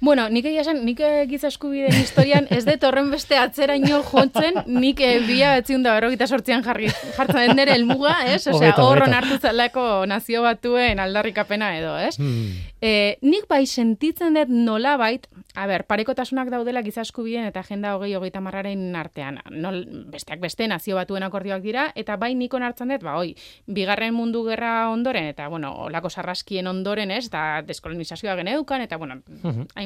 Bueno, 0.00 0.26
nik 0.28 0.44
egia 0.44 0.60
esan, 0.60 0.82
nik 0.84 1.00
eh, 1.00 1.24
giza 1.30 1.48
eskubideen 1.48 1.96
historian 1.96 2.46
ez 2.52 2.64
dut 2.66 2.84
horren 2.84 3.08
beste 3.10 3.38
atzeraino 3.40 4.02
jontzen, 4.04 4.60
nik 4.66 5.00
e, 5.00 5.12
bila 5.24 5.54
betziun 5.56 5.86
da 5.86 5.94
berrogeita 5.96 6.28
sortzian 6.28 6.64
jarri, 6.66 6.90
jartzen 7.16 7.56
nire 7.56 7.72
helmuga, 7.78 8.18
ez? 8.28 8.42
Osea, 8.42 8.58
Hobeto, 8.58 8.84
hor 8.84 9.00
hobeto. 9.00 9.10
onartu 9.10 9.38
zalako 9.40 9.86
nazio 10.10 10.44
batuen 10.44 11.00
aldarrikapena 11.00 11.72
edo, 11.78 11.96
ez? 11.96 12.18
Hmm. 12.20 12.52
E, 12.84 13.16
nik 13.24 13.48
bai 13.48 13.64
sentitzen 13.64 14.36
dut 14.36 14.52
nolabait, 14.52 15.24
a 15.56 15.64
ber, 15.66 15.86
parekotasunak 15.88 16.50
daudela 16.52 16.82
giza 16.84 17.00
eskubideen 17.00 17.48
eta 17.48 17.62
agenda 17.64 17.94
hogei 17.96 18.12
hogeita 18.14 18.42
marraren 18.44 18.92
artean. 19.00 19.40
Nol, 19.50 19.80
besteak 20.12 20.42
beste 20.42 20.68
nazio 20.68 20.98
batuen 21.00 21.24
akordioak 21.24 21.64
dira, 21.64 21.86
eta 21.96 22.18
bai 22.20 22.34
nik 22.36 22.52
onartzen 22.54 22.92
dut, 22.92 23.06
ba, 23.06 23.16
oi, 23.16 23.32
bigarren 23.66 24.12
mundu 24.14 24.44
gerra 24.44 24.90
ondoren, 24.92 25.30
eta, 25.32 25.48
bueno, 25.48 25.72
olako 25.88 26.12
sarraskien 26.12 26.68
ondoren, 26.68 27.10
ez, 27.16 27.24
eta 27.30 27.62
deskolonizazioa 27.64 28.36
geneukan, 28.42 28.84
eta, 28.84 29.00
bueno, 29.00 29.22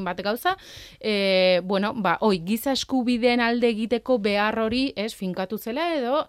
hainbat 0.00 0.22
gauza, 0.26 0.56
e, 1.00 1.60
bueno, 1.64 1.94
ba, 1.94 2.16
oi, 2.26 2.40
giza 2.46 2.72
eskubideen 2.72 3.40
alde 3.40 3.70
egiteko 3.70 4.18
behar 4.18 4.58
hori, 4.58 4.90
ez, 4.96 5.14
finkatu 5.14 5.58
zela 5.58 5.94
edo, 5.94 6.24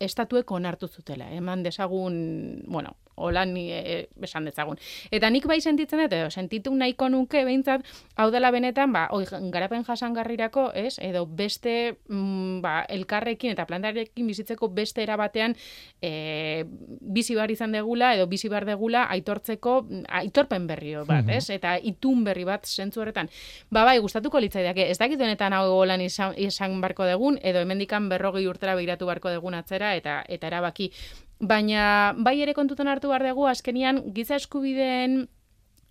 estatuek 0.00 0.50
onartu 0.50 0.88
zutela, 0.88 1.28
eman 1.36 1.62
desagun, 1.62 2.62
bueno, 2.66 2.96
hola 3.20 3.44
ni 3.44 3.68
e, 3.72 4.08
esan 4.22 4.48
dezagun. 4.48 4.80
Eta 5.12 5.30
nik 5.30 5.46
bai 5.46 5.60
sentitzen 5.60 6.00
dut, 6.00 6.14
edo 6.16 6.30
sentitu 6.30 6.72
nahiko 6.74 7.08
nuke 7.12 7.44
behintzat, 7.44 7.84
hau 8.16 8.30
dela 8.32 8.50
benetan, 8.50 8.92
ba, 8.92 9.06
oi, 9.14 9.24
garapen 9.52 9.84
jasangarrirako, 9.84 10.70
ez, 10.74 10.96
edo 11.04 11.26
beste, 11.26 11.96
mm, 12.08 12.60
ba, 12.64 12.80
elkarrekin 12.88 13.54
eta 13.54 13.66
plantarekin 13.68 14.26
bizitzeko 14.26 14.70
beste 14.74 15.04
erabatean 15.04 15.56
e, 16.02 16.64
bizi 17.00 17.36
behar 17.36 17.52
izan 17.52 17.76
degula, 17.76 18.14
edo 18.16 18.26
bizi 18.30 18.48
behar 18.48 18.66
degula 18.68 19.06
aitortzeko, 19.12 19.76
mm, 19.82 20.04
aitorpen 20.22 20.66
berri 20.70 20.96
bat, 21.06 21.28
ez, 21.30 21.44
eta 21.50 21.76
itun 21.78 22.24
berri 22.24 22.44
bat 22.48 22.66
zentzu 22.66 23.04
horretan. 23.04 23.30
Ba, 23.70 23.84
bai, 23.84 23.98
gustatuko 24.02 24.40
litzaidake, 24.40 24.88
ez 24.90 24.98
dakit 24.98 25.20
honetan 25.20 25.54
hau 25.56 25.66
holan 25.80 26.00
izan, 26.04 26.34
izan 26.40 26.80
barko 26.80 27.06
degun, 27.08 27.38
edo 27.42 27.60
hemendikan 27.60 28.08
berrogei 28.08 28.46
urtera 28.48 28.74
begiratu 28.78 29.06
barko 29.06 29.30
degun 29.32 29.54
atzera, 29.54 29.94
eta 29.98 30.20
eta 30.28 30.50
erabaki 30.50 30.90
Baina 31.40 32.14
bai 32.16 32.40
ere 32.44 32.54
kontutan 32.54 32.88
hartu 32.88 33.08
behar 33.08 33.24
dugu 33.24 33.46
azkenian 33.48 34.02
giza 34.14 34.36
eskubideen 34.36 35.22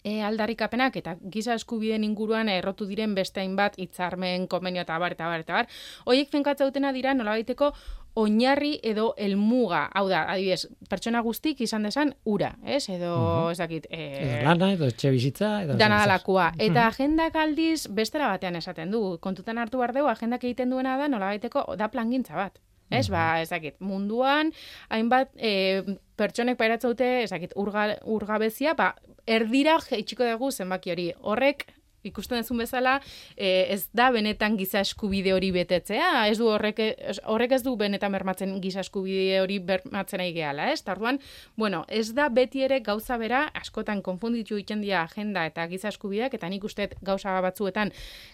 e, 0.03 0.21
aldarrikapenak 0.23 0.97
eta 1.01 1.15
giza 1.31 1.55
eskubideen 1.57 2.03
inguruan 2.07 2.49
errotu 2.49 2.87
diren 2.89 3.15
beste 3.15 3.41
hainbat 3.41 3.79
hitzarmen, 3.81 4.47
konbenio 4.47 4.83
eta 4.85 4.99
bar 4.99 5.15
eta 5.15 5.27
bar 5.27 5.45
eta 5.45 5.57
bar. 5.57 5.71
Hoiek 6.05 6.29
finkatzautena 6.31 6.93
dira 6.95 7.13
nolabaiteko 7.13 7.71
oinarri 8.19 8.79
edo 8.83 9.13
helmuga, 9.17 9.83
hau 9.95 10.07
da, 10.09 10.23
adibidez, 10.33 10.67
pertsona 10.89 11.21
guztik 11.23 11.61
izan 11.61 11.85
desan 11.87 12.13
ura, 12.25 12.55
ez? 12.65 12.81
Edo, 12.89 13.13
ez 13.51 13.57
dakit, 13.59 13.85
Edo 13.89 14.39
e, 14.39 14.41
lana, 14.43 14.71
edo 14.75 14.89
etxe 14.89 15.11
bizitza, 15.13 15.51
edo... 15.63 15.77
dana 15.79 16.01
dalakoa. 16.03 16.51
Eta 16.57 16.87
agendak 16.87 17.37
aldiz 17.39 17.87
bestera 17.87 18.31
batean 18.33 18.57
esaten 18.59 18.91
du. 18.91 19.03
Kontutan 19.21 19.61
hartu 19.61 19.79
behar 19.79 19.93
dugu, 19.95 20.09
agendak 20.11 20.43
egiten 20.43 20.73
duena 20.73 20.97
da 20.97 21.07
nolabaiteko 21.07 21.69
da 21.79 21.91
plangintza 21.93 22.35
bat. 22.39 22.59
Ez, 22.89 23.07
ba, 23.13 23.39
ez 23.41 23.49
dakit, 23.51 23.77
munduan, 23.79 24.51
hainbat, 24.89 25.31
e, 25.37 25.97
pertsonek 26.17 26.57
pairatza 26.57 26.89
dute, 26.89 27.09
ez 27.23 27.29
dakit, 27.29 27.53
urga, 27.59 27.91
urgabezia, 28.09 28.73
ba, 28.77 28.93
erdira 29.29 29.77
jeitxiko 29.85 30.25
dugu 30.25 30.51
zenbaki 30.51 30.95
hori. 30.95 31.09
Horrek, 31.21 31.67
ikusten 32.03 32.39
duzun 32.39 32.57
bezala, 32.61 32.99
e, 33.35 33.67
ez 33.73 33.89
da 33.93 34.09
benetan 34.11 34.57
giza 34.57 34.79
eskubide 34.79 35.33
hori 35.33 35.51
betetzea, 35.51 36.27
ez 36.29 36.37
du 36.37 36.47
horrek, 36.47 36.79
ez- 36.79 37.19
horrek 37.25 37.51
ez 37.51 37.63
du 37.63 37.75
benetan 37.75 38.11
bermatzen 38.11 38.59
giza 38.61 38.79
eskubide 38.81 39.41
hori 39.41 39.59
bermatzen 39.59 40.19
nahi 40.19 40.33
gehala, 40.33 40.69
ez? 40.71 40.81
Ta 40.83 40.93
orduan, 40.95 41.19
bueno, 41.57 41.85
ez 41.87 42.13
da 42.13 42.29
beti 42.29 42.63
ere 42.63 42.79
gauza 42.79 43.17
bera, 43.17 43.45
askotan 43.53 44.01
konfunditu 44.01 44.55
egiten 44.55 44.81
dira 44.81 45.03
agenda 45.03 45.45
eta 45.45 45.67
giza 45.67 45.89
eskubideak, 45.89 46.33
eta 46.33 46.49
nik 46.49 46.63
uste 46.63 46.89
gauza 47.01 47.39
batzuetan 47.41 47.91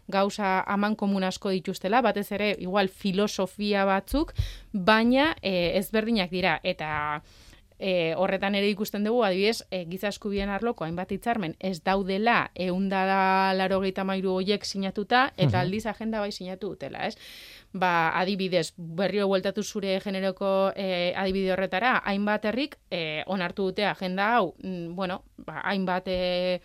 gauza 0.07 0.59
aman 0.67 0.95
komun 0.95 1.23
asko 1.23 1.49
dituztela, 1.49 2.01
batez 2.01 2.31
ere 2.31 2.55
igual 2.59 2.87
filosofia 2.89 3.85
batzuk, 3.85 4.33
baina 4.73 5.35
e, 5.41 5.77
ezberdinak 5.79 6.29
dira, 6.29 6.59
eta 6.63 7.21
e, 7.79 8.13
horretan 8.15 8.55
ere 8.55 8.69
ikusten 8.69 9.03
dugu, 9.03 9.23
adibidez, 9.23 9.63
e, 9.71 9.83
giza 9.89 10.09
eskubideen 10.13 10.49
arloko 10.49 10.85
hainbat 10.85 11.11
hitzarmen 11.11 11.55
ez 11.59 11.81
daudela 11.83 12.51
eundada 12.55 13.53
laro 13.53 13.81
mairu 14.03 14.35
hoiek 14.39 14.65
sinatuta, 14.65 15.31
eta 15.37 15.61
aldiz 15.61 15.85
agenda 15.85 16.19
bai 16.19 16.31
sinatu 16.31 16.69
dutela, 16.75 17.07
ez? 17.07 17.17
Ba, 17.73 18.11
adibidez, 18.19 18.73
berriro 18.77 19.27
bueltatu 19.27 19.63
zure 19.63 19.99
generoko 19.99 20.71
e, 20.75 21.13
adibide 21.15 21.51
horretara, 21.53 21.97
hainbat 22.05 22.45
herrik 22.45 22.77
e, 22.89 23.23
onartu 23.27 23.71
dute 23.71 23.85
agenda 23.85 24.35
hau, 24.37 24.55
mm, 24.63 24.95
bueno, 24.95 25.23
ba, 25.37 25.61
hainbat 25.65 26.07
e, 26.07 26.61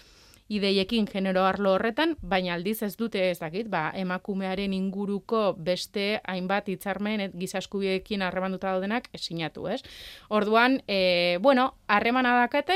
ideiekin 0.50 1.06
genero 1.06 1.44
arlo 1.46 1.76
horretan, 1.76 2.16
baina 2.20 2.56
aldiz 2.56 2.80
ez 2.82 2.96
dute 2.98 3.22
ez 3.30 3.38
dakit, 3.38 3.68
ba, 3.70 3.84
emakumearen 3.94 4.72
inguruko 4.74 5.54
beste 5.56 6.20
hainbat 6.26 6.68
hitzarmen 6.68 7.20
et- 7.20 7.36
giza 7.38 7.62
eskubiekin 7.62 8.22
harremanduta 8.26 8.72
daudenak 8.74 9.06
sinatu, 9.14 9.68
ez? 9.70 9.80
Orduan, 10.28 10.80
e, 10.88 11.38
bueno, 11.40 11.76
harremana 11.86 12.34
dakate, 12.40 12.74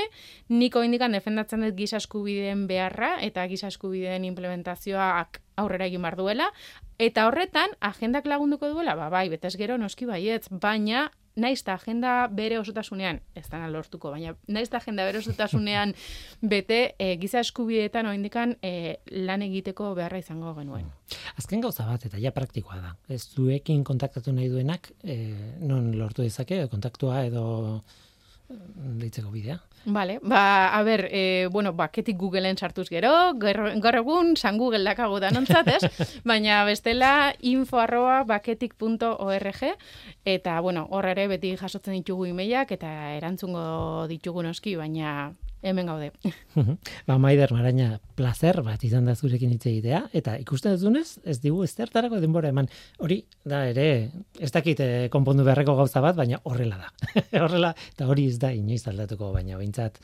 niko 0.48 0.84
indikan 0.86 1.12
defendatzen 1.12 1.66
dut 1.66 1.74
giza 1.74 1.98
eskubideen 1.98 2.68
beharra 2.70 3.16
eta 3.26 3.46
giza 3.50 3.72
eskubideen 3.74 4.24
implementazioak 4.24 5.42
aurrera 5.56 5.86
egin 5.90 6.02
bar 6.02 6.16
duela, 6.16 6.52
eta 6.98 7.26
horretan 7.26 7.74
agendak 7.80 8.26
lagunduko 8.26 8.70
duela, 8.70 8.94
ba 8.94 9.10
bai, 9.10 9.28
betez 9.28 9.56
gero 9.58 9.78
noski 9.78 10.06
baietz, 10.06 10.46
baina 10.50 11.10
naiz 11.36 11.62
ta 11.66 11.74
agenda 11.74 12.28
bere 12.30 12.58
osotasunean, 12.60 13.20
ez 13.34 13.46
dana 13.50 13.68
lortuko, 13.70 14.12
baina 14.14 14.34
naiz 14.46 14.68
ta 14.70 14.78
agenda 14.78 15.06
bere 15.08 15.18
osotasunean 15.18 15.94
bete 16.54 16.80
e, 16.98 17.14
giza 17.20 17.42
eskubideetan 17.42 18.06
oraindikan 18.10 18.56
e, 18.62 19.00
lan 19.26 19.42
egiteko 19.46 19.92
beharra 19.98 20.20
izango 20.22 20.54
genuen. 20.58 20.86
Azken 21.38 21.64
gauza 21.64 21.86
bat, 21.88 22.06
eta 22.06 22.20
ja 22.22 22.32
praktikoa 22.34 22.80
da. 22.80 22.94
Ez 23.08 23.24
zuekin 23.34 23.84
kontaktatu 23.84 24.32
nahi 24.32 24.48
duenak, 24.52 24.92
e, 25.02 25.18
non 25.60 25.92
lortu 25.98 26.22
dezake, 26.22 26.64
kontaktua 26.72 27.24
edo 27.26 27.44
eh, 27.74 27.80
deitzeko 28.48 29.30
bidea. 29.30 29.60
Vale, 29.86 30.18
ba, 30.22 30.74
a 30.76 30.82
ber, 30.82 31.08
e, 31.12 31.48
bueno, 31.52 31.72
baketik 31.76 32.16
Googleen 32.16 32.56
sartuz 32.56 32.88
gero, 32.88 33.10
gaur 33.36 33.96
egun 34.00 34.36
San 34.36 34.58
Google 34.58 34.84
dakago 34.84 35.20
danontzat, 35.20 35.68
ez? 35.68 35.82
Baina 36.24 36.62
bestela 36.64 37.34
info 37.40 37.80
arroba 37.80 38.22
baketik.org 38.24 39.62
eta, 40.24 40.60
bueno, 40.60 40.86
horra 40.90 41.12
ere 41.12 41.28
beti 41.28 41.54
jasotzen 41.56 41.98
ditugu 42.00 42.26
imeiak 42.32 42.72
eta 42.72 43.14
erantzungo 43.16 44.06
ditugu 44.08 44.42
noski, 44.42 44.76
baina 44.76 45.34
hemen 45.64 45.86
gaude. 45.86 46.12
ba, 47.08 47.16
Maider 47.18 47.52
Maraña, 47.56 47.98
placer 48.14 48.60
bat 48.62 48.84
izan 48.84 49.08
da 49.08 49.16
zurekin 49.16 49.54
hitz 49.54 49.64
egitea, 49.70 50.04
eta 50.12 50.36
ikusten 50.42 50.76
duzunez, 50.76 51.18
ez 51.24 51.40
digu 51.42 51.64
ezertarako 51.64 52.20
denbora 52.22 52.52
eman. 52.52 52.68
Hori, 53.02 53.22
da 53.48 53.64
ere, 53.70 53.88
ez 54.38 54.52
dakit 54.54 54.84
eh, 54.84 55.08
konpondu 55.12 55.46
beharreko 55.46 55.74
gauza 55.80 56.04
bat, 56.04 56.16
baina 56.20 56.40
horrela 56.44 56.78
da. 56.84 56.92
horrela, 57.44 57.74
eta 57.96 58.08
hori 58.10 58.28
ez 58.30 58.38
da 58.42 58.52
inoiz 58.54 58.84
aldatuko, 58.92 59.32
baina 59.34 59.58
behintzat, 59.58 59.98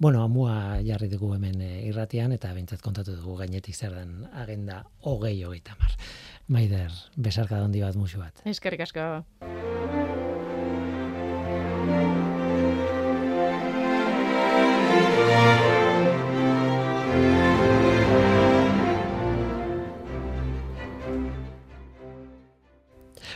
bueno, 0.00 0.22
amua 0.24 0.80
jarri 0.86 1.10
dugu 1.12 1.34
hemen 1.36 1.60
eh, 1.64 1.74
irratian, 1.88 2.36
eta 2.36 2.52
behintzat 2.56 2.84
kontatu 2.84 3.16
dugu 3.16 3.40
gainetik 3.42 3.76
zer 3.76 3.96
den 3.96 4.28
agenda 4.44 4.84
hogei 5.04 5.38
hogeita 5.44 5.76
mar. 5.80 5.96
Maider, 6.50 6.92
besarka 7.16 7.62
handi 7.62 7.84
bat 7.84 7.96
musu 7.96 8.18
bat. 8.22 8.44
Eskerrik 8.48 8.88
asko. 8.88 9.10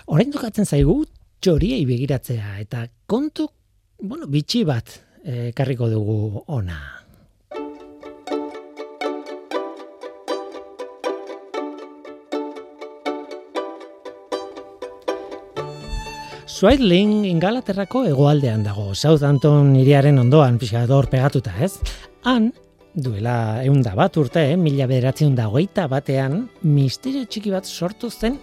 Orain 0.07 0.33
dukatzen 0.33 0.67
zaigu 0.69 1.05
txoriei 1.41 1.85
begiratzea 1.89 2.59
eta 2.61 2.85
kontu, 3.09 3.47
bueno, 4.01 4.29
bitxi 4.29 4.65
bat 4.69 4.99
eh, 5.25 5.51
ekarriko 5.53 5.89
dugu 5.93 6.45
ona. 6.53 6.81
Swaidling 16.55 17.25
Ingalaterrako 17.27 18.05
hegoaldean 18.07 18.63
dago, 18.63 18.93
Southampton 18.95 19.73
iriaren 19.81 20.21
ondoan 20.23 20.61
pixador 20.61 21.09
pegatuta, 21.11 21.51
ez? 21.59 21.73
Han, 22.31 22.53
duela 22.95 23.65
eunda 23.67 23.97
bat 23.99 24.17
urte, 24.21 24.45
eh, 24.53 24.57
mila 24.61 24.87
bederatzen 24.87 25.35
da 25.35 25.49
hogeita 25.51 25.89
batean, 25.91 26.45
misterio 26.63 27.25
txiki 27.27 27.51
bat 27.51 27.67
sortu 27.67 28.13
zen 28.13 28.39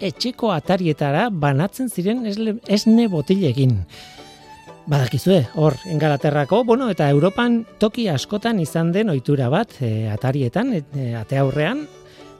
etxeko 0.00 0.52
atarietara 0.54 1.28
banatzen 1.30 1.88
ziren 1.88 2.24
esne 2.26 3.08
botilekin. 3.08 3.80
Badakizue, 4.86 5.40
hor, 5.58 5.74
Ingalaterrako, 5.90 6.62
bueno, 6.64 6.86
eta 6.92 7.08
Europan 7.10 7.64
toki 7.82 8.06
askotan 8.08 8.60
izan 8.62 8.92
den 8.94 9.10
ohitura 9.10 9.48
bat 9.50 9.72
e, 9.82 10.06
atarietan, 10.14 10.70
e, 10.78 10.82
e, 10.94 11.08
ate 11.18 11.40
aurrean, 11.42 11.82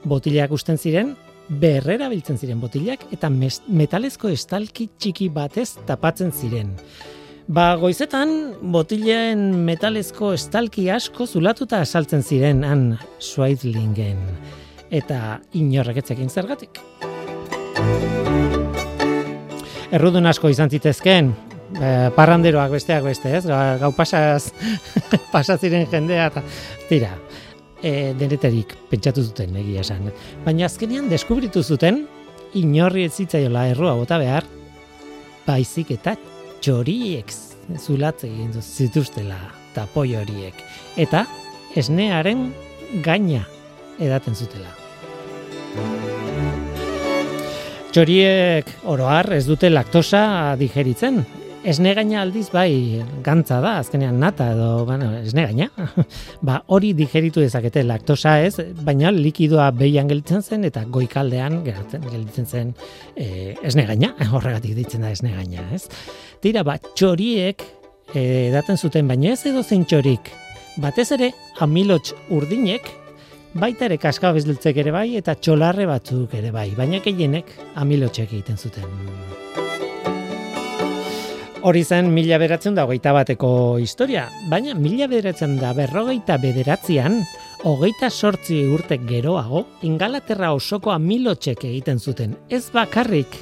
botilak 0.07 0.55
usten 0.55 0.79
ziren, 0.79 1.17
berrera 1.49 2.07
biltzen 2.09 2.39
ziren 2.39 2.63
botilak, 2.63 3.03
eta 3.15 3.31
mes, 3.35 3.59
metalezko 3.67 4.31
estalki 4.31 4.87
txiki 4.95 5.27
batez 5.35 5.73
tapatzen 5.91 6.31
ziren. 6.31 6.71
Ba, 7.47 7.73
goizetan, 7.83 8.31
botileen 8.75 9.49
metalezko 9.67 10.33
estalki 10.39 10.89
asko 10.91 11.27
zulatuta 11.27 11.83
asaltzen 11.83 12.23
ziren 12.23 12.63
han 12.67 12.89
Swaidlingen. 13.19 14.23
Eta 14.91 15.41
inorrek 15.55 16.03
etzekin 16.03 16.31
zergatik. 16.31 16.83
Errudun 19.97 20.27
asko 20.29 20.51
izan 20.53 20.71
zitezken, 20.71 21.31
eh, 21.81 22.09
parranderoak 22.17 22.73
besteak 22.75 23.05
beste, 23.07 23.31
ez? 23.39 23.45
Ga- 23.47 23.79
Gau 23.81 23.93
pasaz, 23.97 24.51
pasaziren 25.35 25.87
jendea, 25.91 26.27
eta 26.33 26.43
tira, 26.91 27.13
e, 27.83 28.13
deneterik 28.19 28.75
pentsatu 28.91 29.23
zuten 29.25 29.57
egia 29.63 29.85
esan. 29.87 30.11
Baina 30.45 30.67
azkenean 30.67 31.09
deskubritu 31.13 31.63
zuten, 31.63 32.05
inorri 32.59 33.07
ez 33.07 33.15
zitzaiola 33.21 33.67
errua 33.73 33.95
bota 33.99 34.19
behar, 34.19 34.45
baizik 35.47 35.93
eta 35.95 36.17
txoriek 36.61 37.31
zulatze 37.79 38.27
egin 38.29 38.53
zituztela 38.61 39.39
tapoi 39.77 40.15
horiek. 40.19 40.59
Eta 40.97 41.25
esnearen 41.77 42.49
gaina 43.05 43.45
edaten 44.01 44.35
zutela. 44.35 44.73
Txoriek 47.97 48.69
oroar 48.93 49.31
ez 49.33 49.47
dute 49.49 49.71
laktosa 49.71 50.53
digeritzen. 50.61 51.23
Esne 51.65 51.95
gaina 51.97 52.19
aldiz 52.21 52.51
bai 52.53 53.01
gantza 53.25 53.57
da, 53.65 53.71
azkenean 53.81 54.19
nata 54.21 54.51
edo, 54.53 54.67
bueno, 54.85 55.07
esne 55.17 55.47
gaina. 55.47 55.71
ba, 56.47 56.59
hori 56.77 56.91
digeritu 56.99 57.41
dezakete 57.41 57.87
laktosa 57.89 58.35
ez, 58.45 58.67
baina 58.85 59.09
likidoa 59.17 59.71
behian 59.79 60.13
gelditzen 60.13 60.45
zen 60.45 60.69
eta 60.69 60.83
goikaldean 60.93 61.63
geratzen 61.65 62.05
gelditzen 62.05 62.51
zen 62.53 62.77
e, 63.17 63.57
esne 63.65 63.87
gaina, 63.89 64.13
horregatik 64.37 64.77
ditzen 64.77 65.09
da 65.09 65.15
esne 65.17 65.33
gaina, 65.39 65.65
ez? 65.73 65.87
Tira, 66.45 66.67
ba, 66.69 66.77
txoriek 66.93 67.65
e, 68.13 68.27
daten 68.53 68.77
zuten, 68.77 69.09
baina 69.09 69.33
ez 69.33 69.41
edo 69.49 69.65
zein 69.65 69.89
txorik. 69.89 70.29
Batez 70.85 71.09
ere, 71.17 71.33
amilots 71.65 72.13
urdinek, 72.29 72.93
baita 73.57 73.87
ere 73.89 73.97
kaskabezeltzek 74.01 74.77
ere 74.83 74.93
bai, 74.93 75.09
eta 75.19 75.35
txolarre 75.41 75.87
batzuk 75.89 76.35
ere 76.37 76.53
bai, 76.53 76.71
baina 76.77 77.01
gehienek 77.05 77.53
amilotxek 77.81 78.33
egiten 78.33 78.57
zuten. 78.57 78.85
Hori 81.67 81.83
zen 81.83 82.13
mila 82.15 82.39
beratzen 82.39 82.77
da 82.77 82.85
hogeita 82.87 83.11
bateko 83.17 83.49
historia, 83.83 84.29
baina 84.51 84.77
mila 84.79 85.09
beratzen 85.11 85.57
da 85.59 85.73
berrogeita 85.75 86.37
bederatzean, 86.39 87.23
hogeita 87.67 88.11
sortzi 88.11 88.61
urte 88.71 89.01
geroago, 89.09 89.65
Ingalaterra 89.89 90.53
osoko 90.55 90.93
amilotxek 90.95 91.67
egiten 91.67 91.99
zuten, 91.99 92.37
ez 92.49 92.69
bakarrik 92.71 93.35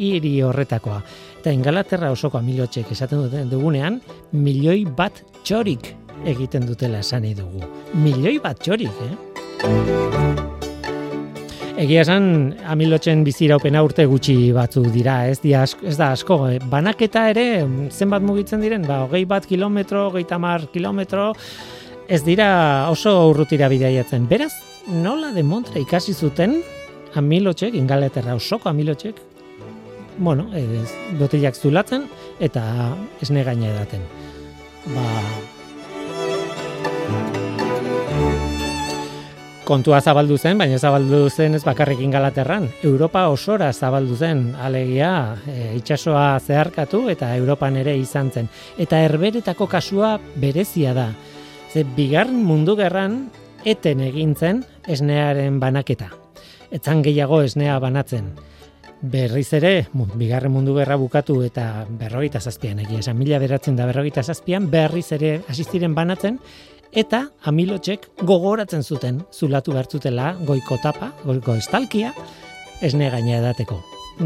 hiri 0.00 0.40
horretakoa. 0.42 0.98
Eta 1.40 1.54
Ingalaterra 1.54 2.10
osoko 2.10 2.40
amilotxek 2.40 2.90
esaten 2.96 3.22
duten 3.28 3.48
dugunean, 3.52 4.00
milioi 4.32 4.82
bat 4.84 5.22
txorik 5.44 5.94
egiten 6.26 6.66
dutela 6.66 7.00
esan 7.04 7.28
dugu. 7.36 7.62
Milioi 7.94 8.38
bat 8.42 8.58
txorik, 8.58 9.04
eh? 9.06 9.29
Egia 11.80 12.02
esan, 12.04 12.26
amilotxen 12.68 13.22
biziraupena 13.24 13.80
urte 13.86 14.04
gutxi 14.08 14.34
batzu 14.52 14.82
dira, 14.92 15.14
ez, 15.30 15.38
dia, 15.40 15.62
asko- 15.64 15.86
ez 15.88 15.96
da 15.96 16.10
asko. 16.12 16.36
eh, 16.50 16.58
Banaketa 16.70 17.30
ere, 17.30 17.66
zenbat 17.90 18.22
mugitzen 18.22 18.60
diren, 18.60 18.82
ba, 18.86 19.04
hogei 19.06 19.24
bat 19.24 19.46
kilometro, 19.46 20.08
hogeita 20.10 20.38
mar 20.38 20.66
kilometro, 20.72 21.32
ez 22.08 22.22
dira 22.24 22.88
oso 22.90 23.30
urrutira 23.30 23.68
bidaiatzen. 23.68 24.28
Beraz, 24.28 24.52
nola 24.88 25.32
de 25.32 25.42
Montre 25.42 25.80
ikasi 25.80 26.12
zuten 26.12 26.60
amilotxek, 27.14 27.74
ingalaterra 27.74 28.34
osoko 28.34 28.68
amilotxek, 28.68 29.16
bueno, 30.18 30.50
ez, 30.54 30.90
botilak 31.18 31.54
zulatzen 31.54 32.04
eta 32.40 32.94
esne 33.22 33.42
gaina 33.42 33.66
edaten. 33.72 34.00
Ba, 34.94 35.06
kontua 39.70 40.00
zabaldu 40.02 40.34
zen, 40.34 40.58
baina 40.58 40.80
zabaldu 40.82 41.28
zen 41.30 41.54
ez 41.54 41.62
bakarrik 41.62 42.00
ingalaterran. 42.02 42.64
Europa 42.82 43.28
osora 43.30 43.68
zabaldu 43.70 44.16
zen, 44.18 44.40
alegia 44.58 45.36
e, 45.46 45.76
itsasoa 45.78 46.40
zeharkatu 46.42 47.04
eta 47.12 47.28
Europan 47.38 47.78
ere 47.78 47.94
izan 47.98 48.32
zen. 48.34 48.48
Eta 48.82 48.98
herberetako 49.06 49.68
kasua 49.70 50.16
berezia 50.42 50.94
da. 50.96 51.06
Ze 51.70 51.84
bigarren 51.84 52.42
mundu 52.42 52.74
gerran 52.80 53.28
eten 53.62 54.02
egin 54.02 54.34
zen 54.34 54.64
esnearen 54.90 55.60
banaketa. 55.62 56.10
Etzan 56.74 57.04
gehiago 57.06 57.44
esnea 57.46 57.78
banatzen. 57.78 58.32
Berriz 59.00 59.52
ere, 59.56 59.86
bigarren 60.18 60.52
mundu 60.52 60.74
gerra 60.76 60.98
bukatu 60.98 61.38
eta 61.46 61.86
berrogeita 61.88 62.42
zazpian, 62.42 62.82
egia 62.82 62.98
esan, 63.04 63.16
mila 63.16 63.38
beratzen 63.38 63.78
da 63.78 63.86
berrogeita 63.88 64.26
zazpian, 64.26 64.66
berriz 64.68 65.06
ere 65.16 65.38
hasi 65.48 65.64
ziren 65.64 65.94
banatzen, 65.94 66.36
eta 66.92 67.24
amilotxek 67.46 68.08
gogoratzen 68.26 68.82
zuten 68.82 69.22
zulatu 69.32 69.72
bertzutela 69.76 70.34
goiko 70.46 70.78
tapa, 70.82 71.12
goiko 71.24 71.54
estalkia, 71.54 72.12
esne 72.82 73.10
gaina 73.10 73.38
edateko. 73.38 73.80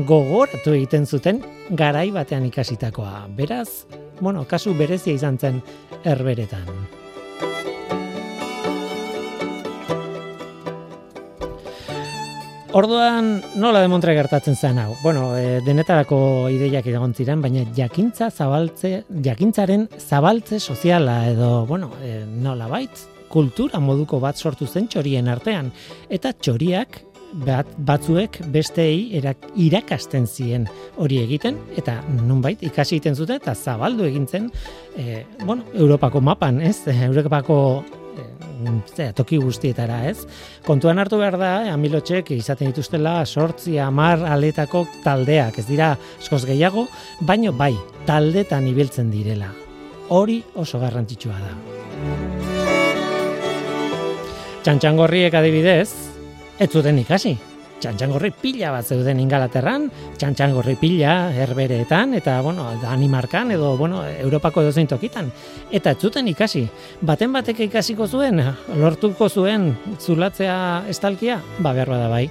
Gogoratu 0.08 0.74
egiten 0.74 1.06
zuten 1.06 1.42
garai 1.70 2.10
batean 2.10 2.46
ikasitakoa. 2.48 3.28
Beraz, 3.36 3.86
bueno, 4.20 4.44
kasu 4.48 4.74
berezia 4.74 5.14
izan 5.14 5.38
zen 5.38 5.62
herberetan. 6.04 7.03
Orduan 12.74 13.36
nola 13.62 13.78
demontre 13.84 14.16
gertatzen 14.18 14.56
zen 14.58 14.80
hau? 14.82 14.96
Bueno, 14.98 15.28
e, 15.38 15.60
denetarako 15.62 16.16
ideiak 16.50 16.88
egon 16.90 17.12
ziren, 17.14 17.38
baina 17.38 17.62
jakintza 17.76 18.32
zabaltze, 18.34 19.04
jakintzaren 19.22 19.84
zabaltze 20.00 20.58
soziala 20.58 21.20
edo, 21.30 21.50
bueno, 21.70 21.92
e, 22.02 22.24
nola 22.26 22.66
bait, 22.66 23.04
kultura 23.30 23.78
moduko 23.78 24.18
bat 24.18 24.42
sortu 24.42 24.66
zen 24.66 24.90
txorien 24.90 25.30
artean. 25.30 25.70
Eta 26.10 26.34
txoriak 26.34 26.98
bat, 27.46 27.70
batzuek 27.78 28.40
besteei 28.50 29.06
erak, 29.20 29.52
irakasten 29.54 30.26
zien 30.26 30.66
hori 30.98 31.22
egiten, 31.22 31.62
eta 31.78 32.00
nonbait 32.26 32.66
ikasi 32.66 32.98
egiten 32.98 33.14
zuten, 33.14 33.38
eta 33.38 33.54
zabaldu 33.54 34.10
egin 34.10 34.26
zen, 34.26 34.50
e, 34.98 35.22
bueno, 35.44 35.62
Europako 35.78 36.26
mapan, 36.26 36.58
ez? 36.58 36.80
Europako 37.10 37.84
toki 39.16 39.38
guztietara, 39.42 40.02
ez? 40.10 40.26
Kontuan 40.66 40.98
hartu 40.98 41.18
behar 41.20 41.38
da, 41.40 41.52
amilotxek 41.72 42.30
izaten 42.36 42.72
dituztela 42.72 43.24
sortzi 43.26 43.78
amar 43.78 44.24
aletako 44.26 44.86
taldeak, 45.04 45.58
ez 45.58 45.66
dira 45.68 45.94
askoz 46.18 46.44
gehiago, 46.48 46.86
baino 47.20 47.52
bai, 47.52 47.74
taldetan 48.06 48.66
ibiltzen 48.70 49.10
direla. 49.10 49.50
Hori 50.08 50.42
oso 50.60 50.78
garrantzitsua 50.82 51.38
da. 51.40 51.54
Txantxangorriek 54.64 55.34
adibidez, 55.36 55.90
ez 56.58 56.70
zuten 56.70 56.98
ikasi. 57.02 57.36
Txantxangorri 57.82 58.30
pila 58.40 58.70
bat 58.72 58.86
zeuden 58.86 59.18
ingalaterran, 59.20 59.88
txantxangorri 60.18 60.76
pila 60.80 61.14
herbereetan, 61.34 62.14
eta, 62.16 62.38
bueno, 62.40 62.66
Danimarkan 62.82 63.52
edo, 63.56 63.76
bueno, 63.76 64.04
Europako 64.06 64.62
edozein 64.62 64.88
tokitan. 64.88 65.30
Eta 65.70 65.92
ez 65.92 65.98
zuten 66.00 66.28
ikasi. 66.30 66.64
Baten 67.02 67.32
batek 67.34 67.64
ikasiko 67.66 68.08
zuen, 68.08 68.40
lortuko 68.80 69.28
zuen 69.28 69.72
zulatzea 70.00 70.84
estalkia, 70.88 71.40
ba 71.58 71.74
behar 71.76 71.92
bada 71.96 72.08
bai. 72.08 72.28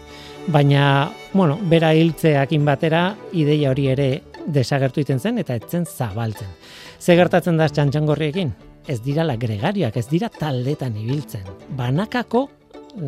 Baina, 0.48 1.12
bueno, 1.34 1.60
bera 1.70 1.94
hiltzeakin 1.94 2.66
batera, 2.66 3.06
ideia 3.32 3.72
hori 3.72 3.88
ere 3.94 4.10
desagertu 4.48 5.04
iten 5.04 5.20
zen, 5.20 5.38
eta 5.40 5.56
etzen 5.56 5.86
zabaltzen. 5.86 6.50
Ze 7.00 7.16
gertatzen 7.20 7.58
da 7.58 7.70
txantxangorriekin? 7.70 8.52
Ez 8.88 9.00
dira 9.04 9.24
la 9.24 9.38
gregariak, 9.40 9.96
ez 9.96 10.10
dira 10.10 10.28
taldetan 10.28 10.98
ibiltzen. 11.00 11.46
Banakako 11.78 12.50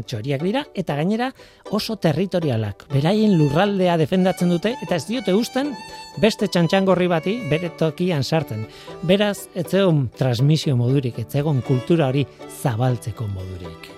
txoriak 0.08 0.44
dira, 0.44 0.66
eta 0.76 0.96
gainera 1.00 1.32
oso 1.72 1.98
territorialak. 2.02 2.88
Beraien 2.94 3.38
lurraldea 3.40 3.98
defendatzen 4.02 4.52
dute, 4.54 4.76
eta 4.84 5.00
ez 5.00 5.06
diote 5.08 5.34
usten 5.34 5.74
beste 6.22 6.48
txantxangorri 6.48 7.10
bati 7.12 7.36
bere 7.50 7.72
tokian 7.80 8.24
sartzen. 8.24 8.66
Beraz, 9.04 9.48
etzegon 9.56 10.10
transmisio 10.18 10.78
modurik, 10.80 11.20
etzegon 11.26 11.62
kultura 11.66 12.10
hori 12.12 12.26
zabaltzeko 12.62 13.28
modurik. 13.28 13.95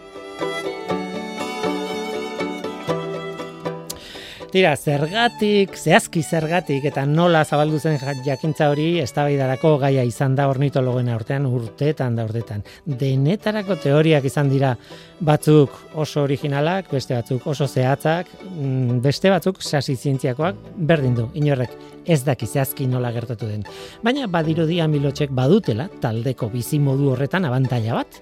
Tira, 4.47 4.77
zergatik, 4.79 5.73
zehazki 5.75 6.21
zergatik 6.23 6.85
eta 6.87 7.01
nola 7.05 7.41
zabaldu 7.43 7.81
zen 7.83 7.97
ja- 7.99 8.13
jakintza 8.23 8.69
hori 8.71 8.85
eztabaidarako 9.03 9.73
gaia 9.81 10.05
izan 10.07 10.35
da 10.37 10.45
ornitologoen 10.47 11.09
urtean 11.11 11.45
urteetan 11.45 12.15
da 12.15 12.23
urteetan. 12.23 12.63
Denetarako 12.85 13.75
teoriak 13.83 14.23
izan 14.25 14.47
dira 14.49 14.77
batzuk 15.19 15.75
oso 15.95 16.23
originalak, 16.23 16.87
beste 16.91 17.13
batzuk 17.13 17.45
oso 17.45 17.67
zehatzak, 17.67 18.27
mm, 18.55 19.01
beste 19.03 19.29
batzuk 19.29 19.61
sasi 19.61 19.95
zientziakoak 19.95 20.55
berdin 20.77 21.15
du, 21.15 21.29
inorrek 21.33 21.69
ez 22.05 22.23
daki 22.23 22.45
zehazki 22.47 22.87
nola 22.87 23.11
gertatu 23.11 23.47
den. 23.47 23.65
Baina 24.01 24.27
badirudia 24.27 24.87
milotxek 24.87 25.29
badutela 25.29 25.89
taldeko 25.99 26.47
bizi 26.49 26.79
modu 26.79 27.11
horretan 27.11 27.43
abantaila 27.43 27.93
bat 27.95 28.21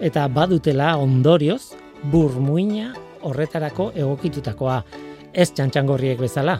eta 0.00 0.26
badutela 0.28 0.96
ondorioz 0.96 1.74
burmuina 2.02 2.94
horretarako 3.22 3.92
egokitutakoa 3.94 4.82
ez 5.36 5.52
txantxangorriek 5.52 6.18
bezala. 6.20 6.56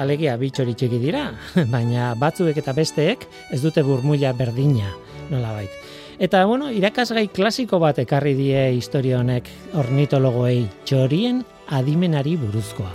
Alegia 0.00 0.38
bitxori 0.40 0.76
txiki 0.78 1.00
dira, 1.02 1.26
baina 1.74 2.12
batzuek 2.18 2.62
eta 2.62 2.72
besteek 2.76 3.26
ez 3.52 3.60
dute 3.64 3.82
burmuila 3.84 4.32
berdina, 4.36 4.94
nolabait. 5.30 5.74
Eta 6.22 6.44
bueno, 6.46 6.70
irakasgai 6.70 7.26
klasiko 7.34 7.80
bat 7.82 7.98
ekarri 7.98 8.36
die 8.38 8.60
historia 8.76 9.18
honek 9.18 9.48
ornitologoei 9.80 10.68
txorien 10.86 11.42
adimenari 11.74 12.36
buruzkoa. 12.38 12.92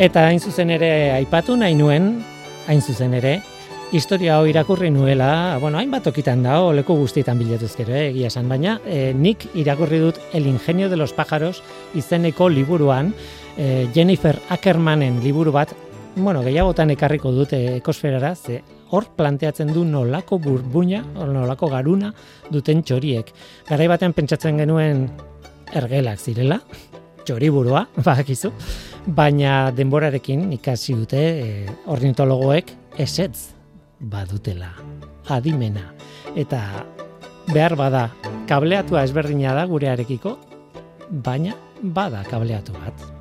Eta 0.00 0.26
hain 0.26 0.40
zuzen 0.40 0.72
ere 0.72 0.90
aipatu 1.12 1.54
nahi 1.60 1.76
nuen, 1.76 2.14
hain 2.66 2.80
zuzen 2.80 3.14
ere, 3.14 3.38
historia 3.92 4.36
hau 4.36 4.46
irakurri 4.46 4.90
nuela, 4.90 5.58
bueno, 5.60 5.78
hainbat 5.78 6.04
tokitan 6.06 6.44
da, 6.44 6.54
leku 6.74 6.94
guztietan 6.94 7.38
bilatuz 7.40 7.72
gero, 7.74 7.94
eh, 7.96 8.10
egia 8.12 8.28
esan, 8.30 8.48
baina 8.48 8.78
eh, 8.86 9.12
nik 9.14 9.48
irakurri 9.58 9.98
dut 9.98 10.20
El 10.32 10.46
ingenio 10.46 10.88
de 10.88 10.96
los 10.96 11.12
pájaros 11.12 11.62
izeneko 11.94 12.48
liburuan, 12.48 13.12
eh, 13.56 13.88
Jennifer 13.92 14.38
Ackermanen 14.48 15.20
liburu 15.24 15.52
bat, 15.52 15.74
bueno, 16.14 16.42
gehiagotan 16.42 16.90
ekarriko 16.90 17.32
dute 17.32 17.76
ekosferara, 17.76 18.34
ze 18.36 18.62
hor 18.90 19.06
planteatzen 19.16 19.72
du 19.74 19.84
nolako 19.84 20.38
burbuina, 20.38 21.02
nolako 21.14 21.68
garuna 21.68 22.14
duten 22.50 22.82
txoriek. 22.82 23.32
Garai 23.68 23.88
batean 23.88 24.12
pentsatzen 24.12 24.58
genuen 24.58 25.08
ergelak 25.74 26.18
zirela, 26.18 26.60
txoriburua, 27.24 27.88
badakizu, 28.06 28.52
baina 29.06 29.70
denborarekin 29.74 30.52
ikasi 30.58 30.94
dute 30.94 31.22
e, 31.22 31.64
ornitologoek 31.86 32.76
esetz 32.98 33.59
badutela, 34.00 34.72
adimena. 35.28 35.92
Eta 36.34 36.60
behar 37.52 37.76
bada, 37.76 38.08
kableatua 38.48 39.04
ezberdina 39.04 39.54
da 39.54 39.66
gurearekiko, 39.70 40.36
baina 41.10 41.56
bada 41.82 42.24
kableatu 42.28 42.76
bat. 42.76 43.19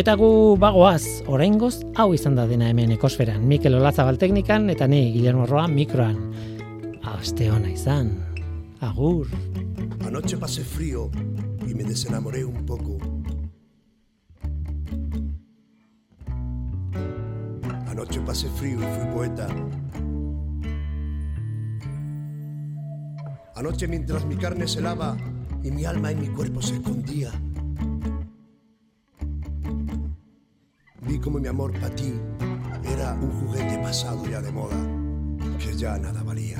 Eta 0.00 0.14
gu 0.16 0.56
bagoaz, 0.56 1.20
oraingoz 1.28 1.82
hau 2.00 2.14
izan 2.16 2.38
da 2.38 2.46
dena 2.48 2.70
hemen 2.70 2.94
ekosferan. 2.94 3.42
Mikel 3.44 3.74
Olazabal 3.76 4.16
teknikan 4.16 4.70
eta 4.72 4.86
ni 4.88 5.10
Guillermo 5.12 5.44
Roa 5.44 5.66
mikroan. 5.68 6.16
Aste 7.04 7.50
ona 7.52 7.68
izan. 7.68 8.08
Agur. 8.80 9.28
Anoche 10.06 10.38
pasé 10.40 10.64
frío 10.64 11.10
y 11.68 11.74
me 11.74 11.84
desenamoré 11.84 12.46
un 12.46 12.64
poco. 12.64 12.96
Anoche 17.86 18.20
pasé 18.20 18.48
frío 18.56 18.78
y 18.80 18.88
fui 18.96 19.06
poeta. 19.12 19.48
Anoche 23.54 23.86
mientras 23.86 24.24
mi 24.24 24.36
carne 24.36 24.66
se 24.66 24.80
lava 24.80 25.18
y 25.62 25.70
mi 25.70 25.84
alma 25.84 26.10
en 26.10 26.20
mi 26.22 26.28
cuerpo 26.28 26.62
se 26.62 26.76
escondía. 26.76 27.32
Vi 31.02 31.18
como 31.18 31.38
mi 31.38 31.48
amor 31.48 31.72
para 31.72 31.94
ti 31.94 32.12
era 32.84 33.14
un 33.14 33.30
juguete 33.30 33.78
pasado 33.78 34.26
ya 34.26 34.40
de 34.40 34.52
moda, 34.52 34.76
que 35.58 35.76
ya 35.76 35.98
nada 35.98 36.22
valía. 36.22 36.58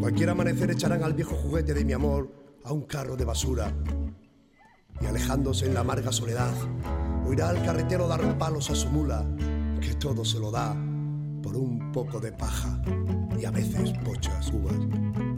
Cualquier 0.00 0.30
amanecer 0.30 0.70
echarán 0.70 1.02
al 1.02 1.14
viejo 1.14 1.34
juguete 1.34 1.72
de 1.72 1.84
mi 1.84 1.92
amor 1.94 2.28
a 2.64 2.72
un 2.72 2.82
carro 2.82 3.16
de 3.16 3.24
basura. 3.24 3.72
En 5.34 5.72
la 5.72 5.80
amarga 5.80 6.12
soledad, 6.12 6.52
oirá 7.26 7.48
al 7.48 7.64
carretero 7.64 8.06
dar 8.06 8.36
palos 8.36 8.68
a 8.68 8.74
su 8.74 8.90
mula, 8.90 9.24
que 9.80 9.94
todo 9.94 10.26
se 10.26 10.38
lo 10.38 10.50
da 10.50 10.76
por 11.42 11.56
un 11.56 11.90
poco 11.90 12.20
de 12.20 12.32
paja 12.32 12.82
y 13.40 13.46
a 13.46 13.50
veces 13.50 13.94
pochas 14.04 14.52
uvas. 14.52 15.31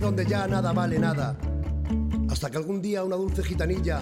Donde 0.00 0.26
ya 0.26 0.46
nada 0.46 0.72
vale 0.72 0.98
nada, 0.98 1.36
hasta 2.28 2.50
que 2.50 2.56
algún 2.56 2.80
día 2.80 3.04
una 3.04 3.16
dulce 3.16 3.42
gitanilla, 3.42 4.00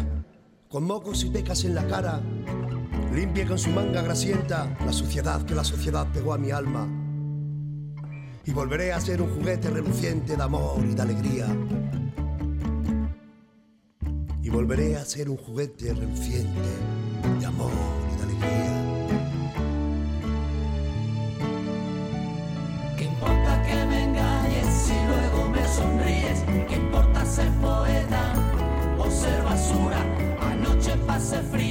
con 0.69 0.85
mocos 0.85 1.25
y 1.25 1.31
pecas 1.31 1.65
en 1.65 1.75
la 1.75 1.87
cara, 1.87 2.21
limpie 3.15 3.47
con 3.47 3.59
su 3.59 3.71
manga 3.71 4.03
grasienta 4.03 4.77
la 4.85 4.93
suciedad 4.93 5.45
que 5.45 5.55
la 5.55 5.65
sociedad 5.65 6.07
pegó 6.13 6.33
a 6.33 6.39
mi 6.39 6.51
alma. 6.51 6.89
Y 8.45 8.53
volveré 8.53 8.93
a 8.93 9.01
ser 9.01 9.21
un 9.21 9.31
juguete 9.31 9.71
reluciente 9.71 10.37
de 10.37 10.43
amor 10.43 10.85
y 10.85 10.95
de 10.95 11.03
alegría. 11.03 11.47
Y 14.43 14.49
volveré 14.49 14.97
a 14.97 15.05
ser 15.05 15.29
un 15.29 15.37
juguete 15.37 15.93
reluciente 15.93 16.71
de 17.39 17.47
amor 17.47 18.00
Anoche 31.31 31.43
pasé 31.43 31.43
frío 31.43 31.70